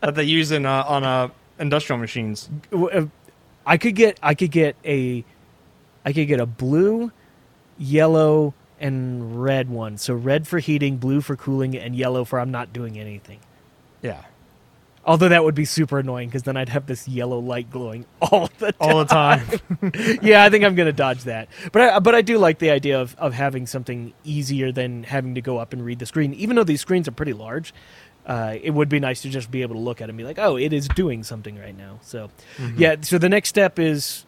that 0.00 0.14
they 0.14 0.24
use 0.24 0.50
in 0.50 0.66
uh, 0.66 0.84
on 0.86 1.04
uh, 1.04 1.28
industrial 1.58 1.98
machines. 1.98 2.48
I 3.70 3.78
could 3.78 3.94
get, 3.94 4.18
I 4.20 4.34
could 4.34 4.50
get 4.50 4.74
a, 4.84 5.24
I 6.04 6.12
could 6.12 6.26
get 6.26 6.40
a 6.40 6.46
blue, 6.46 7.12
yellow, 7.78 8.52
and 8.80 9.40
red 9.40 9.70
one. 9.70 9.96
So 9.96 10.12
red 10.12 10.48
for 10.48 10.58
heating, 10.58 10.96
blue 10.96 11.20
for 11.20 11.36
cooling, 11.36 11.76
and 11.76 11.94
yellow 11.94 12.24
for 12.24 12.40
I'm 12.40 12.50
not 12.50 12.72
doing 12.72 12.98
anything. 12.98 13.38
Yeah. 14.02 14.24
Although 15.04 15.28
that 15.28 15.44
would 15.44 15.54
be 15.54 15.66
super 15.66 16.00
annoying 16.00 16.28
because 16.28 16.42
then 16.42 16.56
I'd 16.56 16.68
have 16.68 16.86
this 16.86 17.06
yellow 17.06 17.38
light 17.38 17.70
glowing 17.70 18.06
all 18.20 18.50
the 18.58 18.72
time. 18.72 18.74
All 18.80 18.98
the 18.98 19.04
time. 19.04 20.18
yeah, 20.20 20.42
I 20.42 20.50
think 20.50 20.64
I'm 20.64 20.74
gonna 20.74 20.92
dodge 20.92 21.22
that. 21.24 21.48
But 21.70 21.82
I, 21.82 21.98
but 22.00 22.16
I 22.16 22.22
do 22.22 22.38
like 22.38 22.58
the 22.58 22.70
idea 22.70 23.00
of, 23.00 23.14
of 23.18 23.34
having 23.34 23.68
something 23.68 24.14
easier 24.24 24.72
than 24.72 25.04
having 25.04 25.36
to 25.36 25.40
go 25.40 25.58
up 25.58 25.72
and 25.72 25.84
read 25.84 26.00
the 26.00 26.06
screen. 26.06 26.34
Even 26.34 26.56
though 26.56 26.64
these 26.64 26.80
screens 26.80 27.06
are 27.06 27.12
pretty 27.12 27.34
large, 27.34 27.72
uh, 28.26 28.54
it 28.62 28.70
would 28.70 28.88
be 28.88 29.00
nice 29.00 29.22
to 29.22 29.28
just 29.30 29.50
be 29.50 29.62
able 29.62 29.74
to 29.74 29.80
look 29.80 30.00
at 30.00 30.04
it 30.04 30.10
and 30.10 30.18
be 30.18 30.24
like, 30.24 30.38
oh, 30.38 30.56
it 30.56 30.72
is 30.72 30.86
doing 30.88 31.22
something 31.24 31.58
right 31.58 31.76
now. 31.76 31.98
So 32.02 32.30
yeah, 32.76 32.96
so 33.00 33.18
the 33.18 33.28
next 33.28 33.48
step 33.48 33.78
is 33.78 34.24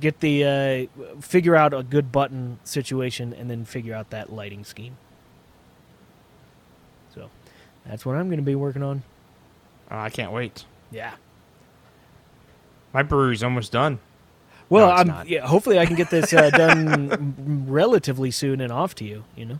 get 0.00 0.20
the 0.20 0.44
uh, 0.44 1.20
figure 1.20 1.54
out 1.56 1.72
a 1.72 1.82
good 1.82 2.10
button 2.12 2.58
situation 2.64 3.32
and 3.32 3.48
then 3.48 3.64
figure 3.64 3.94
out 3.94 4.10
that 4.10 4.32
lighting 4.32 4.64
scheme. 4.64 4.96
So 7.14 7.30
that's 7.86 8.04
what 8.04 8.16
I'm 8.16 8.28
gonna 8.28 8.42
be 8.42 8.54
working 8.54 8.82
on. 8.82 9.02
Oh, 9.90 9.98
I 9.98 10.10
can't 10.10 10.32
wait. 10.32 10.64
Yeah. 10.90 11.14
My 12.92 13.02
brewery's 13.02 13.42
almost 13.42 13.72
done. 13.72 13.98
Well, 14.68 14.88
No, 14.88 14.92
I'm 14.94 15.06
not. 15.06 15.28
yeah. 15.28 15.46
Hopefully, 15.46 15.78
I 15.78 15.86
can 15.86 15.94
get 15.96 16.10
this 16.10 16.32
uh, 16.32 16.50
done 16.50 17.66
relatively 17.68 18.30
soon 18.32 18.60
and 18.60 18.72
off 18.72 18.94
to 18.96 19.04
you. 19.04 19.22
You 19.36 19.44
know. 19.46 19.58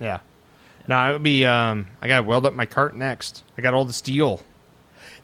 Yeah. 0.00 0.20
Now 0.88 1.10
it 1.10 1.12
would 1.12 1.22
be. 1.22 1.44
Um, 1.46 1.86
I 2.02 2.08
gotta 2.08 2.22
weld 2.24 2.46
up 2.46 2.54
my 2.54 2.66
cart 2.66 2.96
next. 2.96 3.44
I 3.56 3.62
got 3.62 3.74
all 3.74 3.84
the 3.84 3.92
steel. 3.92 4.40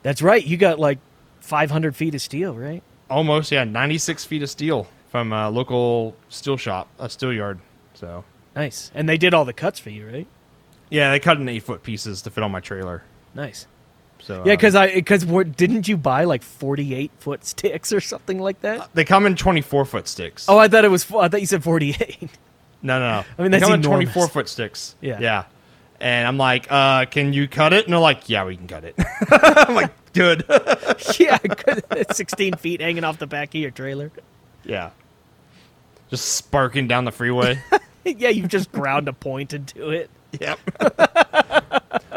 That's 0.03 0.23
right. 0.23 0.45
You 0.45 0.57
got 0.57 0.79
like 0.79 0.99
500 1.41 1.97
feet 1.97 2.15
of 2.15 2.21
steel, 2.23 2.55
right? 2.55 2.83
Almost, 3.11 3.51
yeah, 3.51 3.65
96 3.65 4.25
feet 4.25 4.43
of 4.43 4.51
steel 4.51 4.87
from 5.11 5.33
a 5.33 5.49
local 5.51 6.15
steel 6.29 6.57
shop, 6.57 6.89
a 6.99 7.09
steel 7.09 7.33
yard. 7.33 7.59
So, 7.95 8.25
Nice. 8.55 8.91
And 8.95 9.09
they 9.09 9.17
did 9.19 9.35
all 9.35 9.45
the 9.45 9.53
cuts 9.53 9.79
for 9.81 9.91
you, 9.91 10.07
right? 10.07 10.27
yeah, 10.91 11.11
they 11.11 11.19
cut 11.19 11.39
in 11.39 11.49
eight 11.49 11.62
foot 11.62 11.83
pieces 11.83 12.23
to 12.23 12.31
fit 12.31 12.45
on 12.45 12.53
my 12.53 12.61
trailer. 12.61 13.03
Nice. 13.35 13.67
So, 14.21 14.37
Yeah, 14.37 14.53
um, 14.53 14.57
because 14.57 14.75
I 14.75 14.95
because 14.95 15.25
didn't 15.25 15.89
you 15.89 15.97
buy 15.97 16.25
like 16.25 16.43
48 16.43 17.11
foot 17.19 17.45
sticks 17.45 17.93
or 17.93 18.01
something 18.01 18.39
like 18.39 18.61
that? 18.61 18.91
they 18.95 19.05
come 19.05 19.27
in 19.27 19.37
24 19.37 19.85
foot 19.87 20.07
sticks. 20.09 20.47
Oh, 20.49 20.59
I 20.59 20.69
thought 20.69 20.85
it 20.85 20.91
was. 20.91 21.11
I 21.11 21.29
thought 21.29 21.41
you 21.41 21.47
said 21.47 21.65
48. 21.65 22.29
no, 22.83 22.99
no, 22.99 23.21
no. 23.21 23.25
I 23.39 23.43
mean, 23.43 23.51
they 23.51 23.59
that's 23.59 23.65
come 23.71 23.75
in 23.75 23.83
24 23.83 24.29
foot 24.29 24.49
sticks. 24.49 24.95
Yeah. 25.01 25.19
yeah. 25.21 25.45
And 26.05 26.28
I'm 26.28 26.36
like, 26.36 26.66
uh, 26.70 27.07
can 27.07 27.32
you 27.32 27.48
cut 27.48 27.72
it? 27.72 27.84
And 27.86 27.92
they're 27.94 27.98
like, 27.98 28.28
yeah, 28.28 28.44
we 28.44 28.59
can 28.59 28.68
cut 28.68 28.84
it. 28.84 28.94
I'm 29.30 29.74
like, 29.74 29.90
good. 30.12 30.44
yeah, 31.18 31.38
'cause 31.38 31.80
it's 31.92 32.18
16 32.18 32.57
feet 32.57 32.82
hanging 32.82 33.05
off 33.05 33.18
the 33.18 33.26
back 33.26 33.48
of 33.48 33.55
your 33.55 33.70
trailer. 33.70 34.12
yeah. 34.64 34.90
Just 36.11 36.34
sparking 36.34 36.86
down 36.88 37.07
the 37.07 37.11
freeway. 37.11 37.59
yeah, 38.05 38.28
you 38.28 38.46
just 38.46 38.70
ground 38.70 39.09
a 39.09 39.14
point 39.14 39.55
into 39.55 39.88
it. 39.88 40.11
Yep. 40.38 40.59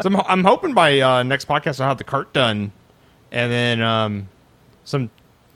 so 0.02 0.04
I'm, 0.04 0.16
I'm 0.16 0.44
hoping 0.44 0.74
by 0.74 1.00
uh, 1.00 1.22
next 1.22 1.48
podcast 1.48 1.80
I'll 1.80 1.88
have 1.88 1.96
the 1.98 2.04
cart 2.04 2.34
done, 2.34 2.70
and 3.32 3.50
then 3.50 3.80
um, 3.80 4.28
some 4.84 5.08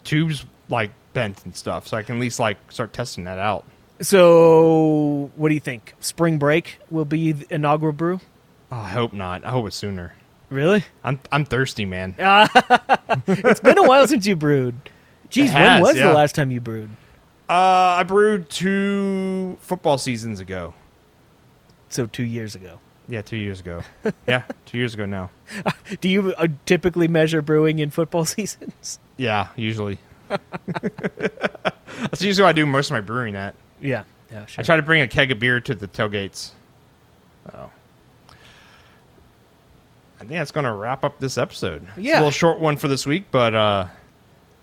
tubes 0.05 0.47
like 0.71 0.91
bent 1.13 1.45
and 1.45 1.55
stuff, 1.55 1.87
so 1.87 1.99
I 1.99 2.03
can 2.03 2.17
at 2.17 2.21
least 2.23 2.41
like 2.41 2.57
start 2.73 2.95
testing 2.95 3.25
that 3.25 3.39
out. 3.39 3.65
So, 4.03 5.31
what 5.37 5.49
do 5.49 5.55
you 5.55 5.61
think? 5.61 5.95
Spring 6.01 6.39
break 6.39 6.79
will 6.91 7.05
be 7.05 7.33
the 7.33 7.55
inaugural 7.55 7.93
brew? 7.93 8.21
Oh, 8.71 8.77
I 8.77 8.89
hope 8.89 9.13
not. 9.13 9.45
I 9.45 9.51
hope 9.51 9.67
it's 9.67 9.77
sooner. 9.77 10.15
Really? 10.51 10.85
I'm 11.05 11.21
I'm 11.31 11.45
thirsty, 11.45 11.85
man. 11.85 12.15
It's 13.27 13.61
been 13.61 13.79
a 13.79 13.83
while 13.87 14.07
since 14.09 14.27
you 14.27 14.37
brewed. 14.37 14.75
Jeez, 15.31 15.49
It 15.49 15.55
when 15.55 15.83
was 15.83 15.97
yeah. 15.97 16.09
the 16.09 16.15
last 16.15 16.35
time 16.35 16.51
you 16.51 16.61
brewed? 16.61 16.91
Uh, 17.49 17.53
I 17.99 18.03
brewed 18.03 18.49
two 18.51 19.57
football 19.61 19.99
seasons 19.99 20.41
ago. 20.41 20.75
So 21.89 22.07
two 22.07 22.25
years 22.25 22.55
ago. 22.55 22.81
Yeah, 23.09 23.23
two 23.23 23.37
years 23.37 23.61
ago. 23.61 23.83
yeah, 24.27 24.43
two 24.67 24.79
years 24.79 24.95
ago 24.95 25.07
now. 25.07 25.31
Do 26.01 26.09
you 26.09 26.33
uh, 26.35 26.49
typically 26.67 27.09
measure 27.09 27.43
brewing 27.43 27.79
in 27.79 27.91
football 27.91 28.25
seasons? 28.25 28.99
Yeah, 29.17 29.49
usually. 29.57 29.99
That's 30.29 32.23
usually 32.23 32.45
what 32.45 32.51
I 32.51 32.53
do 32.53 32.65
most 32.65 32.87
of 32.91 32.93
my 32.93 33.01
brewing 33.03 33.37
at. 33.37 33.55
Yeah, 33.83 34.05
yeah, 34.31 34.43
I 34.43 34.47
sure. 34.47 34.65
try 34.65 34.77
to 34.77 34.83
bring 34.83 35.03
a 35.03 35.09
keg 35.09 35.31
of 35.31 35.39
beer 35.39 35.61
to 35.61 35.75
the 35.75 35.89
tailgates. 35.89 36.51
Oh. 37.53 37.71
I 40.17 40.25
think 40.25 40.31
that's 40.31 40.53
going 40.53 40.65
to 40.65 40.73
wrap 40.73 41.05
up 41.05 41.19
this 41.19 41.37
episode. 41.37 41.83
It's 41.97 41.99
Yeah. 41.99 42.15
a 42.17 42.21
little 42.21 42.31
short 42.31 42.61
one 42.61 42.77
for 42.77 42.87
this 42.89 43.07
week, 43.07 43.25
but 43.33 43.55
uh, 43.55 43.87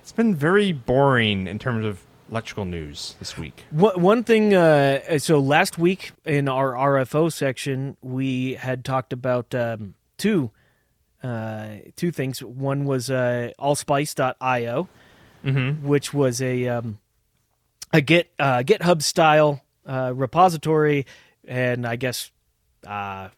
it's 0.02 0.14
been 0.14 0.34
very 0.34 0.72
boring 0.72 1.48
in 1.48 1.60
terms 1.60 1.86
of 1.86 2.02
electrical 2.32 2.64
news 2.64 3.16
this 3.20 3.38
week. 3.38 3.66
One 3.72 4.02
one 4.02 4.24
thing, 4.24 4.54
uh, 4.54 5.18
so 5.20 5.40
last 5.40 5.78
week 5.78 6.12
in 6.26 6.48
our 6.48 6.74
RFO 6.74 7.32
section, 7.32 7.98
we 8.02 8.54
had 8.54 8.86
talked 8.86 9.12
about 9.12 9.54
um, 9.54 9.96
two 10.18 10.52
uh, 11.24 11.68
two 11.98 12.12
things. 12.12 12.42
One 12.42 12.86
was 12.86 13.10
uh, 13.12 13.52
allspice.io, 13.60 14.88
Mm-hmm. 15.44 15.88
which 15.88 16.14
was 16.14 16.42
a 16.42 16.68
um, 16.68 17.00
a 17.94 18.02
Git 18.02 18.30
uh, 18.40 18.64
GitHub 18.64 19.02
style 19.02 19.62
uh, 19.86 20.14
repository, 20.16 21.06
and 21.48 21.86
I 21.86 21.96
guess 21.96 22.32
uh, 22.88 23.30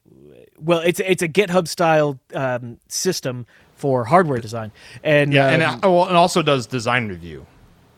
well, 0.60 0.80
it's 0.80 1.00
it's 1.00 1.22
a 1.22 1.28
GitHub 1.28 1.68
style 1.68 2.20
um, 2.34 2.78
system 2.88 3.46
for 3.76 4.06
hardware 4.06 4.40
design, 4.40 4.72
and 5.04 5.34
Yeah, 5.34 5.48
and, 5.50 5.64
um, 5.64 5.76
uh, 5.76 5.80
oh, 5.84 5.96
well, 5.96 6.10
it 6.10 6.16
also 6.16 6.42
does 6.42 6.68
design 6.68 7.08
review. 7.08 7.46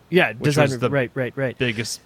yeah, 0.09 0.33
design 0.33 0.69
the- 0.79 0.89
right, 0.89 1.11
right, 1.13 1.33
right. 1.35 1.57
Biggest 1.57 1.99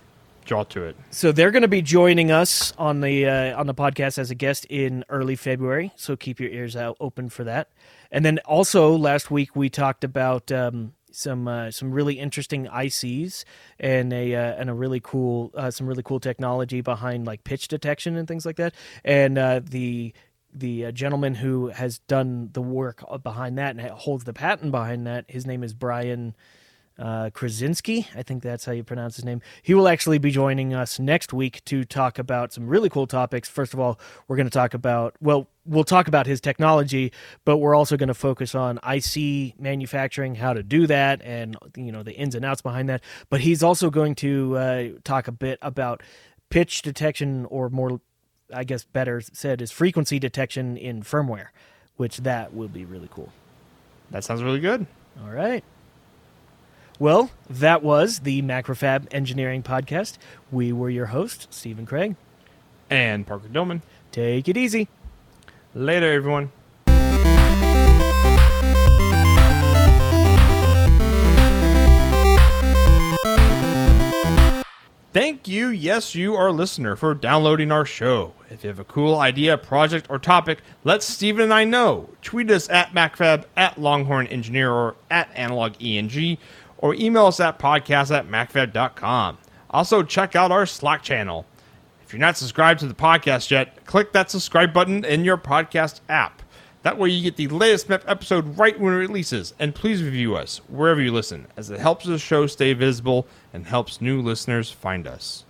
draw 0.46 0.64
to 0.64 0.84
it. 0.86 0.96
So 1.12 1.32
they're 1.34 1.52
going 1.52 1.62
to 1.64 1.68
be 1.68 1.82
joining 1.82 2.32
us 2.32 2.74
on 2.78 3.02
the 3.02 3.26
uh, 3.28 3.60
on 3.60 3.68
the 3.68 3.76
podcast 3.76 4.18
as 4.18 4.32
a 4.32 4.36
guest 4.36 4.66
in 4.66 5.04
early 5.10 5.36
February. 5.36 5.92
So 5.98 6.16
keep 6.16 6.40
your 6.40 6.50
ears 6.50 6.76
out 6.76 6.98
open 7.00 7.30
for 7.30 7.44
that. 7.44 7.70
And 8.12 8.24
then 8.26 8.40
also 8.46 8.96
last 8.98 9.30
week 9.30 9.56
we 9.58 9.70
talked 9.70 10.04
about 10.06 10.50
um, 10.52 10.94
some 11.18 11.48
uh, 11.48 11.72
some 11.72 11.92
really 11.92 12.20
interesting 12.20 12.68
ICs 12.68 13.44
and 13.80 14.14
a 14.14 14.36
uh, 14.36 14.54
and 14.54 14.70
a 14.70 14.74
really 14.74 15.00
cool 15.00 15.52
uh, 15.56 15.72
some 15.72 15.88
really 15.88 16.04
cool 16.04 16.20
technology 16.20 16.82
behind 16.82 17.26
like 17.26 17.44
pitch 17.44 17.68
detection 17.68 18.16
and 18.16 18.28
things 18.28 18.46
like 18.46 18.58
that. 18.58 18.74
And 19.04 19.38
uh, 19.38 19.62
the 19.64 20.14
the 20.54 20.86
uh, 20.86 20.92
gentleman 20.92 21.36
who 21.36 21.70
has 21.70 22.00
done 22.00 22.50
the 22.54 22.62
work 22.62 23.04
behind 23.24 23.58
that 23.58 23.76
and 23.76 23.82
holds 23.90 24.24
the 24.24 24.34
patent 24.34 24.72
behind 24.72 25.06
that, 25.08 25.26
his 25.28 25.46
name 25.46 25.64
is 25.64 25.74
Brian 25.74 26.36
uh, 27.00 27.30
Krasinski. 27.34 28.08
I 28.16 28.24
think 28.24 28.44
that's 28.44 28.66
how 28.66 28.72
you 28.72 28.84
pronounce 28.84 29.16
his 29.16 29.26
name. 29.26 29.42
He 29.62 29.74
will 29.74 29.88
actually 29.88 30.18
be 30.18 30.32
joining 30.32 30.74
us 30.74 31.00
next 31.00 31.34
week 31.34 31.64
to 31.66 31.84
talk 31.84 32.18
about 32.20 32.54
some 32.54 32.68
really 32.68 32.90
cool 32.90 33.08
topics. 33.08 33.48
First 33.50 33.74
of 33.74 33.80
all, 33.80 34.00
we're 34.28 34.36
going 34.36 34.48
to 34.48 34.52
talk 34.52 34.74
about, 34.74 35.16
well, 35.22 35.48
we'll 35.66 35.84
talk 35.84 36.08
about 36.08 36.26
his 36.26 36.42
technology, 36.42 37.12
but 37.46 37.58
we're 37.58 37.76
also 37.76 37.98
going 37.98 38.08
to 38.08 38.14
focus 38.14 38.56
on 38.56 38.80
IC 38.88 39.60
manufacturing, 39.60 40.36
how 40.36 40.54
to 40.54 40.64
do 40.64 40.88
that, 40.88 41.22
and, 41.24 41.56
you 41.76 41.92
know, 41.92 42.04
the 42.04 42.14
ins 42.14 42.36
and 42.36 42.44
outs 42.44 42.62
behind 42.62 42.90
that. 42.90 43.04
But 43.30 43.42
he's 43.42 43.62
also 43.62 43.90
going 43.90 44.16
to 44.16 44.58
uh, 44.58 44.88
talk 45.04 45.28
a 45.28 45.32
bit 45.32 45.60
about 45.62 46.02
pitch 46.50 46.82
detection, 46.82 47.46
or 47.46 47.70
more, 47.70 48.02
I 48.54 48.64
guess, 48.64 48.86
better 48.86 49.22
said, 49.22 49.62
is 49.62 49.72
frequency 49.72 50.18
detection 50.20 50.78
in 50.78 51.04
firmware, 51.04 51.48
which 51.98 52.18
that 52.18 52.54
will 52.54 52.70
be 52.70 52.86
really 52.86 53.10
cool. 53.12 53.32
That 54.12 54.24
sounds 54.24 54.42
really 54.42 54.62
good. 54.62 54.88
All 55.22 55.30
right. 55.30 55.64
Well, 57.00 57.30
that 57.48 57.84
was 57.84 58.20
the 58.20 58.42
MacroFab 58.42 59.08
Engineering 59.12 59.62
Podcast. 59.62 60.18
We 60.52 60.74
were 60.74 60.90
your 60.90 61.08
host, 61.08 61.48
Stephen 61.52 61.86
Craig. 61.86 62.16
And 62.90 63.28
Parker 63.28 63.50
Dillmann. 63.50 63.84
Take 64.12 64.50
it 64.50 64.58
easy. 64.58 64.88
Later, 65.76 66.12
everyone. 66.12 66.52
Thank 75.14 75.48
you, 75.48 75.68
yes, 75.70 76.16
you, 76.16 76.36
our 76.36 76.52
listener, 76.52 76.96
for 76.96 77.14
downloading 77.14 77.72
our 77.72 77.86
show. 77.86 78.34
If 78.50 78.64
you 78.64 78.70
have 78.70 78.80
a 78.80 78.84
cool 78.84 79.20
idea, 79.20 79.58
project, 79.58 80.08
or 80.10 80.20
topic, 80.20 80.60
let 80.84 81.02
Stephen 81.02 81.42
and 81.42 81.54
I 81.54 81.64
know. 81.64 82.10
Tweet 82.22 82.52
us 82.52 82.70
at 82.70 82.92
MacroFab, 82.94 83.46
at 83.56 83.80
Longhorn 83.80 84.28
Engineer, 84.28 84.72
or 84.72 84.96
at 85.10 85.34
AnalogENG, 85.34 86.38
or 86.78 86.94
email 86.96 87.28
us 87.28 87.40
at 87.40 87.60
podcast 87.60 88.16
at 88.16 88.28
MacroFab.com. 88.28 89.38
Also, 89.70 90.04
check 90.04 90.36
out 90.36 90.52
our 90.52 90.66
Slack 90.66 91.04
channel. 91.04 91.46
If 92.04 92.14
you're 92.14 92.20
not 92.22 92.38
subscribed 92.38 92.80
to 92.82 92.88
the 92.88 92.94
podcast 92.94 93.52
yet, 93.52 93.86
click 93.86 94.14
that 94.14 94.32
subscribe 94.32 94.72
button 94.72 95.04
in 95.04 95.26
your 95.26 95.38
podcast 95.38 96.00
app. 96.08 96.42
That 96.84 96.98
way 96.98 97.10
you 97.10 97.22
get 97.22 97.36
the 97.36 97.50
latest 97.50 97.90
MEP 97.90 98.04
episode 98.08 98.58
right 98.58 98.80
when 98.80 98.94
it 98.94 98.98
releases. 98.98 99.54
And 99.60 99.76
please 99.76 100.02
review 100.02 100.36
us 100.38 100.62
wherever 100.70 101.02
you 101.02 101.12
listen, 101.12 101.48
as 101.58 101.70
it 101.70 101.82
helps 101.82 102.06
the 102.06 102.18
show 102.18 102.48
stay 102.48 102.72
visible 102.72 103.28
and 103.52 103.66
helps 103.66 104.00
new 104.00 104.22
listeners 104.22 104.72
find 104.72 105.06
us. 105.06 105.44